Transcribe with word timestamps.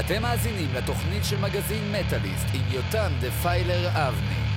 אתם 0.00 0.22
מאזינים 0.22 0.68
לתוכנית 0.74 1.24
של 1.24 1.40
מגזין 1.40 1.92
מטאליסט 1.92 2.46
עם 2.54 2.62
יותם 2.70 3.12
דפיילר 3.20 3.88
אבני. 3.88 4.51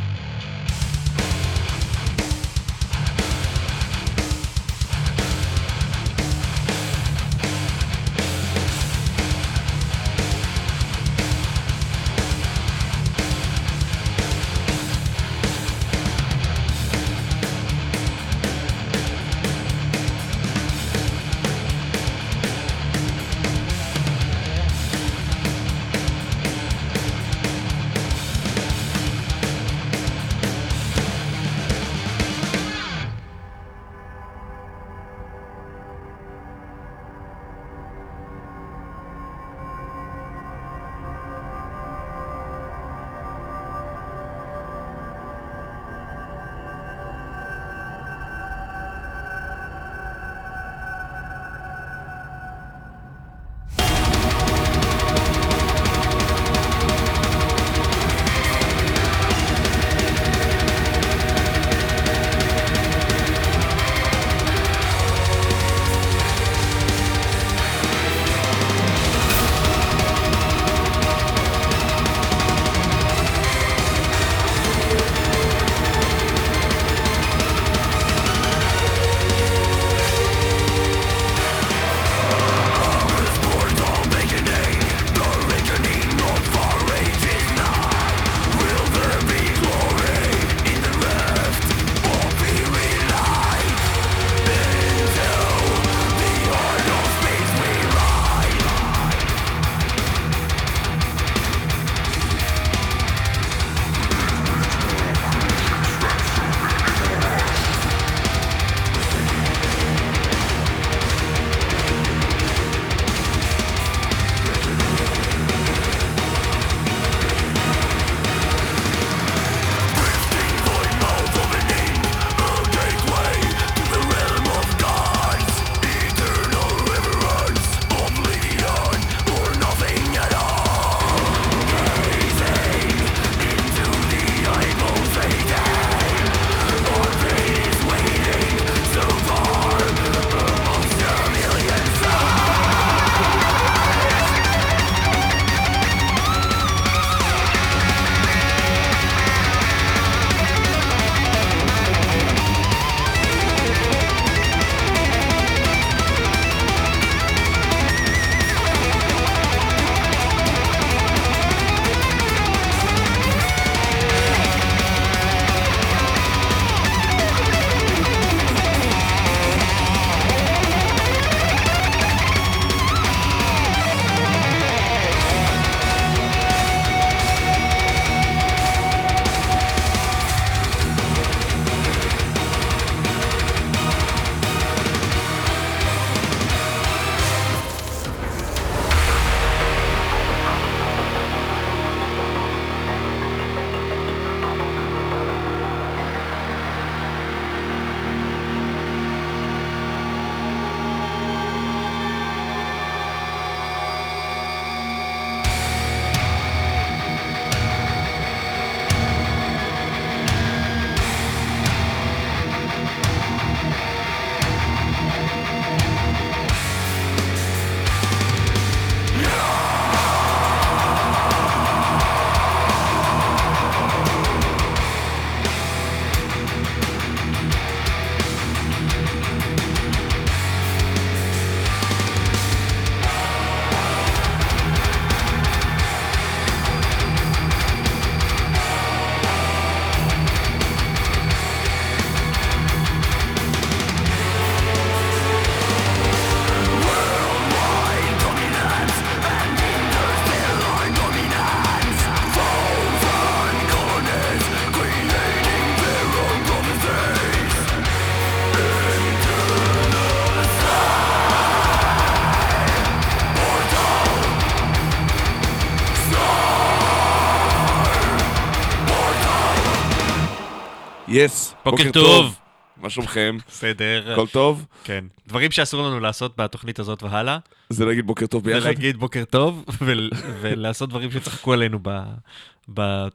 בוקר 271.66 271.92
טוב. 271.92 272.40
מה 272.78 272.90
שלומכם? 272.90 273.38
בסדר. 273.48 274.12
הכל 274.14 274.28
טוב? 274.28 274.66
כן. 274.84 275.06
דברים 275.28 275.52
שאסור 275.52 275.88
לנו 275.88 276.00
לעשות 276.00 276.38
בתוכנית 276.38 276.80
הזאת 276.80 277.04
והלאה, 277.04 277.38
זה 277.70 277.86
להגיד 277.86 278.08
בוקר 278.08 278.26
טוב 278.28 278.44
ביחד? 278.44 278.62
ולהגיד 278.62 278.98
בוקר 278.98 279.24
טוב, 279.26 279.66
ול- 279.82 280.10
ולעשות 280.42 280.90
דברים 280.90 281.12
שצחקו 281.12 281.54
עלינו 281.54 281.80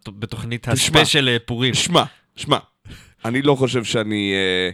בתוכנית. 0.08 0.69
הספיישל 0.69 1.29
אה, 1.29 1.37
פורים. 1.38 1.75
שמע, 1.75 2.05
שמע, 2.37 2.58
אני 3.25 3.43
לא 3.43 3.55
חושב 3.55 3.85
שאני 3.85 4.32
אה, 4.35 4.70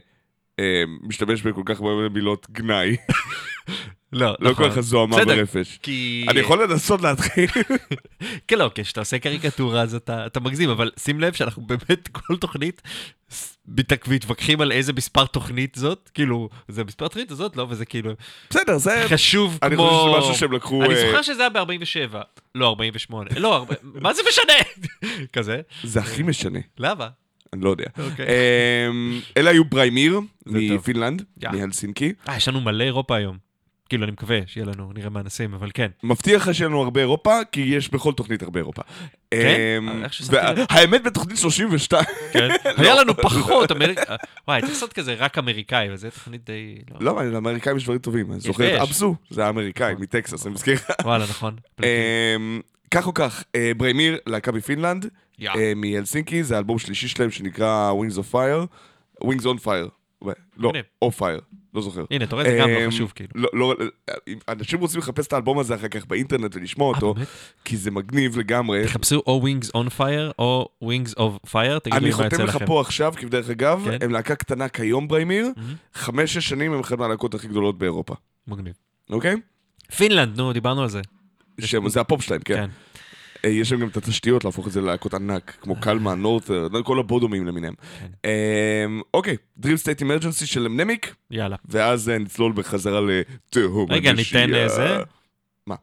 אה, 0.58 0.82
משתמש 1.02 1.43
בכל 1.43 1.62
כך 1.64 1.81
הרבה 1.81 2.08
מילות 2.08 2.46
גנאי. 2.50 2.96
לא, 4.12 4.37
לא 4.40 4.50
נכון. 4.50 4.64
כל 4.64 4.70
כך 4.70 4.81
זוהמה 4.81 5.25
ברפש. 5.25 5.79
כי... 5.82 6.26
אני 6.29 6.40
יכול 6.40 6.62
לנסות 6.62 7.02
להתחיל. 7.02 7.49
כן, 8.49 8.58
לא, 8.58 8.70
כשאתה 8.75 9.00
עושה 9.00 9.19
קריקטורה 9.19 9.81
אז 9.82 9.94
אתה, 9.94 10.26
אתה 10.26 10.40
מגזים, 10.40 10.70
אבל 10.70 10.90
שים 10.99 11.20
לב 11.20 11.32
שאנחנו 11.32 11.62
באמת 11.62 12.08
כל 12.08 12.37
תוכנית 12.37 12.82
מתווכחים 14.09 14.61
על 14.61 14.73
איזה 14.73 14.93
מספר 14.93 15.27
תוכנית 15.27 15.75
זאת, 15.75 16.11
כאילו, 16.15 16.49
זה 16.69 16.85
מספר 16.85 17.09
תוכנית 17.09 17.31
הזאת, 17.31 17.57
לא, 17.57 17.67
וזה 17.71 17.87
כאילו 17.87 18.11
בסדר, 18.51 18.79
זה... 18.79 19.05
חשוב 19.09 19.59
אני 19.63 19.77
כמו... 19.77 19.89
חושב 19.89 20.09
שזה 20.09 20.19
משהו 20.19 20.35
שהם 20.35 20.53
לקחו... 20.53 20.85
אני 20.85 20.95
אה, 20.95 21.07
זוכר 21.07 21.23
שזה 21.23 21.43
היה 21.43 21.51
ב-47, 21.51 22.17
לא 22.55 22.69
48, 22.69 23.31
לא, 23.37 23.67
מה 24.03 24.15
זה 24.15 24.23
משנה? 24.29 24.87
כזה, 25.33 25.61
זה 25.83 26.01
הכי 26.01 26.23
משנה, 26.23 26.61
למה? 26.79 27.09
אני 27.53 27.65
לא 27.65 27.71
יודע. 27.71 27.85
אוקיי. 27.99 28.27
אמ, 28.89 29.21
אלה 29.37 29.51
היו 29.51 29.65
בריימיר. 29.65 30.21
מפינלנד. 30.47 31.23
מהלסינקי. 31.53 32.13
אה, 32.29 32.37
יש 32.37 32.49
לנו 32.49 32.61
מלא 32.61 32.85
אירופה 32.85 33.17
היום. 33.17 33.45
כאילו, 33.88 34.05
אני 34.05 34.12
מקווה 34.12 34.38
שיהיה 34.47 34.67
לנו, 34.67 34.93
נראה 34.94 35.11
מה 35.11 35.23
נשים, 35.23 35.55
אבל 35.55 35.71
כן. 35.75 35.88
מבטיח 36.03 36.49
לך 36.49 36.55
שיהיה 36.55 36.69
לנו 36.69 36.83
הרבה 36.83 37.00
אירופה, 37.00 37.38
כי 37.53 37.61
יש 37.61 37.91
בכל 37.91 38.12
תוכנית 38.12 38.43
הרבה 38.43 38.61
אירופה. 38.61 38.83
כן? 39.31 39.56
אמ. 39.79 40.03
והאמת 40.31 41.03
בתוכנית 41.03 41.38
32, 41.38 42.05
כן. 42.33 42.49
לא. 42.65 42.71
היה 42.77 42.94
לנו 42.94 43.17
פחות, 43.17 43.73
אמריק... 43.73 43.99
וואי, 44.49 44.61
צריך 44.61 44.73
לעשות 44.73 44.93
כזה 44.93 45.15
רק 45.15 45.38
אמריקאי, 45.38 45.88
וזה 45.93 46.11
תוכנית 46.11 46.44
די... 46.44 46.79
לא. 47.00 47.17
לא, 47.17 47.33
לאמריקאים 47.33 47.77
יש 47.77 47.85
דברים 47.85 47.99
טובים. 47.99 48.33
אני 48.33 48.41
זוכר 48.41 48.77
את. 48.77 48.81
אבסו, 48.81 49.15
זה 49.31 49.41
היה 49.41 49.50
אמריקאי 49.50 49.94
מטקסס, 49.99 50.47
אני 50.47 50.55
מזכיר 50.55 50.75
לך. 50.75 50.91
וואלה, 51.05 51.25
נכון. 51.25 51.56
אמ, 51.82 52.61
כך 52.91 53.06
או 53.06 53.15
כך, 53.15 53.44
אה, 53.55 53.73
בריימיר, 53.77 54.19
להקה 54.27 54.53
מפינלנד, 54.53 55.06
יא. 55.39 55.50
אה, 55.50 55.73
מהלסינקי, 55.77 56.44
זה 56.44 56.55
האלבום 56.55 56.79
שלישי 56.79 57.09
שלהם 57.09 57.31
שנקרא 57.31 57.93
Wings 57.93 58.19
of 58.19 58.35
Fire, 58.35 58.67
Wings 59.25 59.44
on 59.44 59.65
Fire, 59.65 59.91
לא. 60.57 60.73
או 61.03 61.11
Fire, 61.19 61.43
לא 61.75 61.83
זוכר. 61.83 62.05
הנה, 62.11 62.25
אתה 62.25 62.35
רואה, 62.35 62.51
זה 62.51 62.59
גם 62.61 62.71
לא 62.71 62.85
אמ, 62.85 62.91
חשוב, 62.91 63.13
כאילו. 63.15 63.31
לא, 63.35 63.49
לא, 63.53 63.75
אם 64.29 64.39
אנשים 64.49 64.81
רוצים 64.81 65.01
לחפש 65.01 65.27
את 65.27 65.33
האלבום 65.33 65.59
הזה 65.59 65.75
אחר 65.75 65.89
כך 65.89 66.07
באינטרנט 66.07 66.57
ולשמוע 66.57 66.93
אה, 66.93 66.95
אותו? 66.95 67.15
כי 67.65 67.77
זה 67.77 67.91
מגניב 67.91 68.39
לגמרי. 68.39 68.85
תחפשו 68.85 69.23
או 69.27 69.43
Wings 69.45 69.67
on 69.69 69.99
Fire 69.99 70.33
או 70.39 70.69
Wings 70.85 71.15
of 71.19 71.49
Fire, 71.53 71.79
תגידו 71.79 71.97
אני 71.97 72.05
לי 72.05 72.11
מה 72.11 72.25
יוצא 72.25 72.37
חותם 72.37 72.45
לך 72.45 72.55
לכם. 72.55 72.67
פה 72.67 72.81
עכשיו, 72.81 73.15
כי 73.17 73.27
בדרך 73.27 73.51
אגב, 73.51 73.83
כן. 73.85 73.99
הם 74.01 74.11
להקה 74.11 74.35
קטנה 74.35 74.69
כיום 74.69 75.09
בריימיר. 75.09 75.49
חמש-שש 75.95 76.49
שנים 76.49 76.73
הם 76.73 76.81
אחת 76.81 76.99
מהלהקות 76.99 77.35
הכי 77.35 77.49
גדולות 77.49 77.79
באירופה, 77.79 78.15
מגניב. 78.49 78.75
אוקיי? 79.11 79.37
פינלנד, 79.97 80.37
נו, 80.37 80.53
דיברנו 80.53 80.83
על 80.83 80.89
זה. 80.89 81.01
זה 81.87 82.01
הפופ 82.01 82.23
שלהם, 82.23 82.41
כן. 82.41 82.71
אה, 83.46 83.50
יש 83.50 83.72
להם 83.72 83.81
גם 83.81 83.88
את 83.88 83.96
התשתיות 83.96 84.44
להפוך 84.44 84.66
את 84.66 84.72
זה 84.72 84.81
ללהקות 84.81 85.14
ענק, 85.14 85.56
כמו 85.60 85.76
Kalmah, 85.81 86.14
Norther, 86.14 86.69
כל 86.84 86.98
ה 86.99 87.05
Bodomים 87.05 87.47
למיניהם. 87.46 87.75
כן. 88.00 88.06
אמ, 88.25 89.00
אוקיי, 89.14 89.37
Dream 89.62 89.78
State 89.84 90.00
Emergency 90.02 90.46
של 90.46 90.69
נמיק, 90.69 91.14
יאללה. 91.31 91.56
ואז 91.69 92.08
אה, 92.08 92.19
נצלול 92.19 92.52
בחזרה 92.52 93.00
לתהום 93.00 93.93
רגע. 93.93 94.12
ניתן, 94.12 94.54
אה, 94.54 94.69
זה? 94.69 94.98
מה? 95.66 95.75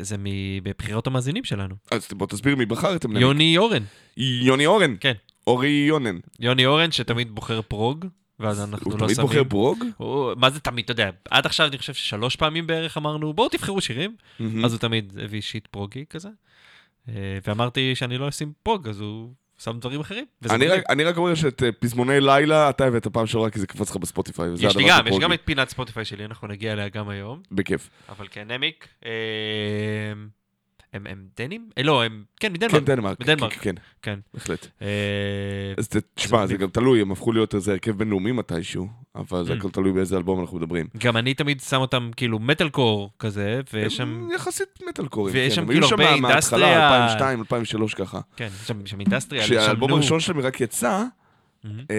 זה- 0.00 0.16
מבחירות 0.64 1.06
המאזינים 1.06 1.44
שלנו. 1.44 1.74
אז 1.90 2.08
בוא 2.12 2.26
תסביר 2.26 2.56
מי 2.56 2.66
בחר 2.66 2.96
את 2.96 3.04
נמיק. 3.06 3.20
יוני 3.22 3.58
אורן. 3.58 3.82
יוני 4.16 4.66
אורן. 4.66 4.94
כן. 5.00 5.12
אורי 5.46 5.68
יונן. 5.88 6.18
יוני 6.40 6.66
אורן 6.66 6.92
שתמיד 6.92 7.30
בוחר 7.34 7.62
פרוג, 7.62 8.04
ואז 8.40 8.60
אנחנו 8.60 8.90
הוא 8.90 8.98
לא 9.00 9.04
תמיד 9.04 9.14
שמים. 9.16 9.26
בוחר 9.26 9.42
ברוג? 9.42 9.84
הוא- 9.96 10.32
מה 10.36 10.50
זה 10.50 10.60
תמיד, 10.60 10.84
אתה 10.84 10.92
יודע, 10.92 11.10
עד 11.30 11.46
עכשיו 11.46 11.66
אני 11.66 11.78
חושב 11.78 11.94
ששלוש 11.94 12.36
פעמים 12.36 12.66
בערך 12.66 12.96
אמרנו, 12.96 13.32
בואו 13.34 13.48
תבחרו 13.48 13.80
שירים. 13.80 14.16
אז 14.64 14.72
הוא 14.72 14.78
תמיד 14.80 15.12
הביא 15.22 15.40
שיט 15.40 15.66
פרוגי 15.66 16.04
כזה. 16.10 16.28
אה, 17.08 17.12
ואמרתי 17.46 17.94
שאני 17.94 18.18
לא 18.18 18.28
אשים 18.28 18.52
פרוג, 18.62 18.88
אז 18.88 19.00
הוא 19.00 19.30
שם 19.58 19.78
דברים 19.80 20.00
אחרים. 20.00 20.24
אני. 20.50 20.68
רק- 20.68 20.82
אני 20.90 21.04
רק 21.04 21.16
אומר 21.16 21.34
שאת 21.34 21.62
אה, 21.62 21.72
פזמוני 21.72 22.20
לילה 22.20 22.70
אתה 22.70 22.84
הבאת 22.86 23.06
פעם 23.06 23.26
שעברה 23.26 23.50
כי 23.50 23.58
זה 23.58 23.66
קפץ 23.66 23.90
לך 23.90 23.96
בספוטיפיי. 23.96 24.48
יש 24.60 24.76
לי 24.76 24.84
גם, 24.88 25.06
יש. 25.06 25.18
גם 25.20 25.32
את 25.32 25.40
פינת 25.44 25.68
ספוטיפיי 25.68 26.04
שלי, 26.04 26.24
אנחנו 26.24 26.48
נגיע 26.48 26.72
אליה 26.72 26.88
גם 26.88 27.08
היום. 27.08 27.42
בכיף. 27.52 27.90
אבל 28.08 28.26
כן, 28.30 28.50
נמיק. 28.50 28.88
הם 30.94 31.06
הם 31.06 31.24
דנים? 31.36 31.68
אה, 31.78 31.82
לא, 31.82 32.04
הם, 32.04 32.24
כן, 32.40 32.48
כן, 32.48 32.52
מדנמרק. 32.52 32.82
דנמרק. 32.82 33.18
בדנמרק. 33.20 33.52
כן, 33.52 33.60
כן, 33.60 33.74
כן. 34.02 34.18
בהחלט. 34.34 34.66
אה, 34.82 34.88
אז 35.78 35.88
תשמע, 36.14 36.46
זה. 36.46 36.56
גם 36.56 36.68
תלוי, 36.68 37.00
הם 37.00 37.12
הפכו 37.12 37.32
להיות 37.32 37.54
איזה 37.54 37.72
הרכב 37.72 37.90
בינלאומי 37.98 38.32
מתישהו, 38.32 38.86
אבל 39.16 39.44
זה 39.44 39.52
Mm. 39.52 39.56
הכל 39.56 39.70
תלוי 39.70 39.92
באיזה 39.92 40.16
אלבום 40.16 40.40
אנחנו 40.40 40.58
מדברים. 40.58 40.86
גם 40.98 41.16
אני 41.16 41.34
תמיד 41.34 41.60
שם 41.60 41.76
אותם 41.76 42.10
כאילו 42.16 42.38
מטאל 42.38 42.68
קור 42.68 43.10
כזה, 43.18 43.60
ויש 43.72 43.96
שם, 43.96 44.28
יחסית 44.34 44.68
מטאל 44.88 45.06
קורים. 45.08 45.34
ויש 45.34 45.54
כן, 45.54 45.62
שם 45.62 45.66
כאילו 45.66 45.86
היו 45.86 45.90
הרבה 45.90 46.04
מה- 46.20 46.28
מההתחלה, 46.28 46.66
אינדסטריה. 46.66 47.04
2002, 47.06 47.38
2003 47.40 47.94
ככה. 47.94 48.20
כן, 48.36 48.48
יש 48.62 48.68
שם- 48.68 48.86
שם 48.86 48.98
שם 49.20 49.38
כשהאלבום. 49.40 49.92
הראשון 49.92 50.20
שלהם 50.20 50.40
רק 50.40 50.60
יצא, 50.60 51.04
מהמם. 51.64 51.78
אה, 51.90 51.94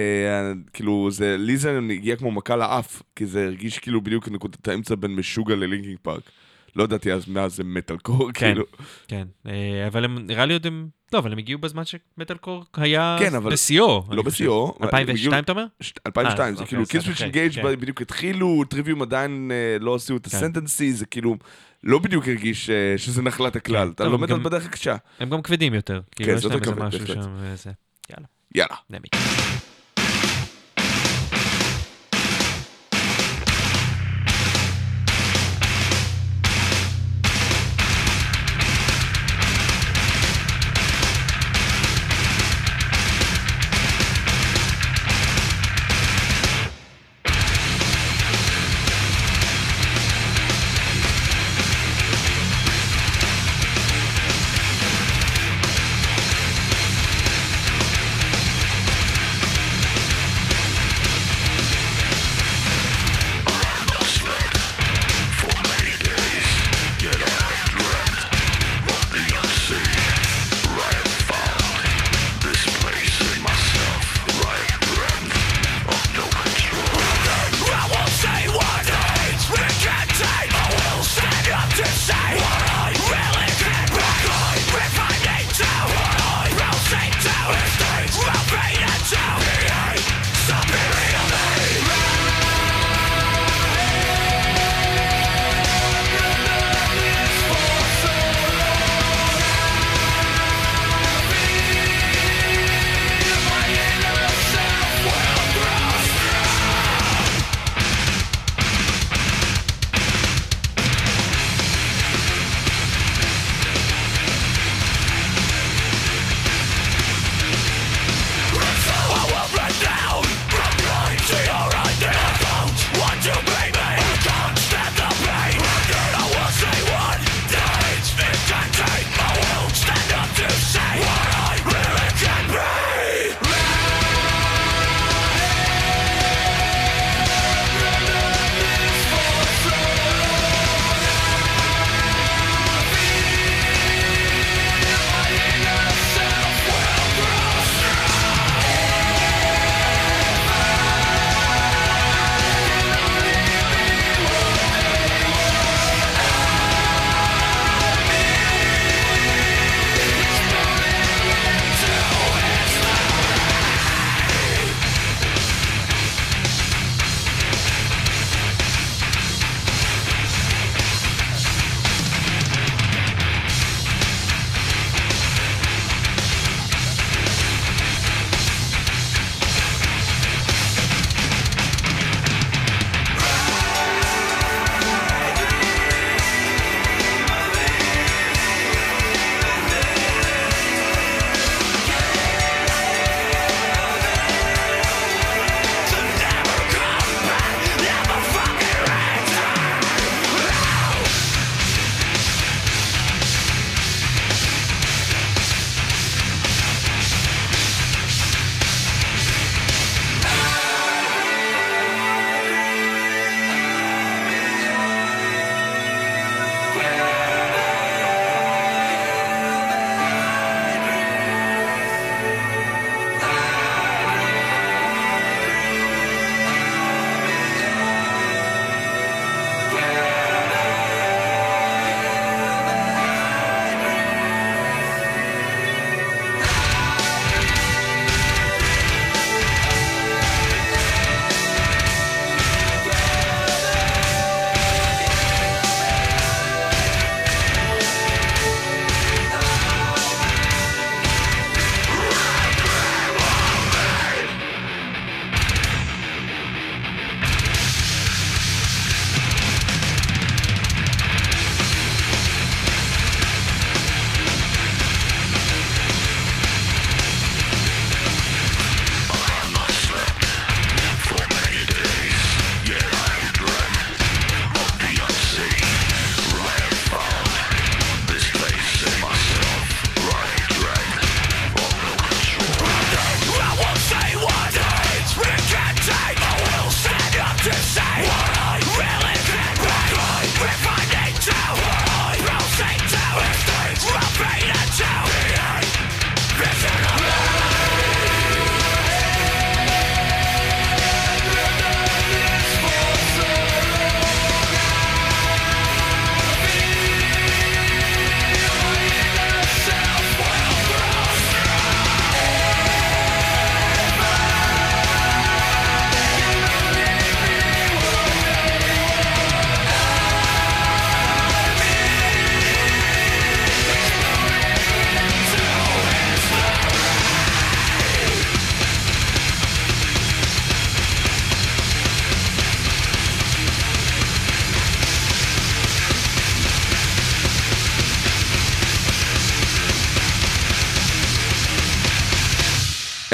כאילו, 0.74 1.08
זה, 1.12 1.36
לי 1.40 1.58
זה 1.58 1.80
הגיע 1.92 2.16
כמו 2.16 2.32
מכה 2.32 2.56
לאף, 2.56 3.02
כי 3.16 3.26
זה 3.26 3.46
הרגיש 3.46 3.80
כאילו 3.80 4.02
בדיוק 4.02 4.30
נקודת 4.30 4.68
האמצע 4.68 4.96
בין 4.96 5.16
Meshuggah 5.16 5.56
ל 5.56 5.62
Linkin 5.62 5.98
Park. 6.02 6.22
לא 6.76 6.84
ידעתי 6.84 7.14
אז 7.14 7.28
מה 7.28 7.50
זה 7.50 7.64
מטאל 7.64 7.98
קור, 7.98 8.32
כן. 8.34 8.46
כאילו. 8.48 8.64
כן, 9.08 9.28
אה, 9.48 9.88
אבל 9.88 10.06
הם, 10.06 10.18
נראה 10.28 10.46
לי 10.46 10.54
עוד 10.54 10.68
הם, 10.68 10.88
לא, 11.14 11.20
אבל 11.20 11.32
הם 11.32 11.38
הגיעו 11.38 11.60
בזמן 11.60 11.84
שמטאל 11.86 12.38
קור 12.38 12.66
היה 12.74 13.16
כן, 13.20 13.36
אבל- 13.36 13.52
בשיאו. 13.52 14.04
לא. 14.12 14.24
בשיאו. 14.24 14.76
הם 14.80 14.84
2002 14.86 15.18
הגיעו- 15.18 15.40
אתה 15.44 15.52
אומר? 15.52 15.66
ש- 15.82 15.94
2002, 16.08 16.48
אה, 16.54 16.58
זה 16.58 16.64
אוקיי, 16.64 16.86
כאילו 16.86 17.02
אחרי, 17.14 17.24
Engage 17.26 17.52
כן. 17.54 17.80
בדיוק 17.80 18.02
התחילו, 18.02 18.64
Trivium 18.70 19.02
עדיין 19.02 19.52
אה, 19.54 19.78
לא 19.80 19.96
עשו 19.96 20.18
את. 20.18 20.26
Ascendancy, 20.26 20.94
זה 20.94 21.06
כאילו 21.06 21.36
לא 21.84 22.00
בדיוק 22.00 22.28
הרגיש 22.28 22.70
שזה 22.98 23.22
נחלת 23.22 23.56
הכלל. 23.56 23.92
אתה 23.96 24.04
לומד 24.06 24.32
על 24.32 24.40
בדרך 24.40 24.66
הקשה. 24.66 24.96
הם 25.20 25.30
גם 25.30 25.42
כבדים 25.42 25.74
יותר. 25.74 26.02
כאילו, 26.16 26.30
כן, 26.32 26.36
יש 26.38 26.42
זה 26.44 26.50
להם 26.50 26.58
יותר 26.58 26.70
איזה 26.70 26.82
כבד, 26.82 26.88
משהו 26.88 27.00
בהחלט. 27.00 27.24
שם, 27.24 27.32
וזה. 27.42 27.72
יאללה, 28.10 28.28
יאללה. 28.90 29.35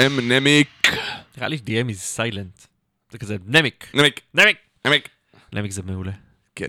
אם 0.06 0.32
נמיק. 0.32 0.88
נראה 1.36 1.48
לי 1.48 1.56
DM 1.56 1.90
is 1.90 2.18
silent. 2.18 2.66
זה 3.10 3.18
כזה 3.18 3.36
נמיק, 3.46 3.90
נמיק. 3.94 4.20
נמיק. 4.34 4.56
נמיק. 4.84 5.08
נמיק 5.52 5.70
זה 5.72 5.82
מעולה. 5.82 6.12
כן. 6.54 6.66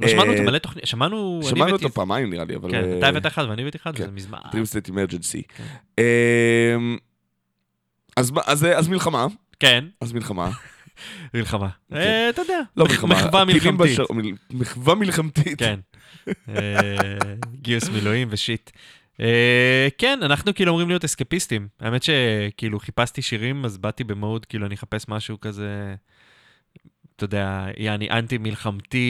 לא 0.00 0.08
שמענו 0.08 0.32
אה, 0.32 0.36
אותו 0.38 0.50
מלא 0.50 0.58
תוכנית, 0.58 0.86
שמענו, 0.86 1.40
שמענו 1.50 1.72
אותו 1.72 1.90
פעמיים 1.90 2.30
נראה 2.30 2.44
לי, 2.44 2.56
אבל... 2.56 2.70
כן, 2.70 2.84
אה, 2.84 2.98
אתה 2.98 3.08
הבאת 3.08 3.26
אחד 3.26 3.46
ואני 3.48 3.62
הבאתי 3.62 3.78
אחד, 3.78 3.96
כן. 3.96 4.04
זה 4.04 4.10
מזמן. 4.10 4.38
Dream 4.44 4.88
State 4.88 4.90
Emergency. 4.90 5.42
כן. 5.56 5.64
אמ, 5.98 6.96
אז 8.16 8.30
מה- 8.30 8.40
אז 8.46 8.88
מלחמה, 8.88 9.26
כן, 9.60 9.84
אז 10.00 10.12
מלחמה. 10.12 10.50
מלחמה. 11.34 11.68
אה, 11.94 12.30
אתה 12.30 12.42
יודע, 12.42 12.60
לא. 12.76 12.84
מחווה 13.08 13.44
מלחמתית. 13.44 13.98
מחווה 14.50 14.94
מלחמתית. 14.94 15.58
כן. 15.58 15.80
אה, 16.48 16.54
גיוס 17.54 17.88
מילואים 17.88 18.28
ושיט. 18.30 18.70
אה, 19.20 19.88
כן, 19.98 20.18
אנחנו 20.22 20.54
כאילו 20.54 20.70
אמורים 20.70 20.88
להיות 20.88 21.04
אסקפיסטים. 21.04 21.68
האמת 21.80 22.02
שכאילו 22.02 22.78
חיפשתי 22.80 23.22
שירים, 23.22 23.64
אז 23.64 23.78
באתי 23.78 24.04
במוד, 24.04 24.44
כאילו 24.44 24.66
אני 24.66 24.74
אחפש 24.74 25.08
משהו 25.08 25.40
כזה, 25.40 25.94
אתה 27.16 27.24
יודע, 27.24 27.66
יעני 27.76 28.10
אנטי-מלחמתי. 28.10 29.04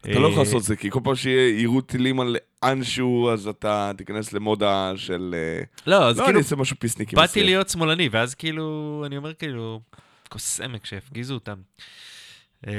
אתה 0.00 0.18
לא 0.18 0.26
יכול 0.26 0.38
אה, 0.38 0.38
לעשות 0.38 0.60
את 0.62 0.66
זה, 0.66 0.76
כי 0.76 0.90
כל 0.90 1.00
פעם 1.04 1.14
שיירו 1.14 1.80
טילים 1.80 2.20
על 2.20 2.36
אנשהו, 2.62 3.30
אז 3.30 3.46
אתה 3.46 3.92
תיכנס 3.96 4.32
למודה 4.32 4.92
של... 4.96 5.34
אה, 5.38 5.64
לא, 5.86 6.08
אז 6.08 6.18
לא, 6.18 6.22
כאילו 6.22 6.38
אני 6.38 6.44
אעשה 6.44 6.56
משהו 6.56 6.76
פיסניק. 6.78 7.12
עם 7.12 7.16
באתי 7.16 7.40
זה. 7.40 7.46
להיות 7.46 7.68
שמאלני, 7.68 8.08
ואז 8.12 8.34
כאילו, 8.34 9.02
אני 9.06 9.16
אומר 9.16 9.34
כאילו, 9.34 9.80
כוס 10.28 10.60
עמק 10.60 10.86
שהפגיזו 10.86 11.34
אותם. 11.34 11.56
אה, 12.66 12.72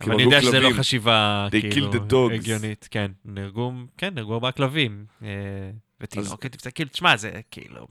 אבל 0.00 0.14
אני 0.14 0.22
יודע 0.22 0.42
שזה 0.42 0.60
לא. 0.60 0.70
חשיבה 0.78 1.48
כאילו. 1.50 1.90
הגיונית. 2.34 2.88
כן, 2.90 3.10
נהרגו, 3.24 3.72
כן, 3.98 4.14
נהרגו 4.14 4.34
ארבעה 4.34 4.52
כלבים. 4.52 5.04
אה, 5.22 5.28
ותינוקת, 6.00 6.66
כאילו, 6.74 6.90
תשמע, 6.90 7.16
זה 7.16 7.30
כאילו, 7.50 7.86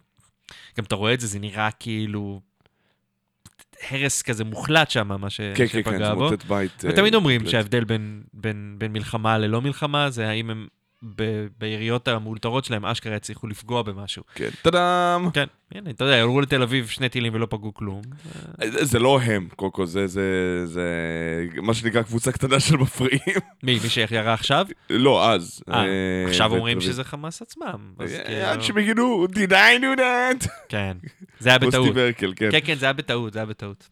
גם 0.78 0.84
אתה 0.84 0.96
רואה 0.96 1.14
את 1.14 1.20
זה, 1.20 1.28
זה 1.28 1.40
נראה 1.40 1.70
כאילו 1.72 2.42
הרס 3.90 4.22
כזה 4.22 4.44
מוחלט 4.44 4.90
שם, 4.90 5.22
מה 5.22 5.30
ש- 5.30 5.42
כן, 5.42 5.54
כן, 5.56 5.68
כן, 5.68 5.82
שפגע 5.84 6.08
זה 6.08 6.14
בו. 6.14 6.30
מוטט 6.30 6.44
בית. 6.44 6.86
אה, 6.86 6.90
ותמיד 6.94 7.16
אומרים 7.16 7.40
קומפלט. 7.40 7.52
שההבדל 7.52 7.84
בין, 7.84 8.24
בין, 8.34 8.76
בין 8.78 8.94
מלחמה 8.94 9.38
ללא 9.38 9.62
מלחמה 9.62 10.10
זה 10.10 10.30
האם 10.30 10.50
הם 10.50 10.68
ב, 11.16 11.48
ביריות 11.60 12.08
המאולתרות 12.08 12.66
שלהם 12.66 12.86
אשכרה 12.86 13.16
יצליחו 13.16 13.48
לפגוע 13.48 13.82
במשהו. 13.82 14.24
כן, 14.36 14.50
טאדאם. 14.62 15.32
כן, 15.32 15.46
הנה, 15.76 15.90
אתה 15.90 16.04
יודע, 16.04 16.16
ירו 16.16 16.42
לתל 16.42 16.62
אביב 16.62 16.88
שני 16.88 17.10
טילים 17.10 17.34
ולא 17.36 17.48
פגעו 17.50 17.74
כלום. 17.74 18.02
זה 18.64 18.86
זה 18.86 19.00
לא 19.00 19.20
הם, 19.22 19.48
כל, 19.56 19.86
זה, 19.86 20.08
זה, 20.08 20.22
זה 20.66 20.84
מה 21.62 21.74
שנקרא 21.74 22.02
קבוצה 22.02 22.32
קטנה 22.32 22.60
של 22.60 22.78
מפריעים. 22.78 23.40
מי, 23.64 23.80
מי 23.84 23.90
שירה 23.90 24.34
עכשיו? 24.34 24.68
לא, 24.90 25.32
אז. 25.32 25.64
אה, 25.70 25.84
אה, 25.86 26.26
עכשיו 26.28 26.52
אומרים 26.56 26.78
אביב. 26.78 26.90
שזה 26.90 27.04
חמאס 27.04 27.42
עצמם. 27.42 27.94
אז 28.00 28.14
אה, 28.14 28.24
כאילו- 28.26 28.42
עד 28.46 28.62
שהם 28.62 28.78
יגידו, 28.78 29.26
did 29.32 29.50
I 29.52 29.82
do 29.82 30.00
that? 30.00 30.48
כן, 30.70 30.98
זה 31.40 31.50
היה 31.50 31.58
בטעות. 31.58 31.96
כן. 32.18 32.30
כן, 32.52 32.60
כן, 32.64 32.76
זה 32.76 32.86
היה 32.86 32.94
בטעות, 32.94 33.34
זה 33.34 33.40
היה 33.40 33.46
בטעות. 33.46 33.90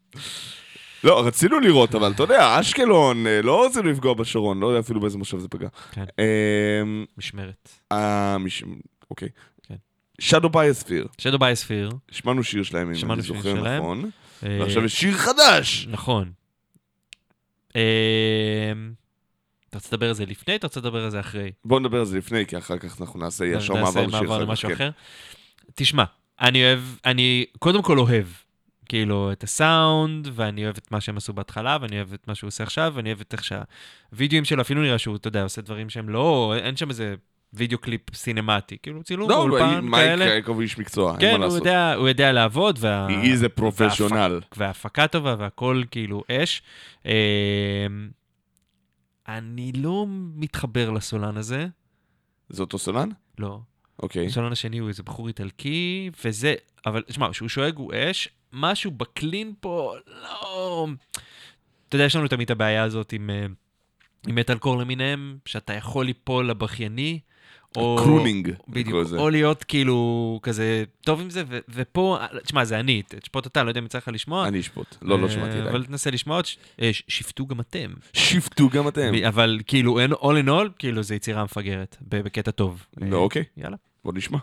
לא, 1.03 1.27
רצינו 1.27 1.59
לראות, 1.59 1.95
אבל 1.95 2.11
אתה 2.11 2.23
יודע, 2.23 2.59
אשקלון, 2.59 3.27
אה, 3.27 3.41
לא 3.41 3.65
רצינו 3.65 3.89
לפגוע 3.89 4.13
בשרון, 4.13 4.59
לא 4.59 4.67
יודע 4.67 4.79
אפילו 4.79 4.99
באיזה 4.99 5.17
מושב 5.17 5.39
זה 5.39 5.47
פגע. 5.47 5.67
כן. 5.91 6.03
אמ, 6.83 7.05
משמרת. 7.17 7.69
אה, 7.91 8.37
מש- 8.37 8.63
אוקיי. 9.09 9.29
שדו 10.19 10.49
ביוספיר, 10.49 11.07
שדו 11.17 11.39
בייספיר. 11.39 11.91
שמענו 12.11 12.43
שיר 12.43 12.63
שלהם, 12.63 12.91
אם 13.03 13.11
אני 13.11 13.21
זוכר. 13.21 13.77
נכון. 13.77 14.09
אה, 14.43 14.57
ועכשיו 14.61 14.83
יש 14.85 14.99
שיר 14.99 15.13
חדש! 15.17 15.87
נכון. 15.89 16.31
אה, 17.75 17.81
אתה 19.69 19.77
רוצה 19.77 19.89
לדבר 19.95 20.07
על 20.07 20.13
זה 20.13 20.25
לפני, 20.25 20.55
אתה 20.55 20.67
רוצה 20.67 20.79
לדבר 20.79 21.03
על 21.03 21.09
זה 21.09 21.19
אחרי? 21.19 21.51
בואו 21.65 21.79
נדבר 21.79 21.99
על 21.99 22.05
זה 22.05 22.17
לפני, 22.17 22.45
כי 22.45 22.57
אחר 22.57 22.77
כך 22.77 23.01
אנחנו 23.01 23.19
נעשה 23.19 23.45
ישר 23.45 23.73
מעבר 23.73 24.45
לשיר 24.45 24.69
כן. 24.69 24.75
אחר. 24.75 24.89
תשמע, 25.75 26.03
אני 26.41 26.63
אוהב, 26.63 26.79
אני 27.05 27.45
קודם 27.59 27.81
כל 27.81 27.99
אוהב, 27.99 28.25
כאילו, 28.89 29.31
את 29.31 29.43
הסאונד, 29.43 30.27
ואני 30.33 30.63
אוהב 30.65 30.77
את 30.77 30.91
מה 30.91 31.01
שהם 31.01 31.17
עשו 31.17 31.33
בהתחלה, 31.33 31.77
ואני 31.81 31.95
אוהב 31.95 32.13
את 32.13 32.27
מה 32.27 32.35
שהוא 32.35 32.47
עושה 32.47 32.63
עכשיו, 32.63 32.91
ואני 32.95 33.09
אוהב 33.09 33.21
את 33.21 33.33
איך 33.33 33.43
שהווידאוים 33.43 34.45
שלו, 34.45 34.61
אפילו 34.61 34.81
נראה 34.81 34.97
שהוא, 34.97 35.15
אתה 35.15 35.27
יודע, 35.27 35.43
עושה 35.43 35.61
דברים 35.61 35.89
שהם 35.89 36.09
לא, 36.09 36.53
אין 36.57 36.75
שם 36.75 36.89
איזה 36.89 37.15
וידאו 37.53 37.77
קליפ 37.77 38.15
סינמטי, 38.15 38.77
כאילו 38.83 39.03
צילום 39.03 39.29
לא, 39.29 39.35
באולפן 39.35 39.79
מייק 39.79 40.05
כאלה. 40.05 40.25
יעקב 40.25 40.51
הוא 40.51 40.61
איש 40.61 40.77
מקצוע, 40.77 41.11
אין 41.11 41.19
כן, 41.19 41.31
מה 41.31 41.35
הוא 41.35 41.43
לעשות. 41.43 41.57
יודע, 41.57 41.93
הוא 41.93 42.07
יודע 42.07 42.31
לעבוד, 42.31 42.77
וה... 42.81 43.07
He 43.07 43.25
is 43.25 43.45
a 43.45 43.59
professional. 43.61 44.45
וההפקה 44.57 45.07
טובה 45.07 45.35
והכל 45.39 45.83
כאילו 45.91 46.23
אש. 46.31 46.61
אמ, 47.05 47.11
אני 49.27 49.71
לא 49.71 50.05
מתחבר 50.35 50.89
לסולן 50.89 51.37
הזה, 51.37 51.67
זה 52.49 52.61
אותו 52.61 52.77
סולן? 52.77 53.09
לא. 53.37 53.59
אוקיי. 53.99 54.25
הסולן 54.25 54.51
השני 54.51 54.77
הוא 54.77 54.89
איזה 54.89 55.03
בחור 55.03 55.27
איטלקי, 55.27 56.09
וזה, 56.25 56.53
אבל 56.85 57.03
שמע, 57.09 57.31
כשהוא 57.31 57.49
שואג 57.49 57.77
הוא 57.77 57.91
אש, 57.95 58.29
משהו 58.53 58.91
בקלין 58.91 59.53
פה, 59.59 59.93
לא... 60.23 60.87
אתה 61.89 61.95
יודע, 61.95 62.05
יש 62.05 62.15
לנו 62.15 62.27
תמיד 62.27 62.45
את 62.45 62.51
הבעיה 62.51 62.83
הזאת 62.83 63.13
עם, 63.13 63.29
אה, 63.29 63.45
עם 64.27 64.35
מטאל 64.35 64.57
קור 64.57 64.77
למיניהם, 64.77 65.37
שאתה 65.45 65.73
יכול 65.73 66.05
ליפול 66.05 66.49
לבכייני, 66.49 67.19
או... 67.75 67.95
crooning. 68.03 68.51
בדיוק. 68.67 69.07
או 69.17 69.29
להיות 69.29 69.63
כאילו 69.63 70.39
כזה 70.43 70.83
טוב 71.01 71.21
עם 71.21 71.29
זה, 71.29 71.43
ו- 71.47 71.59
ופה, 71.69 72.17
תשמע, 72.43 72.65
זה 72.65 72.79
אני, 72.79 73.01
תשפוט 73.07 73.47
אתה, 73.47 73.63
לא 73.63 73.69
יודע 73.69 73.79
אם 73.79 73.85
יצא 73.85 73.97
לך 73.97 74.07
לשמוע. 74.13 74.47
אני 74.47 74.59
אשפוט. 74.59 74.95
לא, 75.01 75.19
לא 75.19 75.25
אה, 75.25 75.31
שמעתי 75.31 75.49
עדיין. 75.51 75.67
אבל 75.67 75.83
תנסה 75.85 76.11
לשמוע 76.11 76.35
עוד, 76.35 76.45
אה, 76.81 76.89
שפטו 76.93 77.47
גם 77.47 77.59
אתם. 77.59 77.93
שיפטו 78.13 78.69
גם 78.69 78.87
אתם. 78.87 79.11
אבל 79.27 79.59
כאילו, 79.67 79.99
אין- 79.99 80.13
all 80.13 80.45
in 80.45 80.47
all, 80.47 80.69
כאילו, 80.79 81.03
זה 81.03 81.15
יצירה 81.15 81.43
מפגרת, 81.43 81.97
בקטע 82.01 82.51
טוב. 82.51 82.85
אה, 83.01 83.07
אוקיי. 83.13 83.43
יאללה. 83.57 83.77
בוא 84.05 84.13
נשמע. 84.15 84.37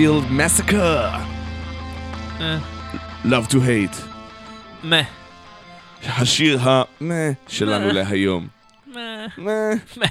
Westfield 0.00 0.30
Massacre. 0.30 1.16
אה, 2.40 2.58
Love 3.24 3.50
to 3.50 3.54
hate. 3.54 3.96
מה, 4.82 5.00
השיר 6.02 6.58
המה 6.60 7.14
שלנו? 7.48 7.92
להיום. 7.92 8.48
מה, 8.86 9.26
מה? 9.36 10.06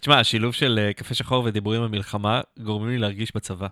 תשמע, 0.00 0.20
השילוב 0.20 0.54
של 0.54 0.78
אה, 0.82 0.92
קפה 0.92 1.14
שחור 1.14 1.44
ודיבורים 1.44 1.82
על 1.82 1.88
מלחמה 1.88 2.40
גורמים 2.58 2.88
לי 2.88 2.98
להרגיש 2.98 3.32
בצבא. 3.34 3.66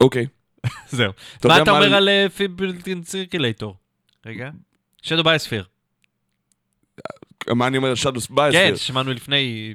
אוקיי. 0.00 0.26
זהו. 0.88 1.12
מה 1.44 1.62
אתה 1.62 1.70
אומר 1.70 1.94
על 1.94 2.08
אה, 2.08 2.26
פיבלטין 2.36 3.02
סירקילייטור? 3.02 3.76
רגע. 4.26 4.50
שדו 5.02 5.24
בייספיר. 5.24 5.64
מה 7.48 7.66
אני 7.66 7.76
אומר? 7.76 7.94
שדוס 7.94 8.26
כן, 8.26 8.34
בייספיר. 8.34 8.76
שמענו 8.76 9.12
לפני... 9.12 9.74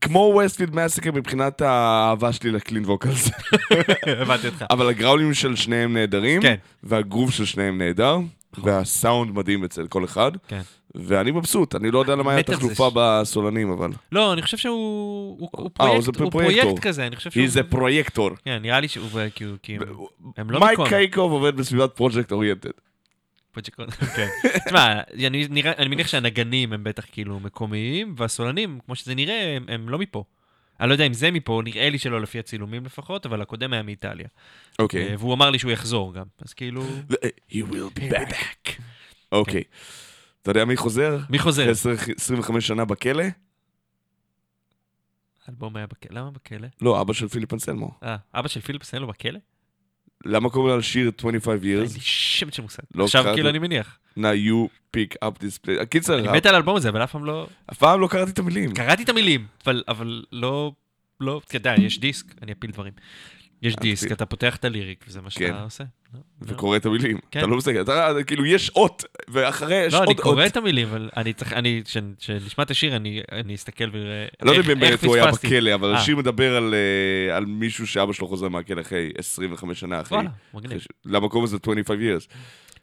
כמו 0.00 0.30
Westfield 0.34 0.74
Massacre 0.74 1.12
מבחינת 1.12 1.60
האהבה 1.60 2.32
שלי 2.32 2.50
ל 2.50 2.56
clean 2.56 2.84
vocals. 2.84 3.30
הבנתי 4.22 4.46
אותך. 4.46 4.64
אבל 4.70 4.88
הגראולים 4.88 5.34
של 5.34 5.56
שניהם 5.56 5.92
נהדרים. 5.96 6.42
כן. 6.42 6.54
והגרוב 6.82 7.30
של 7.32 7.44
שניהם 7.44 7.78
נהדר. 7.78 8.16
והסאונד 8.58 9.34
מדהים 9.34 9.64
אצל 9.64 9.86
כל 9.86 10.04
אחד. 10.04 10.32
כן. 10.48 10.60
ואני 10.94 11.30
מבסוט, 11.30 11.74
אני 11.74 11.90
לא 11.90 11.98
יודע 11.98 12.14
למה 12.16 12.30
היה 12.32 12.42
זה 12.46 12.54
תחלופה 12.54 12.90
בסולנים, 12.94 13.70
אבל... 13.70 13.90
לא, 14.12 14.32
אני 14.32 14.42
חושב 14.42 14.56
שהוא 14.56 14.74
הוא- 15.40 15.48
הוא 15.52 15.64
אה, 15.64 15.70
פרויקט, 15.70 16.20
הוא. 16.20 16.30
פרויקט 16.30 16.78
כזה, 16.78 17.06
אני 17.06 17.16
חושב 17.16 17.30
שהוא... 17.30 17.42
איזה 17.42 17.62
פרויקטור. 17.62 18.30
כן, 18.44 18.58
נראה 18.62 18.80
לי 18.80 18.88
שהוא... 18.88 19.08
הם 20.36 20.50
לא 20.50 20.60
מייק. 20.60 20.78
קייקוב 20.88 21.32
עובד 21.32 21.56
בסביבת 21.56 21.92
project 21.96 22.32
oriented. 22.32 22.70
פוצ'קון, 23.52 23.90
כן. 24.16 24.28
תשמע, 24.66 25.00
אני 25.26 25.46
נראה- 25.50 25.72
אני 25.78 25.88
מניח 25.88 26.06
שהנגנים 26.06 26.72
הם 26.72 26.84
בטח 26.84 27.04
כאילו 27.12 27.40
מקומיים, 27.40 28.14
והסולנים, 28.18 28.78
כמו 28.86 28.94
שזה 28.94 29.14
נראה, 29.14 29.56
הם- 29.56 29.66
הם 29.68 29.88
לא 29.88 29.98
מפה. 29.98 30.24
אני 30.80 30.88
לא 30.88 30.94
יודע 30.94 31.06
אם 31.06 31.12
זה 31.12 31.30
מפה, 31.30 31.60
נראה 31.64 31.90
לי 31.90 31.98
שלא 31.98 32.20
לפי 32.20 32.38
הצילומים 32.38 32.84
לפחות, 32.84 33.26
אבל 33.26 33.42
הקודם 33.42 33.72
היה 33.72 33.82
מאיטליה. 33.82 34.26
אוקיי. 34.78 35.08
אה, 35.10 35.14
והוא 35.18 35.34
אמר 35.34 35.50
לי 35.50 35.58
שהוא 35.58 35.72
יחזור 35.72 36.14
גם, 36.14 36.24
אז 36.42 36.54
כאילו... 36.54 36.82
You 37.50 37.64
will 37.70 37.98
be 37.98 38.12
back. 38.12 38.70
אוקיי. 39.32 39.62
אתה 40.42 40.50
יודע 40.50 40.64
מי 40.64 40.76
חוזר? 40.76 41.18
מי 41.30 41.38
חוזר? 41.38 41.62
אחרי 41.62 41.72
20 41.72 41.96
25 42.18 42.66
שנה 42.66 42.84
בכלא? 42.84 43.24
האלבום 45.46 45.76
היה 45.76 45.86
בכלא, 45.86 46.20
למה 46.20 46.30
בכלא? 46.30 46.68
לא, 46.82 47.00
אבא 47.00 47.12
של 47.12 47.28
פיליפ 47.28 47.52
אנסלמו. 47.54 47.90
אה, 48.02 48.16
אבא 48.34 48.48
של 48.48 48.60
פיליפ 48.60 48.82
סלו 48.84 49.06
בכלא? 49.06 49.38
למה 50.24 50.50
קוראים 50.50 50.74
על 50.74 50.82
שיר 50.82 51.10
25 51.18 51.64
אין 51.64 51.84
years? 51.84 51.94
לי 51.94 52.00
שמץ 52.00 52.54
של 52.54 52.62
מושג. 52.62 52.82
לא 52.94 53.04
עכשיו. 53.04 53.24
כאילו 53.34 53.50
אני 53.50 53.58
מניח. 53.58 53.98
Now 54.18 54.20
you 54.20 54.68
pick 54.96 55.14
up 55.24 55.42
this 55.42 55.66
place. 55.66 55.84
קיצר, 55.84 56.18
אני 56.18 56.38
מת 56.38 56.46
על 56.46 56.54
האלבום 56.54 56.76
הזה, 56.76 56.88
אבל 56.88 57.04
אף 57.04 57.12
פעם 57.12 57.24
לא... 57.24 57.46
אף 57.72 57.78
פעם 57.78 58.00
לא 58.00 58.06
קראתי 58.06 58.30
את 58.30 58.38
המילים. 58.38 58.74
קראתי 58.74 59.02
את 59.02 59.08
המילים, 59.08 59.46
אבל, 59.66 59.82
אבל 59.88 60.24
לא, 60.32 60.72
לא, 61.20 61.40
אתה 61.46 61.56
יודע, 61.56 61.74
יש 61.78 62.00
דיסק, 62.00 62.26
אני 62.42 62.52
אפיל 62.52 62.70
דברים. 62.70 62.92
יש 63.62 63.76
דיסק. 63.76 64.12
אתה 64.12 64.26
פותח 64.26 64.56
את 64.56 64.64
הליריק, 64.64 65.04
וזה 65.08 65.20
מה 65.20 65.30
כן. 65.30 65.46
שאתה 65.46 65.62
עושה. 65.62 65.84
לא, 66.14 66.20
לא. 66.42 66.52
וקורא 66.52 66.76
את 66.76 66.86
המילים. 66.86 67.18
כן. 67.30 67.38
אתה 67.38 67.48
לא 67.48 67.56
מסתכל, 67.56 67.80
אתה 67.80 68.12
כאילו 68.26 68.46
יש 68.46 68.70
אות, 68.70 69.04
ואחרי 69.28 69.74
יש 69.74 69.92
לא, 69.92 69.98
עוד 69.98 70.04
אני 70.08 70.14
אות. 70.14 70.22
קורא 70.22 70.46
את 70.46 70.56
המילים, 70.56 70.88
אבל 70.88 71.10
אני 71.16 71.32
צריך, 71.32 71.52
אני, 71.52 71.82
כשנשמע 72.18 72.64
את 72.64 72.70
השיר, 72.70 72.96
אני 72.96 73.20
אני 73.32 73.54
אסתכל 73.54 73.84
ואראה 73.92 74.26
אני 74.42 74.48
לא 74.48 74.52
יודע 74.52 74.72
אם 74.72 74.80
באמת 74.80 75.04
הוא 75.04 75.14
היה 75.14 75.26
פספסתי. 75.26 75.46
בכלא, 75.46 75.74
אבל 75.74 75.94
אה. 75.94 75.98
השיר 75.98 76.16
מדבר 76.16 76.56
על, 76.56 76.74
אה, 76.74 77.36
על 77.36 77.44
מישהו 77.44 77.86
שאבא 77.86 78.12
שלו 78.12 78.28
חוזר 78.28 78.48
מהכלא 78.48 78.80
אחרי 78.80 79.12
25 79.18 79.80
שנה 79.80 80.00
אחרי. 80.00 80.18
וואלה, 80.18 80.30
מגניב. 80.54 81.28
קוראים 81.28 81.44
לזה 81.44 81.56
25 81.62 81.98
years? 82.00 82.34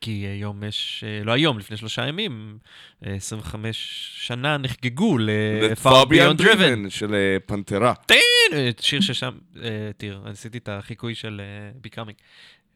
כי 0.02 0.12
היום 0.12 0.64
יש, 0.64 1.04
אה, 1.08 1.24
לא 1.24 1.32
היום, 1.32 1.60
לפני 1.60 1.78
שלושה 1.78 2.08
ימים, 2.08 2.58
אה, 3.06 3.14
25 3.16 4.10
שנה 4.20 4.58
נחגגו 4.58 5.18
ל-Far 5.18 5.86
Far 5.88 6.06
Beyond 6.10 6.42
Driven. 6.42 6.90
של 6.90 7.14
אה, 7.14 7.38
פנתרה. 7.46 7.94
אה, 8.12 8.70
שיר 8.80 9.02
ששם, 9.02 9.32
אה, 9.64 9.70
תראה, 9.98 10.18
עשיתי 10.26 10.58
את 10.58 10.70
החיקוי 10.72 11.16
של 11.16 11.42
אה, 11.44 11.80
Becoming. 12.04 12.14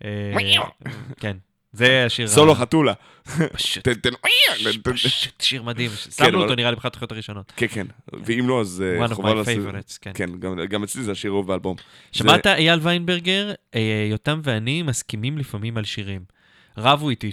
אה, 0.06 0.34
כן, 1.20 1.38
זה 1.74 2.04
השיר... 2.06 2.28
סולו 2.28 2.56
חתולה. 2.56 2.94
פשוט, 3.54 3.88
שיר 5.42 5.64
מדהים. 5.64 5.92
שמנו 6.18 6.30
אבל- 6.30 6.38
אותו 6.38 6.56
נראה 6.56 6.70
לי 6.70 6.76
באחת 6.76 6.86
התחיות 6.92 7.12
הראשונות. 7.12 7.54
כן, 7.56 7.68
כן. 7.68 7.88
ואם 8.26 8.48
לא, 8.48 8.62
אז 8.62 8.84
אה, 9.00 9.06
one 9.06 9.12
of 9.12 9.14
חובה 9.16 9.32
my 9.32 9.36
לעשות... 9.36 9.54
favorites, 9.56 9.98
כן. 10.02 10.12
כן, 10.14 10.30
גם- 10.70 10.84
אצלי 10.84 11.04
זה 11.04 11.12
השיר 11.12 11.32
רוב 11.32 11.48
באלבום. 11.48 11.76
שמעת, 12.12 12.48
אייל 12.48 12.80
ויינברגר, 12.84 13.52
אה, 13.76 14.08
יותם 14.12 14.42
ואני 14.44 14.82
מסכימים 14.84 15.38
לפעמים 15.38 15.78
על 15.78 15.84
שירים. 15.84 16.22
רבו 16.78 17.10
איתי 17.10 17.32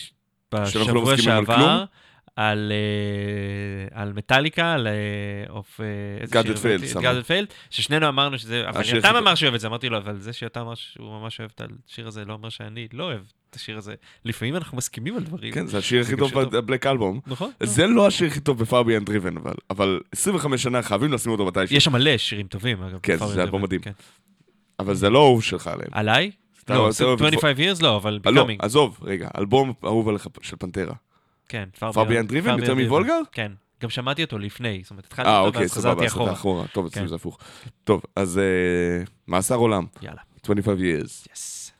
לא 0.52 0.60
בשבוע 0.60 1.10
על 1.12 1.16
שעבר 1.16 1.56
כלום? 1.56 1.84
על, 2.36 2.72
אה, 2.72 4.00
על 4.02 4.12
מטאליקה, 4.12 4.72
על 4.74 4.86
אוף... 5.48 5.80
that 6.24 6.32
failed, 6.34 6.38
הבאתי? 6.50 6.88
סבבה. 6.88 7.12
God 7.12 7.24
that 7.24 7.26
failed, 7.26 7.52
ששנינו 7.70 8.08
אמרנו 8.08 8.38
שזה... 8.38 8.68
אבל 8.68 8.82
יותם 8.94 9.08
הכי- 9.08 9.18
אמר 9.18 9.34
שהוא 9.34 9.46
אוהב 9.46 9.54
את 9.54 9.60
זה, 9.60 9.66
אמרתי 9.66 9.88
לו, 9.88 9.96
אבל 9.98 10.18
זה 10.20 10.32
שיותם 10.32 10.60
אמר 10.60 10.74
שהוא 10.74 11.20
ממש 11.20 11.40
אוהב 11.40 11.50
את 11.54 11.62
השיר 11.88 12.06
הזה, 12.08 12.24
לא 12.24 12.32
אומר 12.32 12.48
שאני 12.48 12.88
לא 12.92 13.04
אוהב 13.04 13.20
את 13.50 13.56
השיר 13.56 13.78
הזה. 13.78 13.94
לפעמים 14.24 14.56
אנחנו 14.56 14.78
מסכימים 14.78 15.16
על 15.16 15.22
דברים. 15.22 15.52
כן, 15.52 15.66
זה 15.66 15.78
השיר 15.78 16.00
הכי 16.02 16.16
טוב. 16.16 16.40
ב 16.40 16.48
Black 16.48 16.86
Album. 16.86 17.20
נכון? 17.26 17.50
זה 17.62 17.86
לא 17.86 18.06
השיר 18.06 18.26
הכי 18.26 18.40
טוב 18.40 18.58
ב 18.58 18.64
Far 18.64 18.82
Beyond 18.82 19.04
Driven, 19.04 19.36
אבל, 19.36 19.54
אבל 19.70 20.00
25 20.12 20.62
שנה 20.62 20.82
חייבים 20.82 21.12
לשים 21.12 21.32
אותו 21.32 21.46
מתישהו. 21.46 21.76
יש 21.76 21.84
שם 21.84 21.92
מלא 21.92 22.16
שירים 22.18 22.46
טובים, 22.46 22.82
אגב. 22.82 22.98
כן, 23.02 23.16
זה 23.16 23.42
אלבום 23.42 23.60
אנד 23.60 23.64
מדהים. 23.66 23.80
כן. 23.80 23.92
אבל 24.78 24.94
זה 24.94 25.10
לא 25.10 25.18
אהוב 25.18 25.42
שלך 25.42 25.66
עליהם. 25.66 25.88
עליי? 25.92 26.30
לא, 26.74 26.86
רוצה 26.86 27.04
אוהב 27.04 27.22
25 27.22 27.58
years 27.58 27.82
לא, 27.82 27.96
אבל 27.96 28.20
אה, 28.26 28.30
לא, 28.30 28.44
Becoming. 28.44 28.56
עזוב, 28.58 28.98
רגע, 29.02 29.28
אלבום 29.38 29.72
אהוב 29.84 30.08
עליך 30.08 30.26
של 30.42 30.56
פנתרה. 30.56 30.94
כן, 31.48 31.68
Far 31.78 31.94
Beyond 31.94 32.30
Driven? 32.30 32.60
יותר. 32.60 32.74
מוולגר? 32.74 33.20
כן. 33.32 33.52
גם 33.82 33.90
שמעתי 33.90 34.22
אותו 34.24 34.38
לפני, 34.38 34.80
זאת 34.82 34.90
אומרת, 34.90 35.04
התחלתי 35.04 35.28
אה, 35.28 35.38
אותו 35.38 35.48
אוקיי, 35.48 35.62
ואז 35.62 35.70
סבבה, 35.70 35.80
חזרתי 35.80 36.06
אז 36.06 36.12
אתה 36.12 36.20
אחורה. 36.20 36.32
אחורה. 36.32 36.66
טוב, 36.66 36.86
אצלי 36.86 37.02
כן. 37.02 37.06
זה 37.06 37.14
הפוך. 37.14 37.38
טוב, 37.84 38.02
אז 38.16 38.38
אה, 38.38 39.04
מאסר 39.28 39.54
עולם, 39.54 39.84
יאללה. 40.02 40.20
25 40.44 40.78
years. 40.80 41.32
יס. 41.32 41.72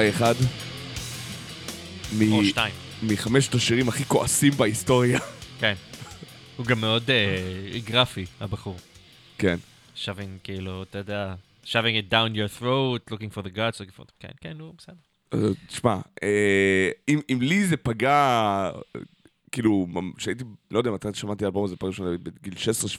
אולי 0.00 0.10
אחד 0.10 0.34
מ- 2.18 2.32
או 2.32 2.44
שתיים. 2.44 2.74
מחמשת 3.02 3.54
השירים 3.54 3.88
הכי 3.88 4.04
כועסים 4.04 4.52
בהיסטוריה. 4.52 5.20
כן. 5.58 5.74
הוא 6.56 6.66
גם 6.66 6.80
מאוד 6.80 7.10
אה, 7.10 7.78
גרפי, 7.84 8.24
הבחור. 8.40 8.76
כן. 9.38 9.56
שווינג, 9.94 10.30
כאילו, 10.44 10.82
אתה 10.82 10.98
יודע, 10.98 11.34
shoving 11.64 11.72
it 12.02 12.12
down 12.12 12.34
your 12.36 12.60
throat, 12.60 13.12
looking 13.14 13.34
for 13.38 13.42
the 13.42 13.56
guts, 13.56 13.76
looking 13.80 13.98
for 14.00 14.04
the... 14.04 14.12
כן, 14.20 14.28
כן, 14.40 14.56
הוא 14.60 14.74
בסדר. 14.78 15.52
תשמע, 15.66 15.96
אה, 16.22 16.90
אם, 17.08 17.20
אם 17.32 17.38
לי 17.42 17.66
זה 17.66 17.76
פגע, 17.76 18.70
כאילו, 19.52 19.86
ממ- 19.90 20.12
שהייתי, 20.18 20.44
לא 20.70 20.78
יודע 20.78 20.90
מתי 20.90 21.08
שמעתי 21.14 21.44
האלבום 21.44 21.64
הזה 21.64 21.76
פעם 21.76 21.88
ראשונה, 21.88 22.10
בגיל 22.22 22.54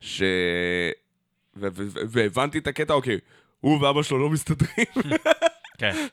ש... 0.00 0.22
ו- 1.56 1.66
ו- 1.72 1.86
ו- 1.94 2.00
והבנתי 2.08 2.58
את 2.58 2.66
הקטע, 2.66 2.94
אוקיי, 2.94 3.18
הוא 3.60 3.82
ואבא 3.82 4.02
שלו 4.02 4.18
לא 4.18 4.30
מסתדרים. 4.30 4.86
כן. 5.78 6.06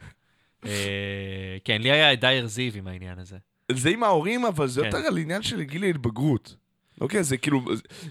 אה, 0.65 1.57
כן, 1.63 1.81
לי 1.81 1.91
היה 1.91 2.15
דייר 2.15 2.47
זיו 2.47 2.71
עם 2.75 2.87
העניין 2.87 3.19
הזה. 3.19 3.37
זה 3.71 3.89
עם 3.89 4.03
ההורים, 4.03 4.45
אבל 4.45 4.67
זה 4.67 4.81
כן. 4.81 4.87
יותר 4.87 4.97
על 4.97 5.17
עניין 5.17 5.41
של 5.41 5.61
גיל 5.61 5.83
ההתבגרות. 5.83 6.55
אוקיי, 7.01 7.23
זה 7.23 7.37
כאילו, 7.37 7.61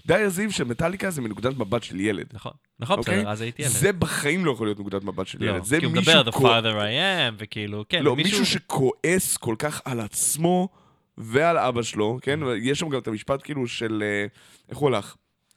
דייר 0.05 0.29
זיו 0.29 0.51
של 0.51 0.63
מטאליקה 0.63 1.09
זה 1.09 1.21
מנקודת 1.21 1.57
מבט 1.57 1.83
של 1.83 1.99
ילד. 1.99 2.27
נכון, 2.33 2.51
נכון, 2.79 2.99
אוקיי? 2.99 3.17
בסדר, 3.17 3.29
אז 3.29 3.41
הייתי 3.41 3.61
ילד. 3.61 3.71
זה 3.71 3.93
בחיים 3.93 4.45
לא 4.45 4.51
יכול 4.51 4.67
להיות 4.67 4.79
נקודת 4.79 5.03
מבט 5.03 5.27
של 5.27 5.45
לא, 5.45 5.49
ילד. 5.49 5.63
זה 5.63 5.79
כי 5.79 5.85
הוא 5.85 5.93
מישהו 5.93 6.19
מדבר, 6.19 6.31
the 6.31 6.33
father 6.33 6.75
I 6.75 7.31
am, 7.31 7.35
וכאילו, 7.37 7.85
כן, 7.89 8.03
לא, 8.03 8.15
מישהו... 8.15 8.39
מישהו 8.39 8.53
שכועס 8.53 9.37
כל 9.37 9.55
כך 9.59 9.81
על 9.85 9.99
עצמו 9.99 10.69
ועל 11.17 11.57
אבא 11.57 11.81
שלו, 11.81 12.19
כן? 12.21 12.43
Mm. 12.43 12.45
ויש 12.45 12.79
שם 12.79 12.89
גם 12.89 12.99
את 12.99 13.07
המשפט 13.07 13.43
כאילו 13.43 13.67
של... 13.67 14.03
אה, 14.05 14.25
איך 14.69 14.77
הוא 14.77 14.87
הלך? 14.87 15.15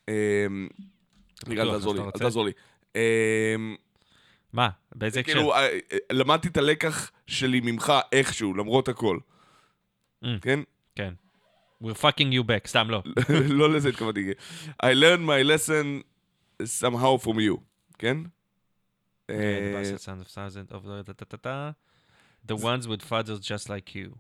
אה, 0.09 0.15
רגע, 1.47 1.63
אל 1.63 1.71
תעזור 1.71 1.95
לי, 1.95 2.01
אל? 2.01 2.11
תעזור 2.11 2.45
לי. 2.45 2.53
מה? 4.53 4.69
באיזה 4.99 5.21
הקשר? 5.21 5.35
כאילו, 5.35 5.55
אה, 5.55 5.69
אה, 5.93 5.99
למדתי 6.13 6.49
את 6.49 6.57
הלקח 6.57 7.11
שלי 7.27 7.61
ממך 7.61 7.93
איכשהו, 8.13 8.55
למרות 8.55 8.89
הכל. 8.89 9.19
Mm. 10.25 10.27
כן? 10.43 10.61
כן. 10.95 11.15
We're 11.83 11.95
fucking 11.95 12.33
you 12.33 12.43
back, 12.43 12.67
סתם 12.67 12.91
לא. 12.91 13.03
לא 13.59 13.75
לזה 13.75 13.89
התכוונתי. 13.89 14.31
I 14.83 14.87
learned 14.87 15.27
my 15.27 15.43
lesson 15.43 16.03
somehow 16.63 17.25
from 17.25 17.39
you, 17.39 17.61
כן? 17.99 18.17
The 19.29 19.33
אה, 19.35 19.83
ones 22.57 22.87
with 22.87 23.03
fathers 23.03 23.41
just 23.41 23.69
like 23.69 23.95
you. 23.95 24.17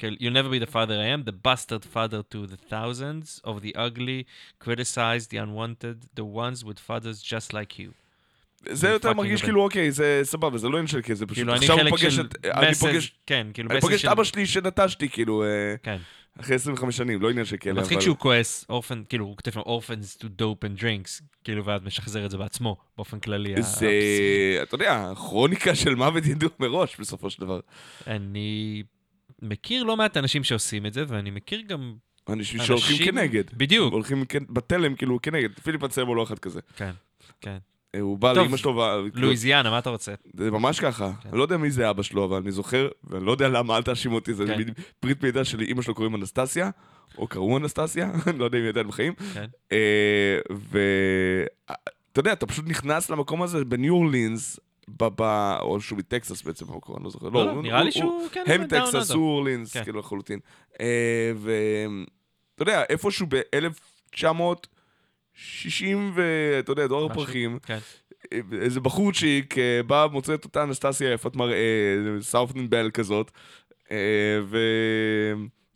Okay, 0.00 0.16
you'll 0.20 0.32
never 0.32 0.48
be 0.48 0.60
the 0.60 0.66
father 0.66 0.94
I 0.94 1.06
am, 1.06 1.24
the 1.24 1.32
bastard 1.32 1.84
father 1.84 2.22
to 2.22 2.46
the 2.46 2.56
thousands 2.56 3.40
of 3.42 3.62
the 3.62 3.74
ugly, 3.74 4.26
criticized, 4.60 5.30
the 5.30 5.38
unwanted, 5.38 5.98
the 6.14 6.24
ones 6.24 6.64
with 6.64 6.78
fathers 6.78 7.20
just 7.20 7.52
like 7.52 7.80
you. 7.80 7.94
זה 8.70 8.88
יותר 8.88 9.12
מרגיש. 9.12 9.42
כאילו, 9.42 9.62
אוקיי, 9.62 9.90
זה 9.92 10.20
סבבה, 10.22 10.58
זה 10.58 10.68
לא 10.68 10.76
עניין 10.76 10.86
של 10.86 11.00
כסף, 11.02 11.24
פשוט 11.24 11.34
כאילו, 11.34 11.54
עכשיו 11.54 11.78
הוא 11.78 11.90
פוגש 11.90 12.18
את... 12.18 12.46
אני 12.46 12.74
פוגש... 12.74 13.12
כן, 13.26 13.46
כאילו 13.54 13.70
אני 13.70 13.80
פוגש. 13.80 14.04
את 14.04 14.10
אבא 14.10 14.24
שלי 14.24 14.46
שנטשתי, 14.46 15.08
כאילו, 15.08 15.44
אה, 15.44 15.48
כן. 15.82 15.96
אחרי 16.40 16.56
25 16.56 16.96
שנים, 16.96 17.22
לא 17.22 17.30
עניין 17.30 17.46
של 17.46 17.56
כאלה, 17.56 17.80
מצחיק 17.80 17.96
אבל... 17.96 18.04
שהוא 18.04 18.16
כועס, 18.16 18.64
אורפן, 18.68 19.02
כאילו, 19.08 19.24
הוא 19.24 19.36
כותב 19.36 19.50
שם 19.50 19.60
orphans 19.60 20.22
to 20.22 20.24
dope 20.24 20.64
and 20.64 20.80
drinks, 20.80 21.22
כאילו, 21.44 21.64
ואז 21.64 21.82
משחזר 21.82 22.26
את 22.26 22.30
זה 22.30 22.38
בעצמו, 22.38 22.76
באופן 22.96 23.20
כללי. 23.20 23.62
זה, 23.62 23.90
אתה 24.62 24.74
יודע, 24.74 25.12
כרוניקה 25.16 25.74
של 25.74 25.94
מוות 25.94 26.26
ידוע 26.26 26.48
מראש, 26.60 26.96
בסופו 27.00 27.30
של 27.30 27.40
דבר. 27.40 27.60
אני 28.06 28.82
מכיר 29.42 29.82
לא 29.82 29.96
מעט 29.96 30.16
אנשים 30.16 30.44
שעושים 30.44 30.86
את 30.86 30.92
זה, 30.92 31.04
ואני 31.08 31.30
מכיר 31.30 31.60
גם... 31.60 31.94
אנשים 32.28 32.60
שהולכים 32.60 33.06
כנגד. 33.06 33.44
בדיוק. 33.52 33.92
הולכים 33.92 34.24
בתלם, 34.50 34.94
כאילו, 34.94 35.22
כנגד. 35.22 35.58
פיליפ 35.58 35.84
אנצלמו 35.84 36.14
לא 36.14 36.22
אחד 36.22 36.38
כזה. 36.38 36.60
כן, 36.76 36.90
כן. 37.40 37.58
אה, 37.94 38.00
הוא 38.00 38.18
בא 38.18 38.32
לאמא 38.32 38.56
שלו, 38.56 38.76
וה- 38.76 38.96
כאילו, 39.12 39.26
לואיזיאנה, 39.26 39.70
מה 39.70 39.78
אתה 39.78 39.90
רוצה? 39.90 40.14
זה 40.34 40.50
ממש 40.50 40.80
ככה. 40.80 41.10
כן. 41.22 41.28
אני 41.28 41.38
לא 41.38 41.42
יודע 41.42 41.56
מי 41.56 41.70
זה 41.70 41.90
אבא 41.90 42.02
שלו, 42.02 42.24
אבל 42.24 42.36
אני 42.36 42.50
זוכר, 42.52 42.88
ואני 43.04 43.26
לא 43.26 43.32
יודע 43.32 43.48
למה, 43.48 43.76
אל 43.76 43.82
תאשים 43.82 44.12
אותי, 44.12 44.34
זה 44.34 44.46
כן. 44.46 44.62
ברית 45.02 45.22
מידע 45.24 45.44
שלי, 45.44 45.64
אימא 45.64 45.82
שלו 45.82 45.94
קוראים 45.94 46.14
אנסטסיה, 46.14 46.70
או 47.18 47.26
קראו 47.26 47.56
אנסטסיה, 47.58 48.10
אני 48.26 48.38
לא 48.38 48.44
יודע 48.44 48.58
אם 48.58 48.62
היא 48.62 48.68
עדיין 48.70 48.88
בחיים. 48.88 49.12
כן. 49.34 49.46
אה, 49.72 50.38
ואתה 50.50 52.20
יודע, 52.20 52.32
אתה 52.32 52.46
פשוט 52.46 52.64
נכנס 52.68 53.10
למקום 53.10 53.42
הזה 53.42 53.64
בניו 53.64 53.94
אורלינס, 53.94 54.60
או 55.60 55.80
שהוא 55.80 55.98
מטקסס 55.98 56.42
בעצם 56.42 56.66
אני 56.96 57.04
לא 57.04 57.10
זוכר. 57.10 57.28
לא, 57.28 57.50
הוא- 57.50 57.62
נראה 57.62 57.76
הוא- 57.78 57.84
לי 57.84 57.90
הוא- 57.90 57.92
שהוא, 57.92 58.28
כן, 58.32 58.44
הם 58.46 58.66
טקסס. 58.66 59.10
הוא 59.10 59.30
אורלינס. 59.36 59.76
כאילו 59.76 59.98
לחלוטין. 60.00 60.38
אה, 60.80 61.32
ואתה 61.36 62.62
יודע, 62.62 62.82
איפשהו 62.88 63.26
ב-1960, 65.38 65.96
ואתה 66.14 66.72
יודע, 66.72 66.86
דור 66.86 67.08
משהו, 67.10 67.22
הפרחים, 67.22 67.58
כן. 67.58 67.78
איזה 68.52 68.80
בחורצ'יק 68.80 69.58
אה, 69.58 69.80
בא, 69.86 70.06
מוצא 70.12 70.34
את 70.34 70.44
אותה 70.44 70.62
אנסטסיה 70.62 71.12
יפת 71.12 71.36
מראה, 71.36 71.96
סאופטן 72.20 72.70
בל 72.70 72.90
כזאת, 72.90 73.30
אה, 73.90 73.96
ו... 74.44 74.58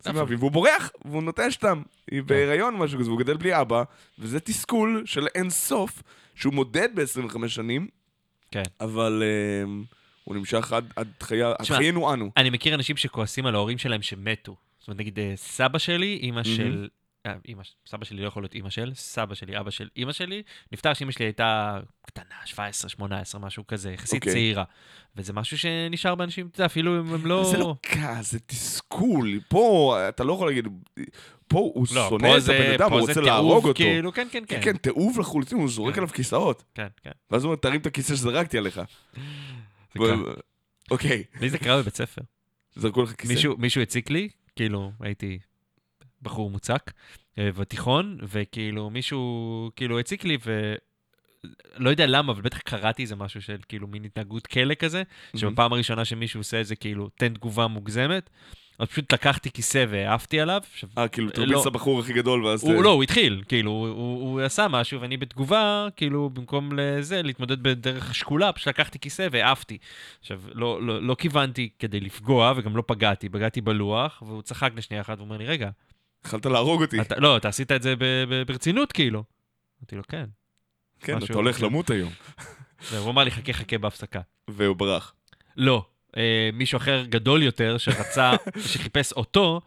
לב, 0.07 0.31
והוא 0.39 0.51
בורח, 0.51 0.91
והוא 1.05 1.23
נוטש 1.23 1.57
אותם. 1.57 1.83
היא 2.11 2.23
בהיריון 2.23 2.77
משהו 2.77 2.99
כזה, 2.99 3.09
והוא 3.09 3.21
גדל 3.21 3.37
בלי 3.37 3.61
אבא, 3.61 3.83
וזה 4.19 4.41
תסכול 4.41 5.03
של 5.07 5.27
אין 5.35 5.51
סוף, 5.51 6.03
שהוא 6.35 6.55
מודד 6.55 6.89
ב-25 6.95 7.49
שנים, 7.49 7.89
כן. 8.51 8.63
אבל 8.81 9.23
אה, 9.23 9.73
הוא 10.25 10.37
נמשך 10.37 10.73
עד, 10.73 10.93
עד 10.97 11.09
חיה, 11.21 11.53
עד 11.59 11.67
חיינו 11.67 12.13
אנו. 12.15 12.31
אני 12.37 12.51
מכיר 12.51 12.75
אנשים 12.75 12.97
שכועסים 12.97 13.47
על 13.47 13.55
ההורים 13.55 13.79
שלהם 13.79 14.03
שמתו. 14.03 14.57
זאת 14.79 14.89
אומרת, 14.89 15.01
נגיד, 15.01 15.19
אה, 15.19 15.33
סבא 15.37 15.79
שלי, 15.79 16.19
אימא 16.23 16.45
של... 16.45 16.89
אה, 17.27 17.35
אימא, 17.49 17.63
סבא 17.87 18.05
שלי 18.05 18.23
לא 18.23 18.27
יכול 18.29 18.43
להיות 18.43 18.55
אימא 18.55 18.71
של, 18.71 18.93
סבא 18.95 19.35
שלי, 19.35 19.59
אבא 19.61 19.71
של 19.71 19.89
אימא 19.97 20.13
שלי, 20.13 20.43
נפטר 20.73 20.95
שאימא 20.95 21.13
שלי 21.13 21.25
הייתה 21.25 21.79
קטנה, 22.07 22.25
17, 22.45 22.89
18, 22.89 23.41
משהו 23.41 23.67
כזה, 23.67 23.93
יחסית 23.93 24.15
אוקיי. 24.23 24.33
צעירה. 24.33 24.65
וזה 25.17 25.33
משהו 25.33 25.59
שנשאר 25.59 26.15
באנשים, 26.15 26.47
אתה 26.47 26.57
יודע, 26.57 26.67
אפילו 26.67 27.01
אם 27.01 27.15
הם 27.15 27.27
לא... 27.27 27.45
זה 27.51 27.59
לא 27.59 27.75
כעס, 27.83 28.33
זה 28.33 28.39
תסכול. 28.41 29.41
פה, 29.49 29.97
אתה 30.09 30.25
לא 30.25 30.33
יכול 30.33 30.49
להגיד, 30.49 30.69
פה 31.49 31.59
הוא 31.59 31.87
לא, 31.95 32.07
שונא 32.09 32.29
פה 32.29 32.37
את 32.37 32.43
זה- 32.43 32.57
הבן 32.59 32.75
אדם, 32.75 32.93
הוא 32.93 33.01
רוצה 33.01 33.21
להרוג 33.21 33.65
אותו. 33.65 33.75
כאילו, 33.75 34.13
כן, 34.13 34.29
כן, 34.33 34.45
כן, 34.49 34.61
כן. 34.61 34.73
כן, 34.73 34.77
תיעוב 34.77 35.19
לחלוטין, 35.21 35.59
הוא 35.59 35.69
זורק 35.69 35.95
כן. 35.95 36.01
עליו 36.01 36.13
כיסאות. 36.15 36.65
כן, 36.75 36.87
כן. 37.03 37.11
ואז 37.31 37.45
הוא 37.45 37.51
אומר, 37.51 37.61
תרים 37.61 37.81
את 37.81 37.87
הכיסא 37.87 38.15
שזרקתי 38.17 38.59
עליך. 38.59 38.81
אוקיי, 40.91 41.25
לי 41.41 41.51
זה 41.51 41.59
קרה 41.59 41.79
בבית 41.83 41.97
ספר. 41.97 42.23
זרקו 42.77 43.03
לך 43.03 43.13
כיסא. 43.13 43.33
מישהו, 43.33 43.57
מישהו 43.59 43.83
הציק 43.83 44.11
לי, 44.11 44.29
כאילו, 44.57 44.93
הייתי 45.01 45.39
בחור 46.23 46.51
מוצק, 46.51 46.93
אה, 47.39 47.53
בתיכון, 47.53 48.19
וכאילו 48.23 48.91
מישהו, 48.91 49.71
כאילו, 49.77 49.99
הציק 49.99 50.25
לי, 50.25 50.39
ולא 50.45 51.91
יודע 51.91 52.07
למה, 52.07 52.33
אבל 52.33 52.43
בטח 52.43 52.59
קראתי 52.59 53.03
איזה 53.03 53.17
משהו 53.17 53.43
של 53.43 53.57
כאילו 53.69 53.87
מין 53.87 54.05
התנהגות 54.05 54.47
כלא 54.47 54.75
כזה, 54.75 55.03
שבפעם 55.37 55.73
הראשונה 55.73 56.05
שמישהו 56.05 56.41
עושה 56.41 56.57
איזה 56.57 56.77
כאילו, 56.77 57.09
תן 57.09 57.35
תגובה 57.35 57.67
מוגזמת, 57.67 58.31
אז 58.79 58.89
פשוט 58.89 59.13
לקחתי 59.13 59.51
כיסא 59.51 59.85
והעפתי 59.89 60.41
עליו. 60.41 60.61
אה, 60.99 61.09
כאילו, 61.09 61.27
לא. 61.27 61.33
תרביץ 61.33 61.67
לבחור 61.67 62.01
הכי 62.01 62.13
גדול, 62.13 62.47
ואז... 62.47 62.65
הוא 62.65 62.83
לא, 62.85 62.91
הוא 62.91 63.03
התחיל, 63.03 63.43
כאילו, 63.49 63.71
הוא, 63.71 63.89
הוא, 63.89 64.23
הוא 64.23 64.41
עשה 64.41 64.69
משהו, 64.69 65.01
ואני 65.01 65.17
בתגובה, 65.17 65.89
כאילו, 65.97 66.31
במקום 66.31 66.71
לזה, 66.77 67.23
להתמודד 67.23 67.63
בדרך 67.63 68.15
שקולה, 68.15 68.53
פשוט 68.53 68.69
לקחתי 68.69 68.99
כיסא 68.99 69.29
והעפתי. 69.31 69.79
עכשיו, 70.21 70.41
לא, 70.53 70.83
לא, 70.83 71.03
לא 71.03 71.15
כיוונתי 71.15 71.69
כדי 71.79 72.01
לפגוע, 72.01 72.53
וגם 72.57 72.77
לא 72.77 72.83
פגעתי, 72.87 73.29
פגעתי 73.29 73.61
בלוח, 73.61 74.23
והוא 74.27 74.43
צחק 74.43 74.73
לשנייה 74.77 75.01
אחת, 75.01 75.19
ואומר 75.19 75.37
לי, 75.37 75.47
רגע, 75.47 75.71
יכלת 76.27 76.47
להרוג 76.47 76.83
אותי. 76.83 77.01
אתה, 77.01 77.19
לא, 77.19 77.37
אתה 77.37 77.49
עשית 77.49 77.73
את 77.73 77.83
זה 77.83 77.95
ברצינות, 78.47 78.93
כאילו. 78.93 79.25
אמרתי 79.81 79.97
לו, 79.97 80.03
כן. 80.09 80.25
כן, 81.01 81.19
אתה 81.19 81.35
הולך 81.35 81.63
למות 81.63 81.91
היום. 81.91 82.13
והוא 82.93 83.11
אמר 83.11 83.25
לי, 83.25 83.31
חכה, 83.31 83.53
חכה 83.53 83.79
בהפסקה. 83.79 84.21
והוא 84.49 84.77
ברח. 84.77 85.15
לא, 85.57 85.85
אה, 86.17 86.51
מישהו 86.53 86.77
אחר 86.77 87.05
גדול 87.09 87.43
יותר, 87.43 87.79
שרצה, 87.79 88.33
שחיפש 88.73 89.13
אותו, 89.13 89.61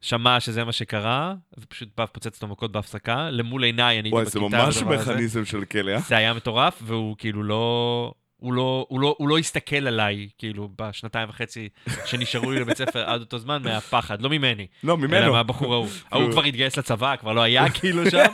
שמע 0.00 0.40
שזה 0.40 0.64
מה 0.64 0.72
שקרה, 0.72 1.34
ופשוט 1.58 1.88
בא 1.96 2.02
ופוצץ 2.10 2.34
אותו 2.34 2.46
מכות 2.46 2.72
בהפסקה, 2.72 3.30
למול 3.30 3.64
עיניי, 3.64 3.98
אני 4.00 4.08
הייתי 4.08 4.14
וואי, 4.14 4.24
בכיתה. 4.24 4.70
זה 4.70 4.84
ממש. 4.84 5.00
מכניזם 5.00 5.44
של 5.44 5.64
כלא, 5.64 5.90
אה? 5.90 6.00
זה 6.00 6.16
היה 6.16 6.34
מטורף, 6.34 6.82
והוא 6.82 7.16
כאילו 7.18 7.42
לא... 7.42 8.14
הוא 8.40 8.52
לא, 8.52 8.86
הוא, 8.88 9.00
לא, 9.00 9.14
הוא 9.18 9.28
לא 9.28 9.38
הסתכל 9.38 9.86
עליי, 9.86 10.28
כאילו, 10.38 10.68
בשנתיים 10.78 11.28
וחצי 11.28 11.68
שנשארו 12.04 12.50
לי 12.50 12.60
לבית 12.60 12.76
ספר 12.76 13.04
עד 13.04 13.20
אותו 13.20 13.38
זמן, 13.38 13.62
מהפחד, 13.62 14.22
לא 14.22 14.30
ממני. 14.30 14.66
לא, 14.84 14.92
אלא 14.92 15.06
ממנו. 15.06 15.32
מהבחור 15.32 15.74
ההוא. 15.74 15.88
ההוא 16.12 16.32
כבר 16.32 16.42
התגייס 16.42 16.76
לצבא, 16.76 17.16
כבר 17.16 17.32
לא 17.32 17.40
היה 17.40 17.70
כאילו 17.70 18.10
שם, 18.10 18.24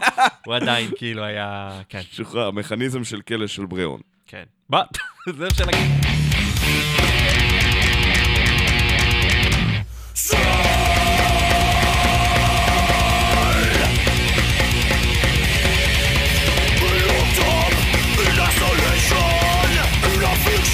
הוא 0.47 0.55
עדיין 0.55 0.91
כאילו 0.97 1.25
היה... 1.25 1.81
כן, 1.89 2.01
שוחרר, 2.13 2.51
מכניזם 2.51 3.05
של 3.05 3.21
כלא 3.21 3.47
של 3.47 3.67
בריאון. 3.67 4.01
כן. 4.27 4.45
בוא, 4.71 4.81
זה 5.39 5.47
אפשר 5.47 5.65
להגיד. 5.65 6.26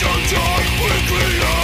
Shall 0.03 0.19
die 0.27 0.67
quickly 0.81 1.62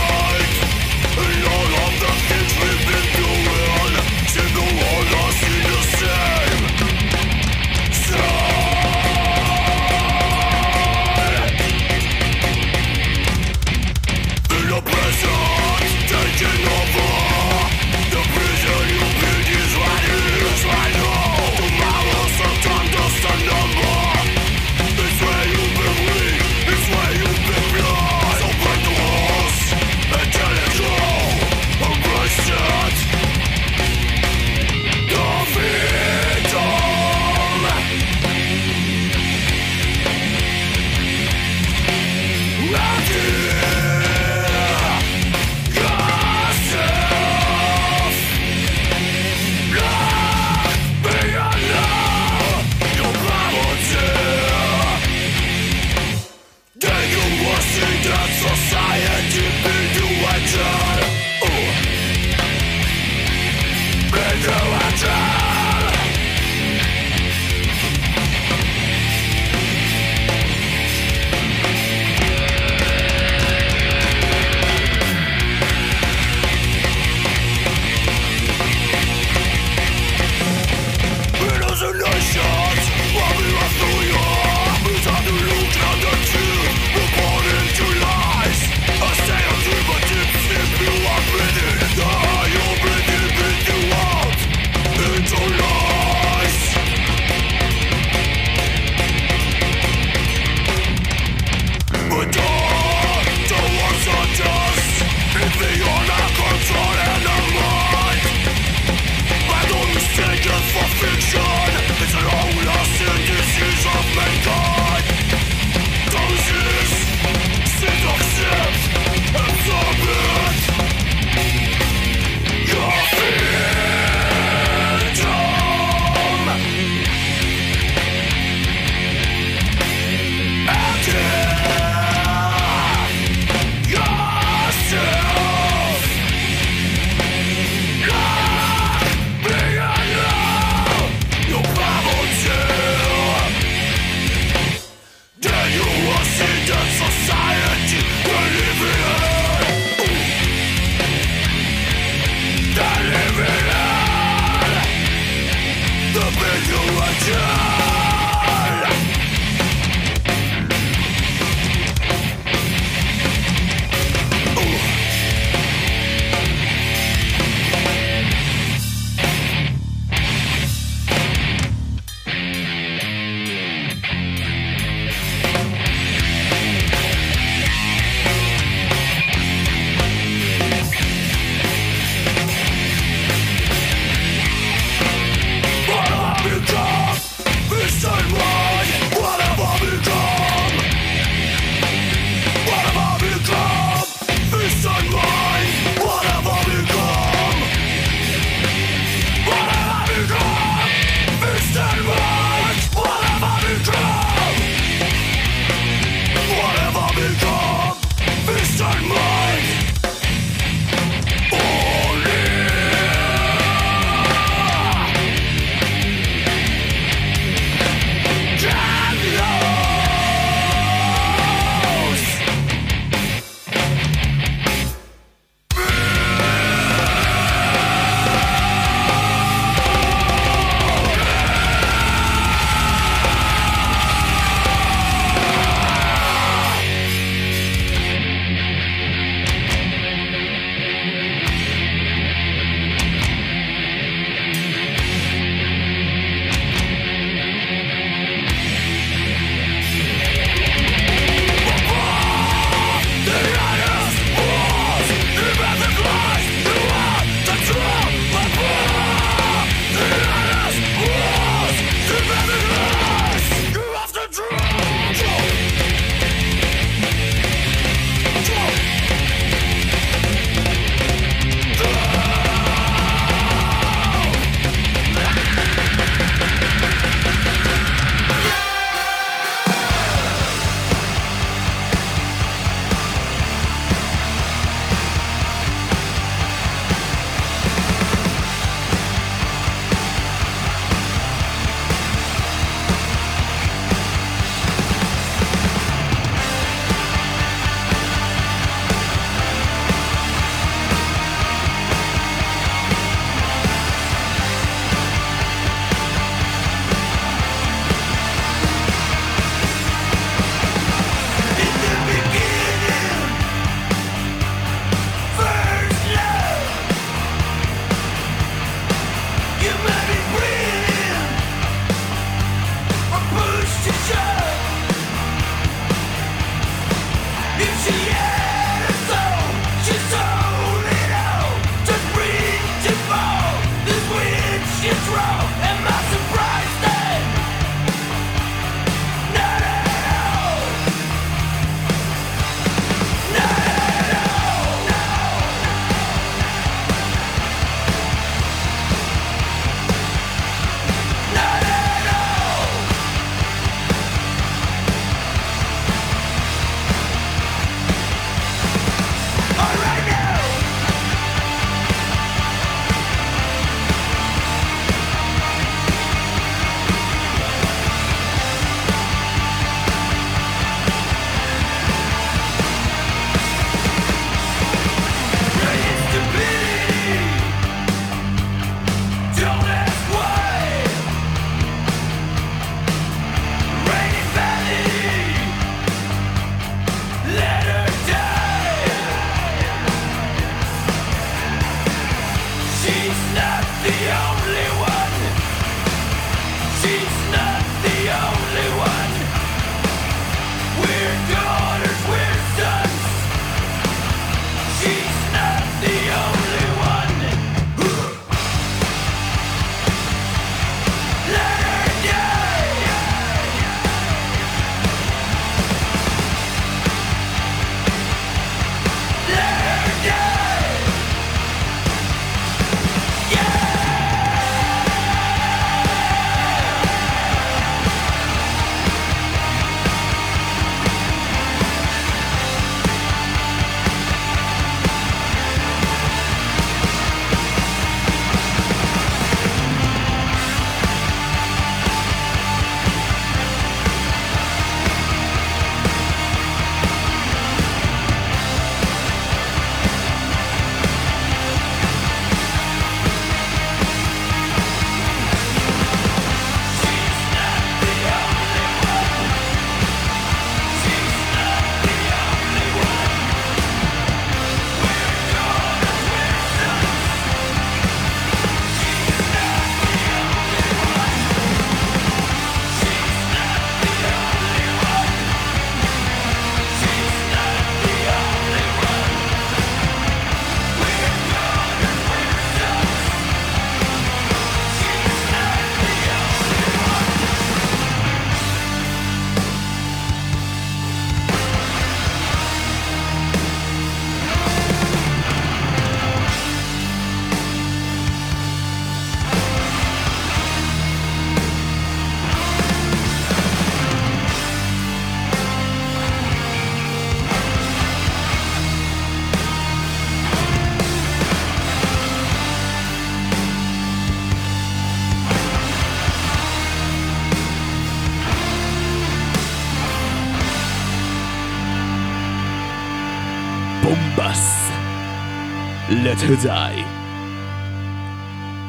Die. 526.09 526.85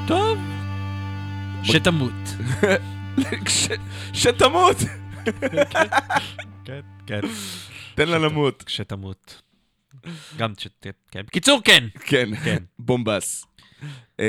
טוב. 0.07 0.37
שתמות. 1.63 2.13
שתמות! 4.13 4.77
כן, 6.65 6.79
כן. 7.07 7.19
תן 7.95 8.07
לה 8.07 8.17
למות. 8.17 8.63
כשתמות. 8.63 9.41
גם 10.37 10.53
ש... 10.57 10.67
כן. 11.11 11.21
בקיצור, 11.21 11.61
כן. 11.63 11.83
כן, 12.05 12.35
כן. 12.35 12.63
בומבס. 12.79 13.45
אמ, 14.19 14.25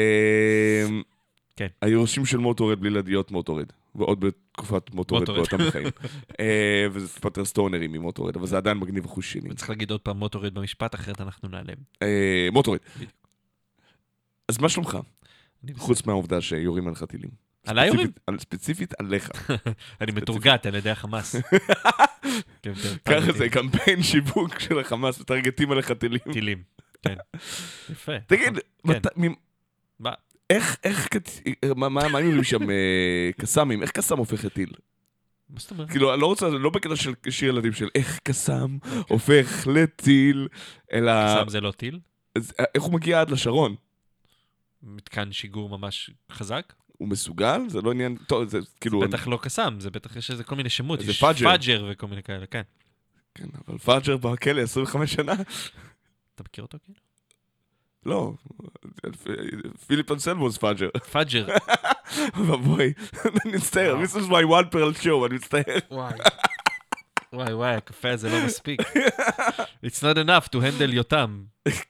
כן. 1.56 1.68
היורשים 1.82 2.26
של 2.26 2.38
מוטורד 2.38 2.80
בלעדיות 2.80 3.30
מוטורד. 3.30 3.66
ועוד 3.94 4.24
בתקופת 4.62 4.94
מוטורד 4.94 5.20
מוטורד. 5.20 5.38
באותם 5.38 5.58
בחיים. 5.68 5.86
אה, 6.40 6.86
וזה 6.92 7.18
יותר 7.24 7.44
סטונרי 7.44 7.86
ממוטורד, 7.86 8.36
אבל 8.36 8.46
זה 8.46 8.56
עדיין 8.56 8.76
מגניב 8.78 9.04
אחוז 9.04 9.24
שני. 9.24 9.54
צריך 9.54 9.70
להגיד 9.70 9.90
עוד 9.90 10.00
פעם 10.00 10.16
מוטוריד 10.16 10.54
במשפט, 10.54 10.94
אחרת 10.94 11.20
אנחנו 11.20 11.48
נעלם. 11.48 11.74
אה, 12.02 12.48
מוטורד. 12.52 12.78
אז 14.48 14.58
מה 14.58 14.68
שלומך? 14.68 14.98
חוץ 15.76 16.06
מהעובדה 16.06 16.40
שיורים 16.40 16.86
עליך 16.86 17.02
טילים. 17.02 17.30
עליי 17.66 17.86
יורים? 17.88 18.06
ספציפית- 18.06 18.20
על- 18.26 18.38
ספציפית 18.38 18.94
עליך. 19.00 19.30
אני 20.00 20.12
מתורגת 20.12 20.66
על 20.66 20.74
ידי 20.74 20.90
החמאס. 20.90 21.36
כן, 22.62 22.74
כן, 22.74 22.94
ככה 23.04 23.32
זה 23.32 23.48
קמפיין 23.48 24.02
שיווק 24.02 24.58
של 24.58 24.78
החמאס, 24.78 25.20
מטרגטים 25.20 25.70
עליך 25.72 25.92
טילים. 25.92 26.18
טילים. 26.32 26.62
כן. 27.02 27.14
יפה. 27.90 28.12
תגיד, 28.26 28.58
כן. 28.86 29.00
מה? 29.98 30.10
איך, 30.50 30.76
איך, 30.84 31.08
מה, 31.76 31.88
מה, 31.88 32.08
מה 32.08 32.18
אומרים 32.18 32.44
שם, 32.44 32.70
אה, 32.70 33.30
קסאמים, 33.40 33.82
איך 33.82 33.90
קסאם 33.90 34.18
הופך 34.18 34.44
לטיל? 34.44 34.70
מה 35.50 35.60
זאת 35.60 35.70
אומרת? 35.70 35.90
כאילו, 35.90 36.12
אני 36.14 36.20
לא 36.20 36.26
רוצה, 36.26 36.48
לא 36.48 36.70
בקטע 36.70 36.96
של 36.96 37.14
שיר 37.30 37.48
ילדים 37.48 37.72
של 37.72 37.88
איך 37.94 38.18
קסאם 38.24 38.78
הופך 39.08 39.66
לטיל, 39.74 40.48
אלא 40.92 41.12
קסאם 41.26 41.48
זה 41.48 41.60
לא 41.60 41.70
טיל? 41.70 41.98
אה, 42.36 42.64
איך 42.74 42.82
הוא 42.82 42.92
מגיע 42.92 43.20
עד 43.20 43.30
לשרון? 43.30 43.74
מתקן 44.82 45.32
שיגור 45.32 45.78
ממש 45.78 46.10
חזק? 46.32 46.72
הוא 46.98 47.08
מסוגל? 47.08 47.60
זה 47.68 47.80
לא 47.80 47.90
עניין, 47.90 48.16
טוב, 48.28 48.48
זה 48.48 48.58
כאילו, 48.80 49.00
בטח 49.00 49.26
לא 49.26 49.38
קסאם, 49.42 49.80
זה 49.80 49.90
בטח 49.90 50.16
יש 50.16 50.30
לזה 50.30 50.44
כל 50.44 50.56
מיני 50.56 50.68
שמות. 50.68 51.00
זה 51.00 51.10
יש 51.10 51.20
פאג'ר. 51.20 51.50
פאג'ר 51.50 51.88
וכל 51.90 52.06
מיני 52.06 52.22
כאלה, 52.22 52.46
כן. 52.46 52.62
כן, 53.34 53.46
אבל 53.68 53.78
פאג'ר 53.78 54.16
בכלא 54.16 54.60
25 54.60 55.12
שנה? 55.12 55.32
אתה 56.34 56.42
מכיר 56.44 56.64
אותו 56.64 56.78
כאילו? 56.84 57.09
לא, 58.06 58.32
פיליפ 59.86 60.12
אנסלמוס 60.12 60.56
פאג'ר, 60.56 60.88
פאג'ר. 61.12 61.46
אבוי, 62.54 62.92
אני 63.24 63.56
מצטער, 63.56 63.96
this 64.02 64.16
is 64.16 64.28
my 64.28 64.44
one 64.50 64.74
pearl 64.74 65.02
show, 65.04 65.26
אני 65.26 65.34
מצטער. 65.34 65.62
וואי. 65.90 66.14
וואי 67.32 67.54
וואי, 67.54 67.74
הקפה 67.74 68.10
הזה 68.10 68.28
לא 68.30 68.46
מספיק. 68.46 68.80
It's 69.86 70.00
not 70.02 70.16
enough 70.16 70.48
to 70.48 70.58
handle 70.60 70.90
יותם 70.94 71.42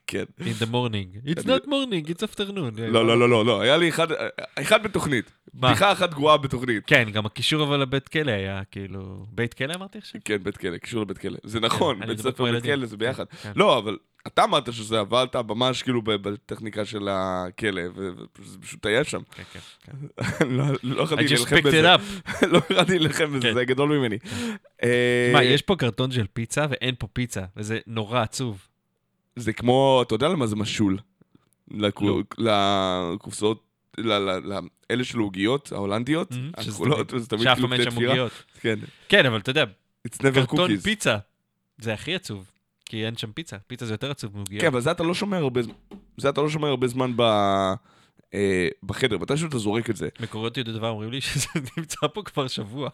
כן. 0.07 0.25
in 0.41 0.63
the 0.63 0.67
morning. 0.67 1.29
It's 1.31 1.45
not 1.45 1.67
morning, 1.67 2.09
it's 2.09 2.23
afternoon. 2.23 2.81
לא, 2.81 3.07
לא, 3.07 3.19
לא, 3.19 3.29
לא, 3.29 3.45
לא, 3.45 3.61
היה 3.61 3.77
לי 3.77 3.89
אחד, 3.89 4.09
אחד 4.55 4.83
בתוכנית. 4.83 5.33
בדיחה 5.55 5.93
אחת 5.93 6.15
גרועה 6.15 6.37
בתוכנית. 6.37 6.87
כן, 6.87 7.11
גם 7.13 7.27
הקישור 7.27 7.63
אבל 7.63 7.81
לבית 7.81 8.09
כלא 8.09 8.31
היה 8.31 8.63
כאילו... 8.71 9.27
בית 9.31 9.55
כלא 9.55 9.75
אמרתי 9.75 9.99
עכשיו? 9.99 10.21
כן, 10.25 10.37
בית 10.43 10.57
כלא, 10.57 10.79
קשור 10.79 11.03
לבית 11.03 11.19
כלא. 11.19 11.39
זה 11.45 11.61
נכון, 11.61 12.03
אני 12.03 12.07
בית 12.07 12.19
ספר 12.19 12.53
בית. 12.53 12.63
כלא 12.63 12.87
זה 12.87 12.97
ביחד. 12.97 13.25
כן. 13.43 13.53
לא, 13.57 13.79
אבל 13.79 13.97
אתה 14.27 14.45
אמרת 14.45 14.73
שזה, 14.73 15.01
עבדת 15.01 15.37
ממש 15.37 15.83
כאילו 15.83 16.03
בטכניקה 16.03 16.85
של 16.85 17.09
הכלא, 17.11 17.83
וזה 17.95 18.59
פשוט 18.61 18.87
היה 18.87 19.05
שם. 19.05 19.21
כן, 19.31 19.43
כן, 19.53 19.61
כן. 19.83 20.49
לא 20.57 20.65
לא 20.83 21.03
I 21.03 21.05
יכולתי 21.05 21.29
להילחם 21.29 21.61
בזה. 21.65 21.83
לא 22.53 22.59
יכולתי 22.59 22.99
להילחם 22.99 23.27
בזה, 23.27 23.49
כן. 23.49 23.55
זה 23.55 23.65
גדול 23.65 23.99
ממני. 23.99 24.19
אה, 24.83 25.31
מה, 25.33 25.45
יש 25.45 25.63
פה 25.63 25.77
קרטון 25.77 26.11
של 26.11 26.27
פיצה 26.33 26.67
ואין 26.71 26.95
פה 26.99 27.07
פיצה, 27.07 27.45
וזה 27.57 27.79
נורא 27.87 28.21
עצוב. 28.21 28.67
זה 29.37 29.53
כמו, 29.53 30.03
אתה 30.07 30.15
יודע 30.15 30.29
למה 30.29 30.47
זה 30.47 30.57
משול? 30.57 30.99
לא. 31.71 32.23
לקופסאות, 32.39 33.65
ל- 33.99 34.13
ל- 34.13 34.53
ל- 34.55 34.59
אלה 34.91 35.05
של 35.05 35.19
העוגיות, 35.19 35.73
ההולנדיות, 35.73 36.33
הכחולות, 36.55 37.09
תמיד- 37.09 37.23
זה 37.23 37.29
תמיד 37.29 37.49
כאילו 37.55 37.69
שם 37.85 37.91
תפירה. 37.91 38.29
כן, 38.61 38.79
כן, 39.09 39.27
אבל 39.27 39.39
אתה 39.39 39.51
יודע, 39.51 39.65
קרטון. 40.33 40.77
פיצה, 40.77 41.19
זה 41.79 41.95
הכי 41.95 42.15
עצוב. 42.15 42.51
כי 42.85 43.07
אין 43.07 43.17
שם 43.17 43.33
פיצה, 43.33 43.57
פיצה 43.67 43.87
זה 43.87 43.95
יותר 43.95 44.11
עצוב 44.11 44.37
מעוגיות. 44.37 44.61
כן, 44.61 44.67
אבל 44.67 44.81
זה 44.81 44.91
אתה 44.91 45.03
לא 45.03 45.15
שומר 45.15 45.37
הרבה 45.43 45.63
זמן, 45.63 45.75
זה 46.17 46.29
אתה 46.29 46.41
לא 46.41 46.49
שומר 46.49 46.69
הרבה 46.69 46.87
זמן 46.89 47.13
ב... 47.17 47.21
אה, 48.35 48.69
בחדר, 48.83 49.19
מתישהו 49.19 49.49
אתה 49.49 49.59
זורק 49.59 49.91
את 49.91 49.97
זה. 49.97 50.09
מקורות 50.21 50.57
יודעי 50.57 50.75
דבר 50.75 50.89
אומרים 50.89 51.11
לי 51.11 51.21
שזה 51.31 51.49
נמצא 51.77 52.07
פה 52.15 52.23
כבר 52.23 52.49
שבוע. 52.49 52.89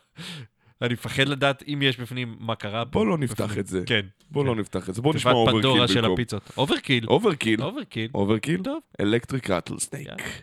אני 0.83 0.95
מפחד 0.95 1.29
לדעת 1.29 1.63
אם 1.69 1.83
יש 1.83 2.01
בפנים 2.01 2.37
מה 2.41 2.55
קרה 2.55 2.85
פה. 2.85 2.91
בוא 2.91 3.07
לא 3.07 3.19
נפתח 3.19 3.45
בפנים. 3.45 3.61
את 3.61 3.67
זה. 3.67 3.83
כן. 3.87 4.01
בוא 4.31 4.43
כן. 4.43 4.49
לא 4.49 4.57
נפתח 4.57 4.89
את 4.89 4.95
זה, 4.95 5.03
בוא 5.03 5.13
תיבת 5.13 5.21
נשמע 5.21 5.33
Overkill 5.33 5.63
פנדורה 5.63 5.89
של 5.89 6.01
במקום. 6.01 6.13
הפיצות. 6.13 6.43
Overkill. 6.57 7.07
Overkill. 7.09 7.63
Overkill. 7.63 8.11
Overkill? 8.15 8.63
טוב. 8.63 8.79
Electric 9.01 9.51
Rattlesnake. 9.51 10.43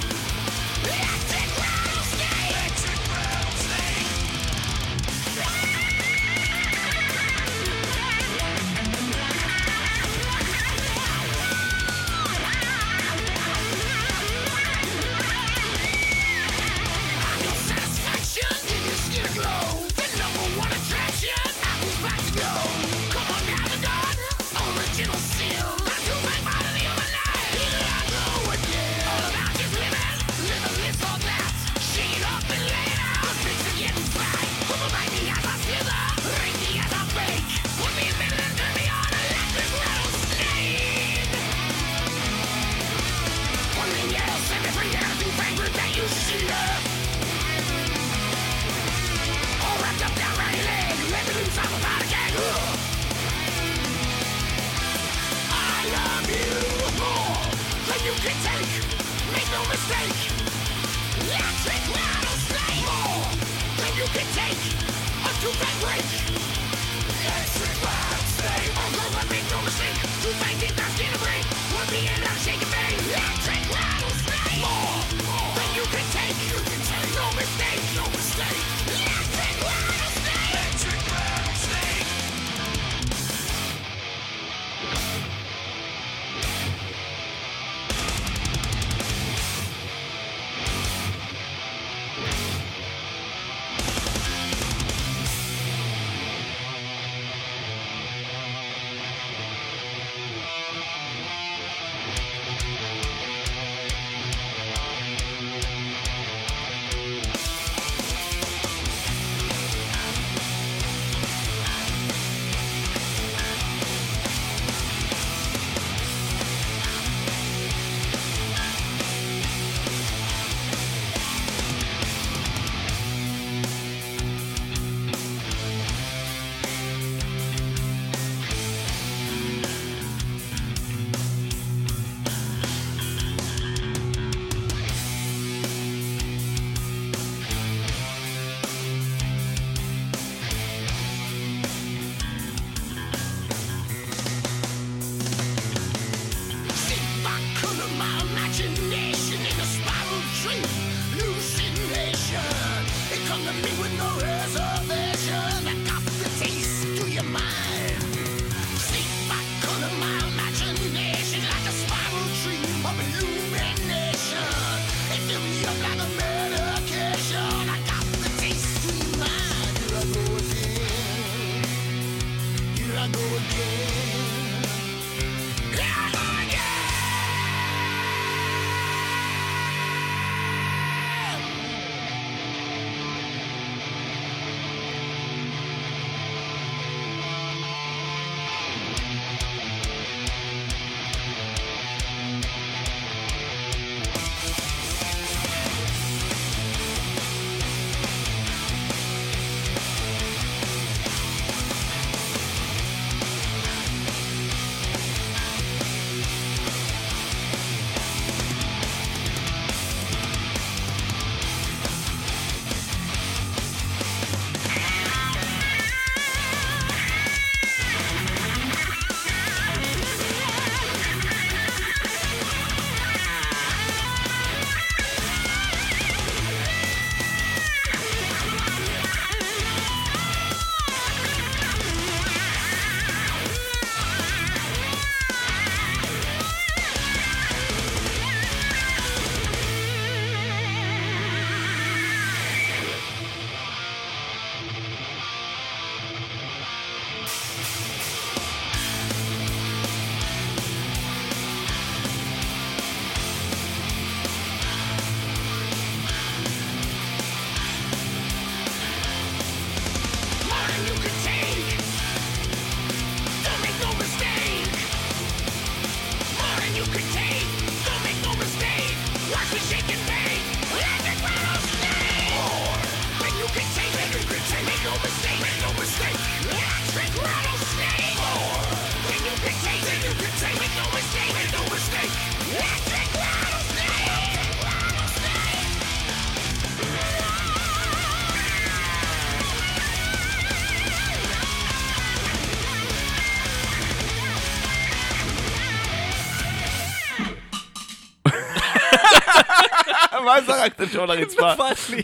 מה 300.51 300.57
זרקת 300.57 300.91
שם 300.91 301.01
על 301.01 301.11
הרצפה? 301.11 301.53
נפל 301.71 301.95
לי. 301.95 302.01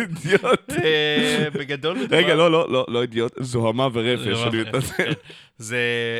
אידיוט. 0.00 0.70
אה, 0.84 1.50
בגדול 1.52 1.98
מדובר... 1.98 2.16
רגע, 2.16 2.34
לא, 2.34 2.50
לא, 2.50 2.72
לא, 2.72 2.86
לא 2.88 3.02
אידיוט, 3.02 3.32
זוהמה 3.40 3.88
ורפש, 3.92 4.38
זה. 4.52 4.96
כן. 4.96 5.12
זה 5.58 5.78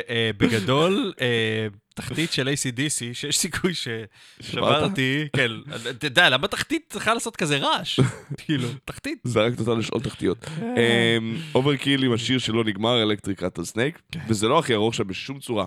אה, 0.09 0.31
בגדול 0.37 1.13
אה, 1.21 1.67
תחתית 1.93 2.31
של 2.31 2.47
ACDC, 2.47 3.13
שיש 3.13 3.37
סיכוי 3.37 3.73
ששברתי, 3.73 5.27
כן, 5.35 5.51
אתה 5.89 6.07
יודע, 6.07 6.29
למה 6.29 6.47
תחתית 6.47 6.83
צריכה 6.89 7.13
לעשות 7.13 7.35
כזה 7.35 7.57
רעש? 7.57 7.99
כאילו, 8.45 8.67
תחתית. 8.85 9.19
זרקת 9.23 9.59
אותה 9.59 9.73
לשאול 9.73 10.01
תחתיות. 10.01 10.45
אמ, 10.61 11.37
Overkill 11.55 12.03
עם 12.03 12.13
השיר 12.13 12.39
שלא 12.39 12.63
נגמר, 12.63 13.03
Electric 13.03 13.43
Rattlesnake, 13.43 14.01
וזה 14.27 14.47
לא 14.47 14.59
הכי 14.59 14.73
ארוך 14.73 14.95
שם 14.95 15.07
בשום 15.07 15.39
צורה. 15.39 15.65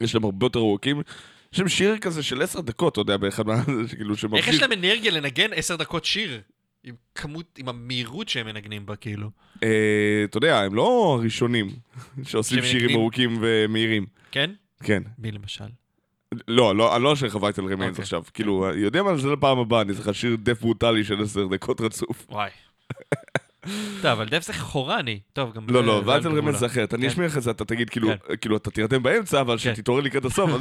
יש 0.00 0.14
להם 0.14 0.24
הרבה 0.24 0.46
יותר 0.46 0.58
ארוכים. 0.58 1.02
יש 1.52 1.58
להם 1.58 1.68
שיר 1.68 1.98
כזה 1.98 2.22
של 2.22 2.42
עשר 2.42 2.60
דקות, 2.60 2.92
אתה 2.92 3.00
יודע, 3.00 3.16
באחד 3.16 3.46
מה... 3.46 3.64
כאילו, 3.96 4.10
איך 4.10 4.20
שממשיך. 4.20 4.48
יש 4.48 4.62
להם 4.62 4.72
אנרגיה 4.72 5.12
לנגן 5.12 5.52
עשר 5.52 5.76
דקות 5.76 6.04
שיר? 6.04 6.40
עם 6.84 6.94
כמות, 7.14 7.58
עם 7.58 7.68
המהירות 7.68 8.28
שהם 8.28 8.46
מנגנים 8.46 8.86
בה, 8.86 8.96
כאילו. 8.96 9.30
אה, 9.62 10.22
אתה 10.24 10.36
יודע, 10.36 10.60
הם 10.60 10.74
לא 10.74 11.16
הראשונים 11.18 11.70
שעושים. 12.28 12.62
שירים 12.62 12.96
ארוכים 12.96 13.38
ומהירים. 13.40 14.06
כן? 14.30 14.50
כן. 14.82 15.02
מי 15.18 15.30
למשל? 15.30 15.64
לא, 16.48 16.76
לא, 16.76 16.96
אני 16.96 17.04
לא 17.04 17.12
אשאיר 17.12 17.30
לך 17.30 17.42
Vital 17.42 17.62
Remains 17.62 17.90
אוקיי. 17.90 18.02
עכשיו. 18.02 18.22
כאילו, 18.34 18.66
יודע 18.76 19.02
מה, 19.02 19.16
זה 19.16 19.28
לפעם 19.28 19.58
הבאה, 19.58 19.80
אני 19.80 19.94
צריך 19.94 20.08
לשיר 20.08 20.36
death 20.42 20.60
ברוטלי 20.60 21.04
של 21.04 21.22
עשר 21.22 21.46
דקות 21.46 21.80
רצוף. 21.80 22.26
וואי. 22.30 22.50
טוב, 24.02 24.10
אבל 24.10 24.28
death 24.28 24.42
זה 24.42 24.52
חורני. 24.52 25.20
טוב, 25.32 25.52
גם... 25.52 25.66
לא, 25.68 25.84
לא, 25.84 26.02
Vital 26.06 26.28
על 26.28 26.38
Remains 26.38 26.58
זה. 26.58 26.66
אחרת. 26.66 26.94
אני. 26.94 27.08
אשמיע 27.08 27.26
לך 27.26 27.36
את 27.36 27.42
זה, 27.42 27.50
אתה 27.50 27.64
תגיד, 27.64 27.90
כאילו, 27.90 28.08
כן. 28.08 28.36
כאילו, 28.36 28.56
אתה 28.56 28.70
תירדם 28.70 29.02
באמצע, 29.02 29.40
אבל 29.40 29.58
כן. 29.58 29.74
שתתעורר 29.74 30.00
לקראת 30.00 30.24
הסוף. 30.24 30.50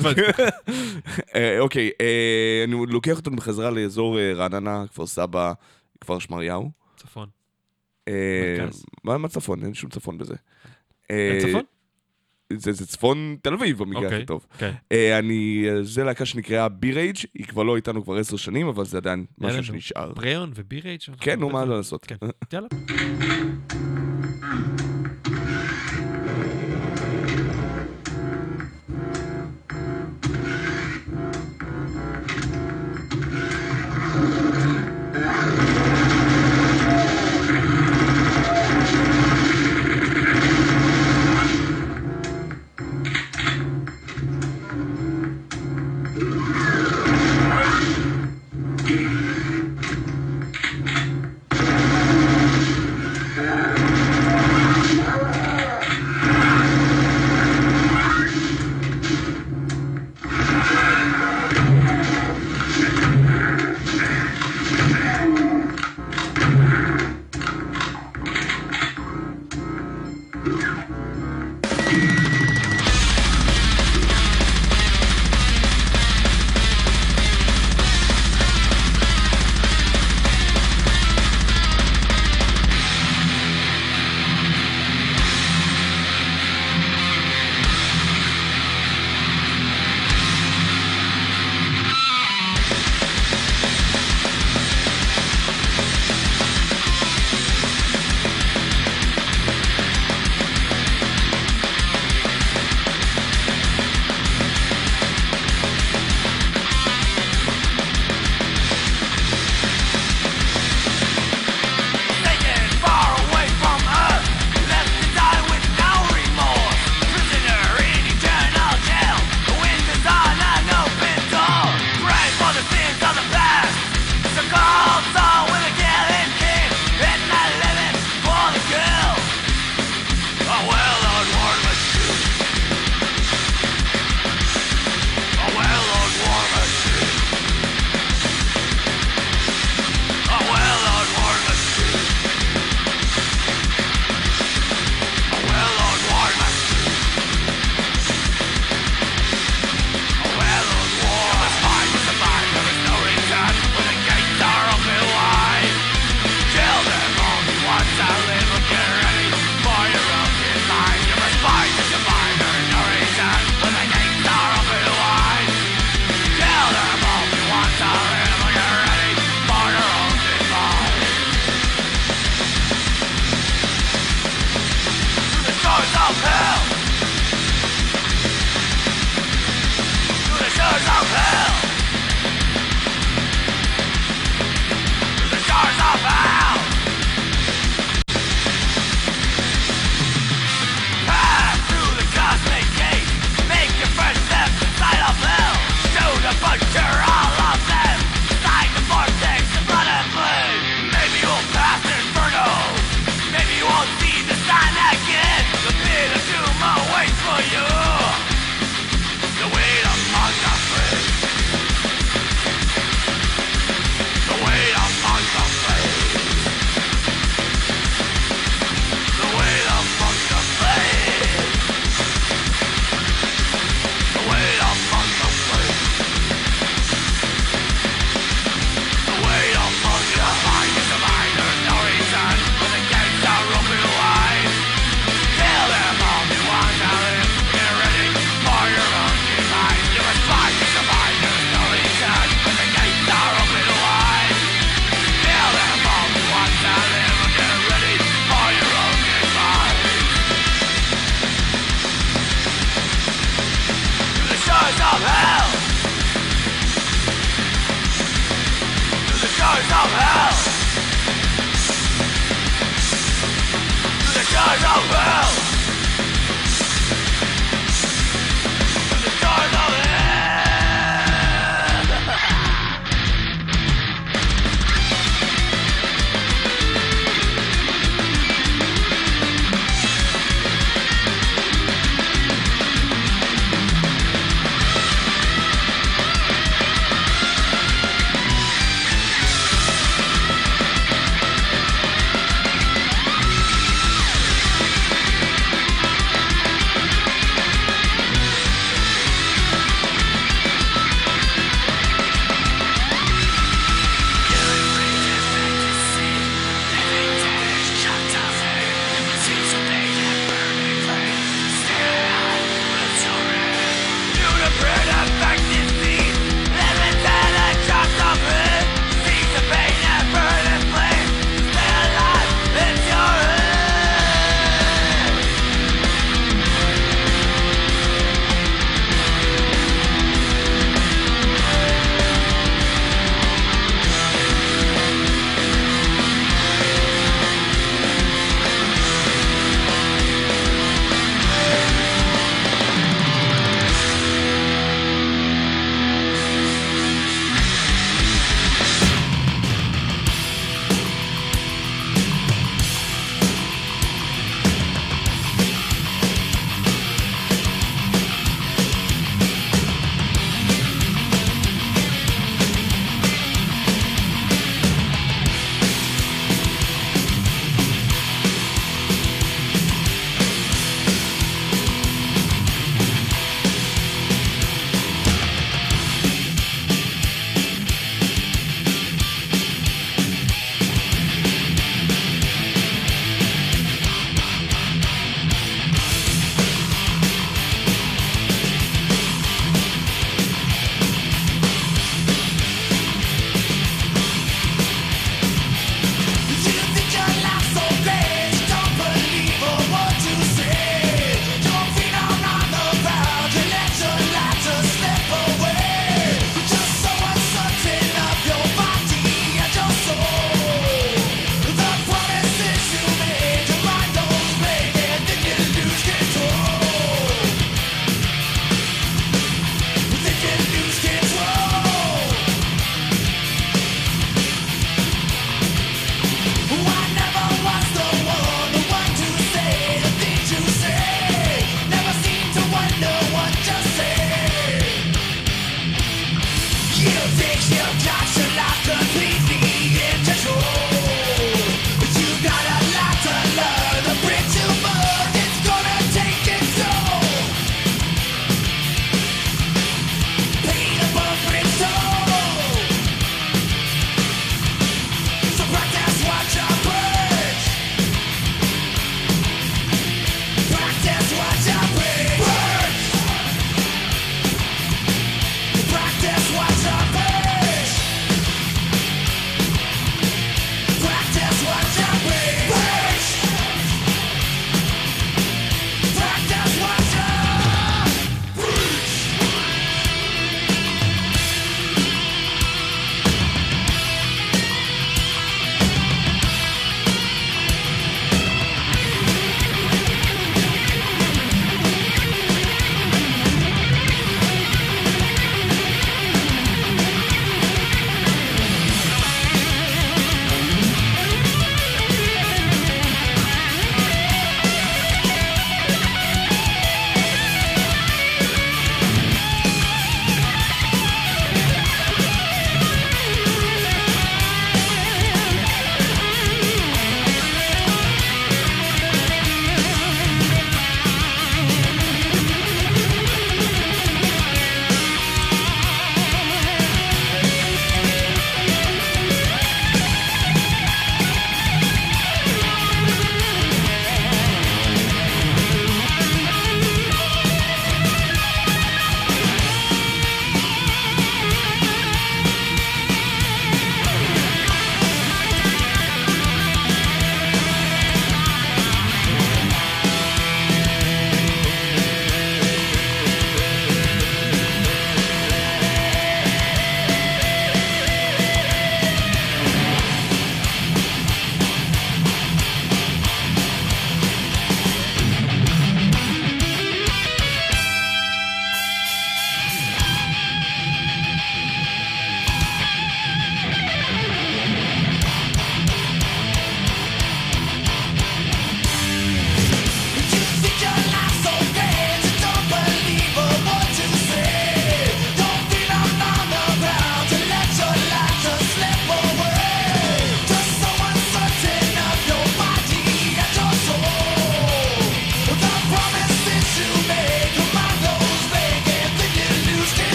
אה, 1.36 1.60
אוקיי, 1.60 1.92
אה, 2.02 2.64
אני 2.68 2.76
לוקח 2.88 3.18
אותנו 3.18 3.36
בחזרה 3.36 3.70
לאזור 3.70 4.20
אה, 4.20 4.34
רעננה, 4.34 4.84
כפר 4.88 5.08
סבא, 5.08 5.54
כפר 6.02 6.20
שמריהו. 6.20 6.72
צפון. 6.96 7.30
מה 9.04 9.28
צפון? 9.28 9.64
אין 9.64 9.74
שום 9.74 9.90
צפון 9.90 10.18
בזה. 10.18 10.36
אין 11.10 11.40
צפון? 11.40 11.62
זה 12.56 12.72
זה 12.72 12.88
צפון 12.88 13.38
תל 13.42 13.54
אביב 13.54 13.78
במקרה 13.78 14.04
אוקיי. 14.04 14.18
הכי 14.18 14.26
טוב. 14.26 14.46
כן. 14.58 14.72
אה, 14.92 15.20
אני, 15.20 15.66
אה, 15.70 15.84
זה 15.84 16.04
להקה 16.04 16.26
שנקראה 16.26 16.70
בירייג', 16.70 17.18
היא 17.34 17.46
כבר 17.46 17.64
לא 17.64 17.76
איתנו 17.76 18.04
כבר 18.04 18.18
עשר 18.18 18.38
שנים, 18.38 18.68
אבל 18.68 18.86
זה 18.86 18.98
עדיין 18.98 19.26
משהו. 19.38 19.64
שנשאר. 19.64 20.14
בריאון 20.14 20.52
ובירייג'? 20.56 21.02
כן, 21.20 21.40
נו, 21.40 21.50
מה 21.50 21.66
לעשות? 21.66 22.06
כן, 22.06 22.16
יאללה. 22.54 22.68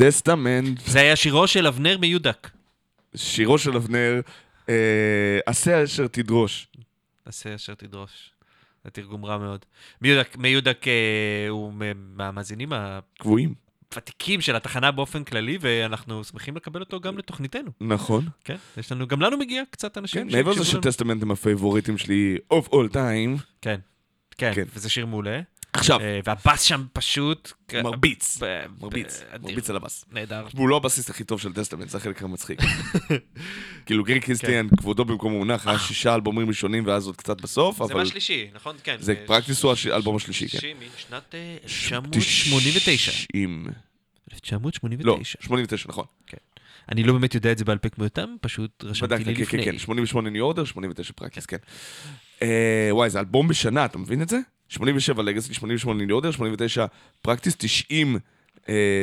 Testament, 0.00 0.80
זה 0.86 1.00
היה 1.00 1.16
שירו 1.16 1.46
של 1.46 1.66
אבנר 1.66 1.98
מיודק. 1.98 2.50
שירו 3.14 3.58
של 3.58 3.76
אבנר, 3.76 4.20
אה, 4.68 5.38
עשה 5.46 5.84
אשר 5.84 6.06
תדרוש. 6.06 6.68
עשה 7.24 7.54
אשר 7.54 7.74
תדרוש. 7.74 8.30
זה 8.84 8.90
תרגום 8.90 9.24
רע 9.24 9.38
מאוד. 9.38 9.64
מיודק, 10.00 10.36
מיודק 10.38 10.84
אה, 10.86 11.48
הוא 11.48 11.72
מהמאזינים 12.16 12.72
קבועים. 13.18 13.54
הוותיקים 13.92 14.40
של 14.40 14.56
התחנה 14.56 14.90
באופן 14.90 15.24
כללי, 15.24 15.58
ואנחנו 15.60 16.24
שמחים 16.24 16.56
לקבל 16.56 16.80
אותו 16.80 17.00
גם 17.00 17.18
לתוכניתנו. 17.18 17.70
נכון. 17.80 18.28
כן, 18.44 18.56
יש 18.76 18.92
לנו, 18.92 19.06
גם 19.06 19.20
לנו 19.20 19.36
מגיע 19.36 19.62
קצת 19.70 19.98
אנשים 19.98 20.28
כן, 20.28 20.36
מעבר 20.36 20.50
לזה. 20.50 20.64
ש 20.64 20.75
Testament 20.75 21.22
הם 21.22 21.30
הפייבוריטים 21.30 21.98
שלי 21.98 22.38
of 22.52 22.66
all 22.66 22.92
time. 22.92 23.42
כן, 23.60 23.80
כן, 24.38 24.52
כן. 24.54 24.64
וזה 24.74 24.88
שיר 24.88 25.06
מעולה. 25.06 25.40
עכשיו, 25.72 26.00
אה, 26.00 26.20
והבאס 26.24 26.62
שם 26.62 26.84
פשוט... 26.92 27.52
מרביץ. 27.74 28.38
מרביץ. 28.80 29.22
מרביץ 29.42 29.70
על 29.70 29.76
הבאס. 29.76 30.04
נהדר. 30.12 30.46
והוא 30.54 30.68
לא 30.68 30.76
הבסיס 30.76 31.10
הכי 31.10 31.24
טוב 31.24 31.40
של 31.40 31.52
Testament, 31.52 31.88
זה 31.88 31.98
החלק 31.98 32.22
המצחיק. 32.22 32.60
כאילו 33.86 34.04
Greg 34.04 34.20
Christian, 34.20 34.68
כבודו 34.76 35.04
במקום 35.04 35.32
מונח, 35.32 35.66
היה 35.66 35.78
שישה 35.78 36.14
אלבומים 36.14 36.48
ראשונים 36.48 36.86
ואז 36.86 37.06
עוד 37.06 37.16
קצת 37.16 37.40
בסוף, 37.40 37.78
זה 37.78 37.84
אבל 37.84 37.94
מהשלישי, 37.94 38.48
נכון? 38.54 38.76
כן. 38.82 38.96
זה 39.00 39.12
אה, 39.12 39.26
Practice 39.26 39.62
הוא 39.62 39.74
האלבום 39.90 40.16
השלישי, 40.16 40.48
כן. 40.48 40.58
משנת 40.96 41.34
אה, 41.34 41.56
1989. 41.62 43.12
90. 43.12 43.66
1989. 44.32 45.06
לא, 45.06 45.18
89, 45.24 45.88
נכון. 45.88 46.04
אני 46.88 47.02
לא 47.02 47.12
באמת 47.12 47.34
יודע 47.34 47.52
את 47.52 47.58
זה 47.58 47.64
בעל 47.64 47.78
פה 47.78 47.88
כמו 47.88 48.04
יותם, 48.04 48.36
פשוט 48.40 48.84
רשמתי 48.84 49.14
לי 49.14 49.24
כן, 49.24 49.34
כן, 49.34 49.58
לפני. 49.58 49.64
כן, 49.64 49.78
88 49.78 50.30
New 50.30 50.44
Order, 50.44 50.64
89 50.64 51.12
Practice, 51.16 51.46
כן. 51.46 51.56
אה, 52.42 52.88
וואי, 52.90 53.10
זה 53.10 53.20
אלבום 53.20 53.48
בשנה, 53.48 53.84
אתה 53.84 53.98
מבין 53.98 54.22
את 54.22 54.28
זה? 54.28 54.38
87 54.70 55.22
Legacy, 55.22 55.54
88 55.54 56.04
New 56.04 56.14
Order, 56.14 56.30
89 56.30 56.86
Practice, 57.22 57.56
90 57.58 58.18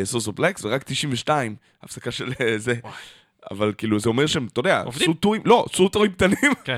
Souls 0.03 0.27
of 0.27 0.37
Black, 0.37 0.66
ורק 0.65 0.84
92 0.84 1.55
הפסקה 1.84 2.11
של 2.11 2.34
אה, 2.41 2.57
זה. 2.57 2.74
אבל 3.51 3.74
כאילו, 3.78 3.99
זה 3.99 4.09
אומר 4.09 4.26
שהם, 4.26 4.47
אתה 4.53 4.59
יודע. 4.59 4.84
עשו 4.88 5.13
טורים, 5.13 5.41
לא, 5.45 5.65
עשו 5.74 5.89
טורים 5.89 6.11
קטנים. 6.11 6.51
כן, 6.63 6.78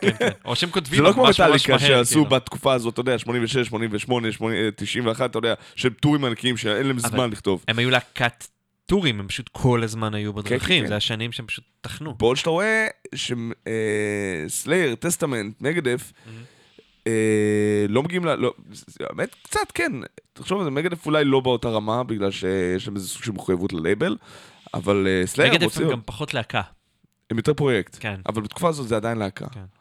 כן, 0.00 0.10
כן. 0.18 0.28
או 0.44 0.56
שהם 0.56 0.70
כותבים 0.70 0.96
זה 0.96 1.02
לא 1.02 1.12
כמו 1.12 1.22
ממש 1.22 1.40
ממש 1.40 1.46
מטאליקה 1.46 1.72
מהר, 1.72 2.04
שעשו 2.04 2.12
כאילו. 2.12 2.24
בתקופה 2.24 2.72
הזאת, 2.72 2.94
אתה 2.94 3.00
יודע, 3.00 3.18
86, 3.18 3.66
88, 3.66 4.32
80, 4.32 4.70
91, 4.76 5.30
אתה 5.30 5.38
יודע, 5.38 5.54
שהם 5.76 5.92
טורים 5.92 6.24
ענקיים 6.24 6.56
שאין 6.56 6.86
להם 6.86 6.98
זמן 6.98 7.30
לכתוב. 7.30 7.64
הם 7.68 7.78
היו 7.78 7.90
להקת 7.90 8.46
טורים, 8.86 9.20
הם 9.20 9.28
פשוט 9.28 9.48
כל 9.52 9.82
הזמן 9.82 10.14
היו 10.14 10.32
בדרכים, 10.32 10.82
כן. 10.82 10.88
זה 10.88 10.96
השנים 10.96 11.32
שהם 11.32 11.46
פשוט 11.46 11.64
טחנו. 11.80 12.14
בעוד 12.14 12.36
שאתה 12.36 12.50
רואה 12.50 12.86
ש 13.14 13.54
Slayer, 13.54 14.94
Testament, 14.94 15.60
Megadeth, 15.60 16.12
אה, 16.26 16.32
לא 17.88 18.02
מגיעים 18.02 18.24
ל... 18.24 18.34
לא, 18.34 18.54
האמת, 19.00 19.34
קצת 19.42 19.72
כן. 19.74 19.92
תחשוב 20.32 20.58
על 20.58 20.64
זה, 20.64 20.70
Megadeth 20.70 21.06
אולי 21.06 21.24
לא 21.24 21.40
באותה 21.40 21.68
רמה, 21.68 22.04
בגלל 22.04 22.30
שיש 22.30 22.86
להם 22.86 22.96
איזה 22.96 23.08
סוג 23.08 23.22
של 23.22 23.32
מחויבות 23.32 23.72
ללייבל, 23.72 24.16
אבל 24.74 25.06
אה, 25.08 25.26
Slayer 25.26 25.52
Megadeth 25.52 25.64
רוצים... 25.64 25.86
הם 25.86 25.92
גם 25.92 26.00
פחות 26.04 26.34
להקה. 26.34 26.62
הם 27.30 27.36
יותר 27.36 27.54
פרויקט. 27.54 27.96
כן. 28.00 28.20
אבל 28.26 28.42
בתקופה 28.42 28.68
הזאת 28.68 28.88
זה 28.88 28.96
עדיין 28.96 29.18
להקה. 29.18 29.46
כן. 29.48 29.77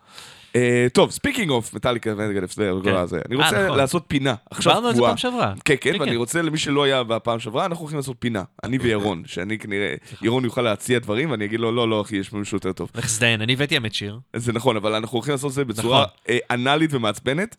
אה, 0.57 0.87
טוב, 0.93 1.11
speaking 1.11 1.49
of, 1.49 1.73
Metallica. 1.73 2.11
הזה. 2.11 3.21
אני 3.29 3.35
אה, 3.35 3.45
רוצה 3.45 3.65
נכון. 3.65 3.77
לעשות 3.77 4.03
פינה. 4.07 4.35
עכשיו 4.51 4.73
דיברנו 4.73 4.87
על 4.87 4.95
זה. 4.95 5.01
פעם 5.01 5.17
שעברה. 5.17 5.53
כן, 5.65 5.75
כן, 5.81 5.91
כן, 5.93 5.99
ואני 5.99 6.11
כן. 6.11 6.17
רוצה, 6.17 6.41
למי 6.41 6.57
שלא 6.57 6.83
היה 6.83 7.03
בפעם 7.03 7.39
שעברה, 7.39 7.65
אנחנו 7.65 7.81
הולכים 7.81 7.97
לעשות 7.97 8.15
פינה. 8.19 8.43
אני 8.63 8.77
וירון, 8.77 9.23
שאני 9.27 9.57
כנראה, 9.57 9.95
ירון 10.21 10.45
יוכל 10.45 10.61
להציע 10.61 10.99
דברים, 10.99 11.31
ואני 11.31 11.45
אגיד 11.45 11.59
לו, 11.59 11.71
לא, 11.71 11.89
לא, 11.89 12.01
אחי, 12.01 12.15
יש 12.15 12.33
מישהו 12.33 12.55
יותר 12.55 12.71
טוב. 12.71 12.91
לך 12.95 13.05
תזדיין, 13.05 13.41
אני 13.41 13.53
הבאתי 13.53 13.75
האמת 13.75 13.93
שיר. 13.93 14.19
זה 14.35 14.53
נכון, 14.53 14.75
אבל 14.75 14.95
אנחנו 14.95 15.15
הולכים 15.15 15.31
לעשות 15.31 15.49
את 15.49 15.55
זה 15.55 15.65
בצורה 15.65 16.01
נכון. 16.01 16.13
אה, 16.29 16.37
אנאלית 16.51 16.93
ומעצבנת. 16.93 17.55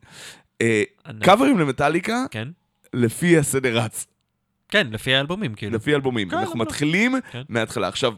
קאברים 1.20 1.58
למטאליקה, 1.58 2.24
כן. 2.30 2.48
לפי 2.94 3.38
הסדר 3.38 3.78
רץ, 3.78 4.06
כן, 4.68 4.86
לפי 4.90 5.14
האלבומים, 5.14 5.54
כאילו. 5.54 5.76
לפי 5.76 5.94
אלבומים. 5.94 6.28
כן, 6.28 6.36
אנחנו. 6.36 6.58
מתחילים. 6.58 7.14
מההתחלה. 7.48 7.88
עכשיו, 7.88 8.12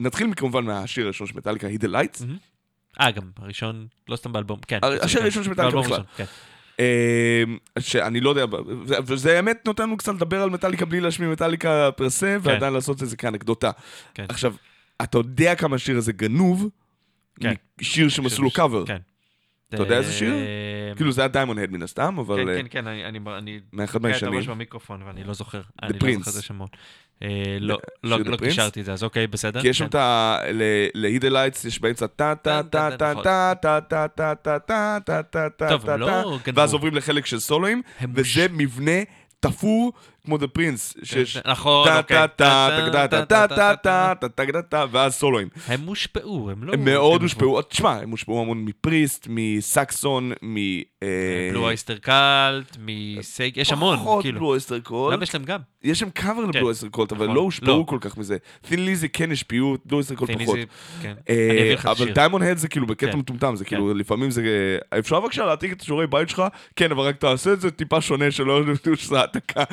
נתחיל 0.00 0.32
כמובן 0.36 0.64
מהשיר 0.64 1.04
הראשון 1.04 1.26
של 1.26 1.34
מטאליקה, 1.36 1.68
the 1.68 1.88
Lights. 1.88 2.24
אה, 3.00 3.10
גם 3.10 3.30
הראשון, 3.36 3.86
לא 4.08 4.16
סתם 4.16 4.32
באלבום, 4.32 4.58
כן. 4.68 4.78
השיר 4.82 5.18
כן. 5.18 5.24
הראשון 5.24 5.44
של 5.44 5.50
מטאליקה 5.50 5.76
באלבום 5.76 5.92
בכלל. 5.92 6.04
כן. 6.16 6.24
אה, 6.80 7.42
שאני 7.78 8.20
לא 8.20 8.30
יודע, 8.30 8.44
וזה 8.86 9.36
האמת 9.36 9.62
נותן 9.66 9.82
לנו 9.82 9.96
קצת 9.96 10.14
לדבר 10.14 10.42
על 10.42 10.50
מטאליקה 10.50 10.84
בלי 10.84 11.00
להשמיע 11.00 11.28
מטאליקה 11.28 11.90
פר 11.96 12.10
סה, 12.10 12.36
ועדיין 12.42 12.72
לעשות 12.72 13.02
את 13.02 13.08
זה 13.08 13.16
כאנקדוטה. 13.16 13.70
כן. 14.14 14.24
עכשיו, 14.28 14.54
אתה 15.02 15.18
יודע 15.18 15.54
כמה 15.54 15.76
השיר 15.76 15.96
הזה 15.96 16.12
גנוב, 16.12 16.68
כן. 17.40 17.54
משיר 17.80 18.08
שהם 18.08 18.26
עשו 18.26 18.42
לו 18.42 18.50
קאבר. 18.50 18.84
כן. 19.70 19.76
אתה 19.76 19.82
יודע 19.82 19.98
איזה 19.98 20.12
שיר? 20.12 20.34
אה, 20.34 20.92
כאילו 20.96 21.12
זה 21.12 21.20
היה 21.20 21.28
דיימונד 21.28 21.58
הד 21.62 21.70
מן 21.70 21.82
הסתם, 21.82 22.18
אבל... 22.18 22.36
כן, 22.36 22.48
אה, 22.48 22.62
כן, 22.62 22.66
כן, 22.70 22.86
אני- 22.86 23.04
אני... 23.04 23.18
אני... 23.38 23.60
מאחד 23.72 23.98
כן, 23.98 24.02
מהישנים. 24.02 24.34
ממש 24.34 24.48
במיקרופון, 24.48 25.02
ואני 25.02 25.24
לא 25.24 25.34
זוכר. 25.34 25.60
אני 25.82 25.92
לא 25.92 25.98
Prince. 25.98 26.18
זוכר 26.18 26.30
את 26.30 26.36
השמות. 26.36 26.76
אה, 27.22 27.28
לא, 27.60 27.78
לא 28.04 28.16
The 28.16 28.28
לא? 28.28 28.36
קישרתי 28.36 28.80
את 28.80 28.84
זה, 28.84 28.92
אז 28.92 29.04
אוקיי, 29.04 29.26
בסדר. 29.26 29.60
כי 29.60 29.68
יש 29.68 29.78
שם 29.78 29.84
כן. 29.84 29.88
את 29.88 29.94
ה... 29.94 30.38
the 31.20 31.30
Lights 31.30 31.68
יש 31.68 31.80
באמצע 31.80 32.06
טה 32.06 32.34
טה 32.34 32.62
טה 32.62 32.88
טה 32.98 33.10
נכון. 33.12 33.24
טה 33.24 33.52
טה 33.62 33.80
טה 33.80 34.08
טה 34.08 34.34
טה 34.36 34.58
טה 34.58 34.98
טה 35.04 35.22
טה 35.22 35.48
טה 35.50 35.68
טוב, 35.68 35.86
טה 35.86 35.94
הם 35.94 36.00
לא 36.00 36.06
טה 36.06 36.22
גנבו. 36.44 36.60
ואז 36.60 36.72
עוברים 36.72 36.94
לחלק 36.94 37.26
של 37.26 37.40
סולואים, 37.40 37.82
הם 38.00 38.12
וזה 38.14 38.46
מבנה 38.50 38.92
תפור 39.40 39.92
כמו 40.26 40.38
The 40.38 40.46
Prince, 40.46 40.94
שיש 41.02 41.36
נכון, 41.36 41.88
טה 41.88 41.98
אוקיי. 41.98 42.16
טה 42.16 42.28
טה 42.28 42.68
טה 42.92 43.08
טה 43.08 43.26
טה 43.26 43.46
טה 43.46 44.14
טה 44.20 44.28
טה 44.28 44.52
טה 44.52 44.62
טה 44.62 44.84
ואז 44.90 45.14
סולואים. 45.14 45.48
הם 45.66 45.80
מושפעו, 45.80 46.50
הם 46.50 46.64
לא... 46.64 46.72
הם 46.72 46.84
מאוד. 46.84 47.22
הושפעו, 47.22 47.62
תשמע, 47.62 47.92
הם 47.92 48.10
הושפעו 48.10 48.40
המון 48.42 48.64
מפריסט, 48.64 49.26
מסקסון, 49.30 50.32
מ... 50.42 50.56
אה, 51.02 51.48
Blue 51.52 51.68
Öyster 51.68 51.96
Cult, 51.96 52.76
מ 52.80 52.90
Savage, 52.90 53.56
יש 53.56 53.72
המון, 53.72 53.96
פחות 53.96 54.22
כאילו. 54.22 54.38
Blue 54.40 54.56
Öyster 54.56 54.80
Cult. 54.80 55.14
למה 55.14 55.22
יש 55.22 55.34
להם 55.34 55.44
גם? 55.44 55.60
יש 55.82 55.98
שם 55.98 56.10
קאבר 56.10 56.44
ל 56.44 56.49
Blue 56.49 56.70
Öyster 56.70 56.88
Cult, 56.88 57.12
אבל 57.12 57.24
נכון. 57.24 57.36
לא 57.36 57.40
הושפעו 57.40 57.78
לא. 57.78 57.84
כל 57.86 57.98
כך 58.00 58.18
מזה. 58.18 58.36
Thin 58.68 58.84
Lizzy 58.84 59.08
כן 59.08 59.32
השפיעו, 59.32 59.76
בלו 59.84 60.00
תן 60.02 60.14
לי 60.38 60.44
פחות. 60.44 60.58
זה- 60.58 60.64
כן. 61.02 61.14
אה, 61.28 61.74
אבל. 61.84 62.12
Diamond 62.12 62.44
Head 62.44 62.56
זה 62.56 62.68
כאילו 62.68 62.86
בקטע 62.86 63.12
כן. 63.12 63.18
מטומטם, 63.18 63.56
זה 63.56 63.64
כאילו 63.64 63.94
לפעמים 63.94 64.30
זה... 64.30 64.42
אפשר 64.98 65.20
בבקשה 65.20 65.46
להעתיק 65.46 65.72
את 65.72 65.80
שיעורי 65.80 66.06
בית 66.06 66.28
שלך? 66.28 66.42
כן, 66.76 66.90
אבל 66.90 67.04
רק 67.04 67.16
תעשה 67.16 67.52
את 67.52 67.60
זה 67.60 67.70
טיפה 67.70 68.00
שונה, 68.00 68.30
שלא 68.30 68.60
ידעו 68.60 68.96
שזה 68.96 69.20
העתקה. 69.20 69.64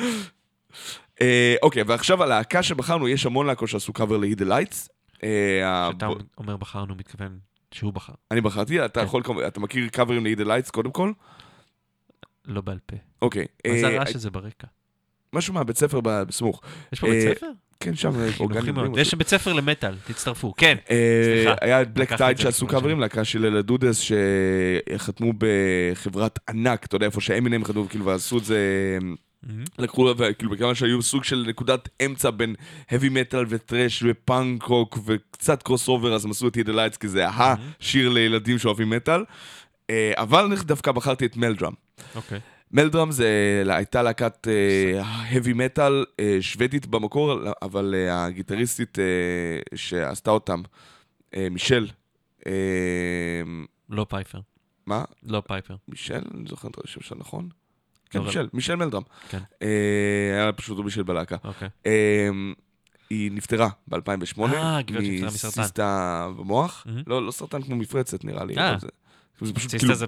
אה, 1.20 1.54
אוקיי, 1.62 1.82
ועכשיו 1.82 2.22
הלהקה 2.22 2.62
שבחרנו, 2.62 3.08
יש 3.08 3.26
המון 3.26 3.46
להקות 3.46 3.68
שעשו 3.68 3.92
קאבר 3.92 4.16
ל-Hit 4.16 4.38
the 4.38 4.44
Lights. 4.44 4.88
אה, 5.22 5.88
כשאתה 5.90 6.08
אומר 6.38 6.56
בחרנו, 6.56 6.94
מתכוון 6.94 7.38
שהוא 7.70 7.92
בחר. 7.92 8.12
אני 8.30 8.40
בחרתי, 8.40 8.84
אתה 8.84 9.00
כן. 9.00 9.06
יכול, 9.06 9.22
אתה 9.46 9.60
מכיר 9.60 9.88
קאברים 9.88 10.26
ל-Hit 10.26 10.38
the 10.38 10.44
Lights 10.46 10.70
קודם 10.70 10.90
כל? 10.90 11.12
לא 12.44 12.60
בעל 12.60 12.78
פה. 12.86 12.96
אוקיי. 13.22 13.46
מה 13.66 13.78
זה 13.78 13.86
אה, 13.86 13.94
הרעש 13.94 14.14
הזה 14.14 14.30
ברקע? 14.30 14.66
משהו 15.32 15.54
מהבית 15.54 15.76
ספר 15.76 16.00
בסמוך. 16.02 16.60
יש 16.92 17.00
פה 17.00 17.06
בית 17.06 17.34
ספר? 17.34 17.50
כן, 17.80 17.96
שם, 17.96 18.10
אורגנים. 18.40 18.74
יש 18.96 19.14
בית 19.14 19.28
ספר 19.28 19.52
למטאל, 19.52 19.94
תצטרפו. 20.06 20.54
כן. 20.56 20.76
סליחה, 21.24 21.54
היה 21.60 21.82
את 21.82 21.94
Black 21.94 22.14
Tide 22.14 22.38
שעשו 22.38 22.66
קאברים, 22.66 23.00
להקה 23.00 23.24
של 23.24 23.46
ילדודס 23.46 24.00
שחתמו 24.96 25.32
בחברת 25.38 26.38
ענק, 26.48 26.84
אתה 26.84 26.96
יודע, 26.96 27.06
איפה 27.06 27.20
שאמינם 27.20 27.64
חתמו, 27.64 27.88
כאילו, 27.88 28.04
ועשו 28.04 28.38
את 28.38 28.44
זה. 28.44 28.58
לקחו, 29.78 30.12
כאילו, 30.38 30.50
בכמה 30.50 30.74
שהיו 30.74 31.02
סוג 31.02 31.24
של 31.24 31.44
נקודת 31.48 31.88
אמצע 32.06 32.30
בין 32.30 32.54
heavy 32.88 33.10
metal 33.10 33.46
ו 33.48 33.56
thrash 33.56 34.04
ופאנק 34.06 34.62
רוק 34.62 34.98
וקצת 35.04 35.62
crossover, 35.62 36.14
אז 36.14 36.24
הם 36.24 36.30
עשו 36.30 36.48
את 36.48 36.54
Hit 36.54 36.61
the 36.61 36.68
Lights, 36.68 36.96
כי 36.96 37.08
זה 37.08 37.26
השיר 37.28 38.08
לילדים 38.08 38.58
שאוהבים 38.58 38.90
מטאל. 38.90 39.24
אה, 39.90 40.12
אבל 40.16 40.44
אני 40.44 40.54
דווקא 40.64 40.92
בחרתי 40.92 41.26
את 41.26 41.36
Meldrum. 41.36 41.72
אוקיי. 42.14 42.40
Meldrum 42.72 43.10
זה 43.10 43.62
הייתה 43.68 44.02
להקת 44.02 44.48
heavy 45.30 45.54
metal 45.54 45.92
אה, 46.20 46.36
שוודית 46.40 46.86
במקור, 46.86 47.40
אבל 47.62 47.94
אה, 47.96 48.24
הגיטריסטית 48.24 48.98
אה, 48.98 49.04
שעשתה 49.74 50.30
אותם, 50.30 50.62
אה, 51.36 51.48
מישל, 51.50 51.88
אה, 52.46 52.52
לא 53.90 54.06
פייפר. 54.08 54.40
מה? 54.86 55.04
לא 55.22 55.42
פייפר. 55.46 55.76
מישל? 55.88 56.22
אני 56.34 56.48
זוכר 56.48 56.68
את 56.68 56.84
השם 56.84 57.00
שלה 57.00 57.18
נכון? 57.18 57.48
כן, 58.10 58.18
מישל, 58.20 58.48
מישל 58.52 58.74
מלדרם. 58.74 59.02
כן. 59.28 59.38
אה, 59.62 59.68
היה 60.42 60.52
פשוט 60.52 60.78
מישל 60.84 61.02
בלהקה. 61.02 61.36
אוקיי. 61.44 61.68
אה, 61.86 62.28
היא 63.10 63.32
נפטרה 63.32 63.68
ב-2008. 63.88 63.98
אה, 64.54 64.82
גברת 64.82 65.04
שנפטרה 65.04 65.26
מסרטן. 65.30 65.60
מציסטה 65.60 66.28
במוח. 66.38 66.86
לא, 67.06 67.26
לא 67.26 67.30
סרטן 67.30 67.62
כמו 67.62 67.76
מפרצת 67.76 68.24
נראה 68.24 68.44
לי. 68.44 68.54
אה. 68.56 68.76
זה- 68.80 68.88
פשוט 69.38 69.58
ציסטה 69.58 69.78
כאילו 69.78 69.94
זה 69.94 70.06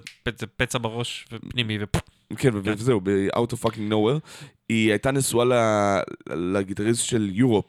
פצע 0.57 0.79
בראש 0.79 1.27
ופנימי 1.33 1.79
ופ... 1.81 1.97
כן, 2.37 2.51
ו- 2.55 2.61
וזהו, 2.65 3.01
ב-out 3.01 3.53
of 3.53 3.67
fucking 3.67 3.91
nowhere. 3.91 4.45
היא 4.69 4.91
הייתה 4.91 5.11
נשואה 5.11 5.45
לגיטריסט 6.31 7.05
של 7.05 7.31
יורופ. 7.33 7.67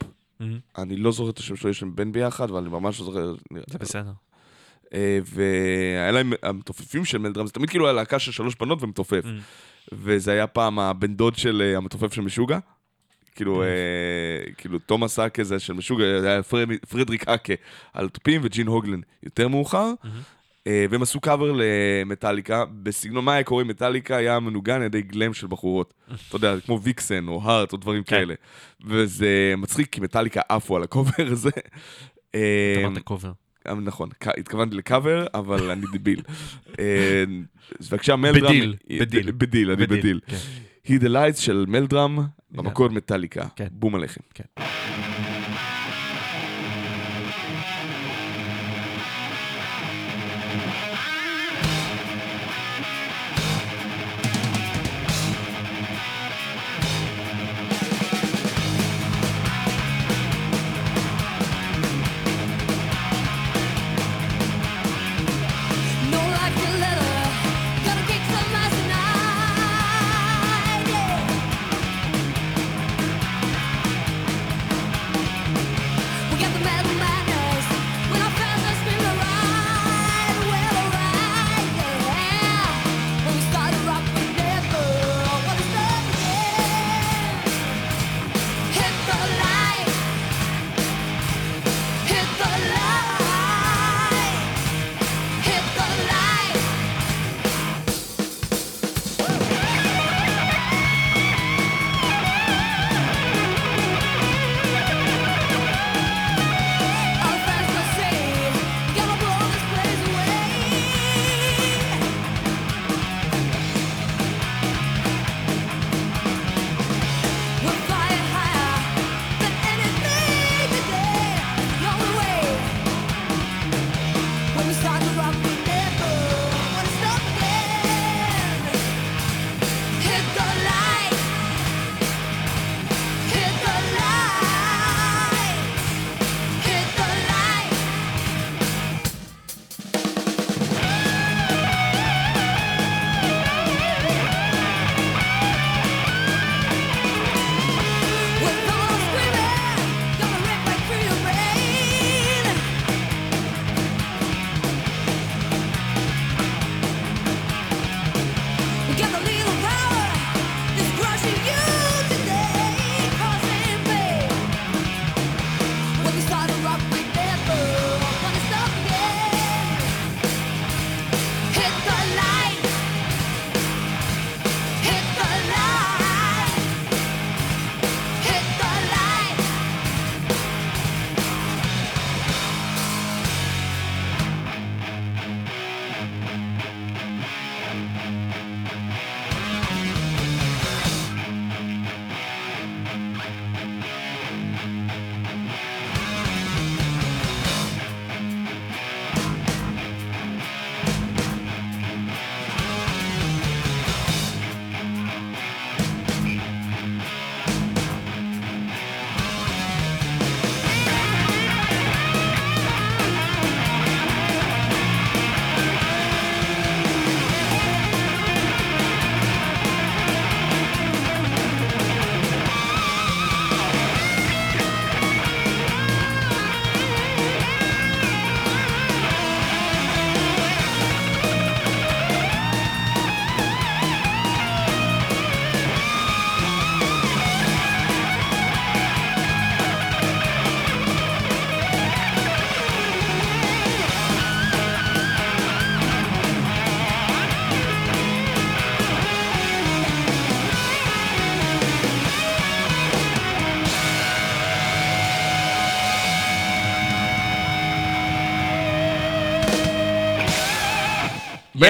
אני 0.77 0.97
לא 0.97 1.11
זוכר 1.11 1.29
את 1.29 1.37
השם 1.39 1.55
שלו, 1.55 1.69
יש 1.69 1.81
להם 1.81 1.95
בן 1.95 2.11
ביחד, 2.11 2.49
אבל 2.49 2.59
אני 2.59 2.69
ממש 2.69 2.99
לא 2.99 3.05
זוכר. 3.05 3.35
זה 3.67 3.77
בסדר. 3.77 4.11
אה, 4.93 5.19
והיה 5.25 6.11
להם, 6.11 6.33
המתופפים 6.43 7.05
של 7.05 7.17
מלדרם, 7.17 7.47
זה 7.47 7.53
תמיד 7.53 7.69
כאילו 7.69 7.85
היה 7.85 7.93
להקה 7.93 8.19
של 8.19 8.31
שלוש 8.31 8.55
בנות 8.55 8.83
ומתופף. 8.83 9.23
וזה 9.93 10.31
היה 10.31 10.47
פעם 10.47 10.79
הבן 10.79 11.13
דוד 11.15 11.35
של 11.35 11.61
אה, 11.65 11.77
המתופף 11.77 12.13
של 12.13 12.21
משוגע. 12.21 12.59
כאילו, 13.35 13.61
Mm. 13.61 13.65
אה, 13.65 14.53
כאילו 14.57 14.79
תומאס 14.79 15.19
האקה 15.19 15.43
זה 15.43 15.59
של 15.59 15.73
משוגע, 15.73 16.21
זה 16.21 16.29
היה 16.29 16.43
פרד- 16.43 16.85
פרדריק 16.89 17.27
האקה 17.29 17.53
על 17.93 18.09
תופים 18.09 18.41
וג'ין 18.43 18.67
הוגלן 18.67 18.99
יותר 19.23 19.47
מאוחר. 19.47 19.91
אה, 20.67 20.85
והם 20.89 21.01
עשו 21.01 21.19
קאבר 21.19 21.51
למטאליקה, 21.55 22.63
בסגנון 22.83 23.25
מה 23.25 23.33
היה 23.33 23.43
קורה 23.43 23.63
אם 23.63 23.67
מטאליקה 23.67 24.15
היה 24.15 24.39
מנוגן 24.39 24.75
על 24.75 24.81
ידי 24.83 25.01
גלם 25.01 25.33
של 25.33 25.47
בחורות. 25.47 25.93
אתה 26.27 26.35
יודע, 26.35 26.55
כמו 26.65 26.81
ויקסן 26.81 27.27
או 27.27 27.41
הארט 27.43 27.73
או 27.73 27.77
דברים 27.77 28.03
כן. 28.03 28.15
כאלה. 28.15 28.33
וזה 28.85 29.27
מצחיק, 29.57 29.89
כי 29.93 30.01
מטאליקה 30.01 30.41
עפו 30.49 30.75
על 30.75 30.83
הקובר 30.83 31.23
הזה. 31.31 31.49
אה, 32.35 32.75
אתה 32.79 32.87
אמרת 32.87 33.03
קובר. 33.03 33.31
אה, 33.67 33.73
נכון, 33.75 34.09
התכוונתי 34.37 34.75
לקאבר, 34.75 35.25
אבל 35.33 35.69
אני 35.69 35.85
דביל. 35.93 36.21
אה, 36.79 37.23
בבקשה, 37.91 38.15
מלדרם... 38.15 38.49
בדיל, 38.49 38.75
בדיל. 38.99 39.31
בדיל, 39.31 39.71
אני 39.71 39.87
בדיל. 39.87 40.19
כן. 40.27 40.37
He 40.85 41.01
the 41.01 41.07
Lights 41.07 41.41
של 41.41 41.65
מלדרם, 41.67 42.19
במקור 42.51 42.89
מטאליקה. 42.89 43.47
כן. 43.55 43.67
בום 43.71 43.95
עליכם. 43.95 44.21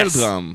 מלדרם. 0.04 0.54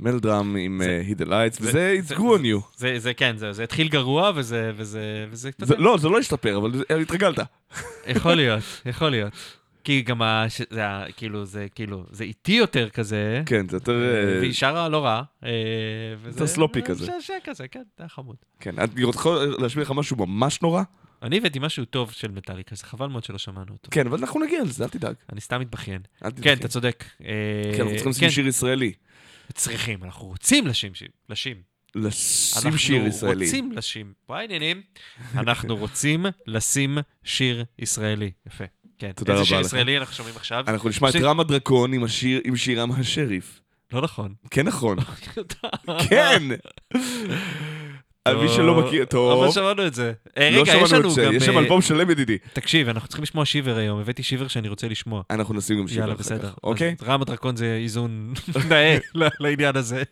מלדרם 0.00 0.56
עם 0.56 0.80
זה- 0.84 1.02
אה, 1.08 1.12
the 1.24 1.28
Lights, 1.28 1.62
זה- 1.62 1.68
וזה 1.68 1.72
זה- 2.02 2.14
It's 2.14 2.18
grew 2.18 2.38
on 2.38 2.42
you. 2.42 2.76
זה, 2.76 2.94
זה 2.98 3.14
כן, 3.14 3.36
זה, 3.36 3.52
זה 3.52 3.64
התחיל 3.64 3.88
גרוע, 3.88 4.30
וזה, 4.34 4.72
וזה, 4.76 5.00
וזה, 5.30 5.48
אתה 5.48 5.66
זה- 5.66 5.76
לא, 5.76 5.98
זה 5.98 6.08
לא 6.08 6.18
השתפר, 6.18 6.56
אבל 6.56 6.72
זה- 6.76 7.00
התרגלת. 7.02 7.38
יכול 8.06 8.34
להיות, 8.40 8.62
יכול 8.86 9.08
להיות. 9.08 9.32
כי 9.84 10.02
גם 10.02 10.22
ה... 10.22 10.44
זה 10.70 10.86
ה... 10.86 11.04
כאילו, 11.16 11.44
זה 11.46 11.66
כאילו, 11.74 12.04
זה 12.10 12.24
איטי 12.24 12.52
יותר 12.52 12.88
כזה. 12.88 13.42
כן, 13.46 13.68
זה 13.68 13.76
יותר... 13.76 13.92
אה, 14.02 14.38
והיא 14.40 14.52
שרה 14.52 14.88
לא 14.88 15.04
רע. 15.04 15.22
אה, 15.44 15.50
וזה... 16.22 16.30
יותר 16.40 16.46
סלופי 16.46 16.82
כזה. 16.82 17.04
משעשע 17.04 17.34
כזה, 17.44 17.68
כן, 17.68 17.82
זה 17.96 18.02
היה 18.02 18.08
חמוד. 18.08 18.36
כן, 18.60 18.74
אני 18.78 18.88
יכול 19.08 19.54
להשמיע 19.58 19.84
לך 19.84 19.90
משהו 19.96 20.26
ממש 20.26 20.62
נורא? 20.62 20.82
אני 21.22 21.38
הבאתי 21.38 21.58
משהו 21.58 21.84
טוב 21.84 22.12
של 22.12 22.30
מטאליקה, 22.30 22.74
זה 22.74 22.84
חבל 22.84 23.06
מאוד 23.06 23.24
שלא 23.24 23.38
שמענו 23.38 23.72
אותו. 23.72 23.88
כן, 23.90 24.06
אבל 24.06 24.18
אנחנו 24.18 24.40
נגיע 24.44 24.62
לזה, 24.64 24.84
אל 24.84 24.88
תדאג. 24.88 25.14
אני 25.32 25.40
סתם 25.40 25.60
מתבכיין. 25.60 26.02
תתחיל. 26.18 26.44
כן, 26.44 26.52
אתה 26.58 26.68
צודק. 26.68 27.04
אה, 27.24 27.26
כן, 27.76 27.80
אנחנו 27.82 27.94
צריכים 27.94 28.10
לשים 28.10 28.30
שיר 28.30 28.46
ישראלי. 28.46 28.92
צריכים, 29.54 30.04
אנחנו 30.04 30.26
רוצים 30.26 30.66
לשים 30.66 30.94
שיר. 30.94 31.08
לשים. 31.28 31.56
לשים 31.94 32.78
שיר 32.78 33.06
ישראלי. 33.06 33.34
אנחנו 33.44 33.56
רוצים 33.58 33.72
לשים, 33.72 34.12
וואי 34.28 34.44
עניינים, 34.44 34.82
אנחנו 35.34 35.76
רוצים 35.76 36.26
לשים 36.46 36.98
שיר 37.24 37.64
ישראלי. 37.78 38.30
יפה. 38.46 38.64
כן. 38.98 39.12
תודה 39.12 39.32
איזה 39.32 39.40
רבה 39.42 39.48
שיר 39.48 39.60
לך. 39.60 39.66
ישראלי 39.66 39.98
אנחנו 39.98 40.14
שומעים 40.14 40.36
עכשיו? 40.36 40.64
אנחנו 40.68 40.88
נשמע 40.88 41.08
את 41.08 41.12
שיר- 41.12 41.28
רם 41.28 41.40
הדרקון 41.40 41.92
עם 42.44 42.56
שירם 42.56 42.92
השריף. 42.92 43.60
לא 43.92 44.00
נכון. 44.02 44.34
כן 44.50 44.66
נכון. 44.66 44.96
כן! 46.08 46.42
מי 48.36 48.48
שלא 48.48 48.74
מכיר, 48.74 49.04
טוב. 49.04 49.42
אבל 49.42 49.50
שמענו 49.52 49.86
את 49.86 49.94
זה. 49.94 50.12
אה, 50.38 50.50
לא 50.50 50.60
רגע, 50.62 50.74
יש 50.76 50.92
לנו 50.92 51.08
גם... 51.14 51.32
יש 51.34 51.44
שם 51.44 51.56
אה, 51.56 51.62
אלבום 51.62 51.82
שלם 51.82 52.10
ידידי. 52.10 52.38
תקשיב, 52.52 52.88
אנחנו 52.88 53.08
צריכים 53.08 53.22
לשמוע 53.22 53.44
שיבר 53.44 53.76
היום. 53.76 54.00
הבאתי 54.00 54.22
שיבר 54.22 54.48
שאני 54.48 54.68
רוצה 54.68 54.88
לשמוע. 54.88 55.22
אנחנו 55.30 55.54
נשים 55.54 55.78
גם 55.80 55.88
שיבר 55.88 56.00
יאללה, 56.00 56.14
בסדר. 56.14 56.50
אוקיי? 56.64 56.94
רם 57.04 57.22
הדרקון 57.22 57.56
זה 57.56 57.78
איזון 57.82 58.32
נאה 58.70 58.98
לעניין 59.40 59.76
הזה. 59.76 60.02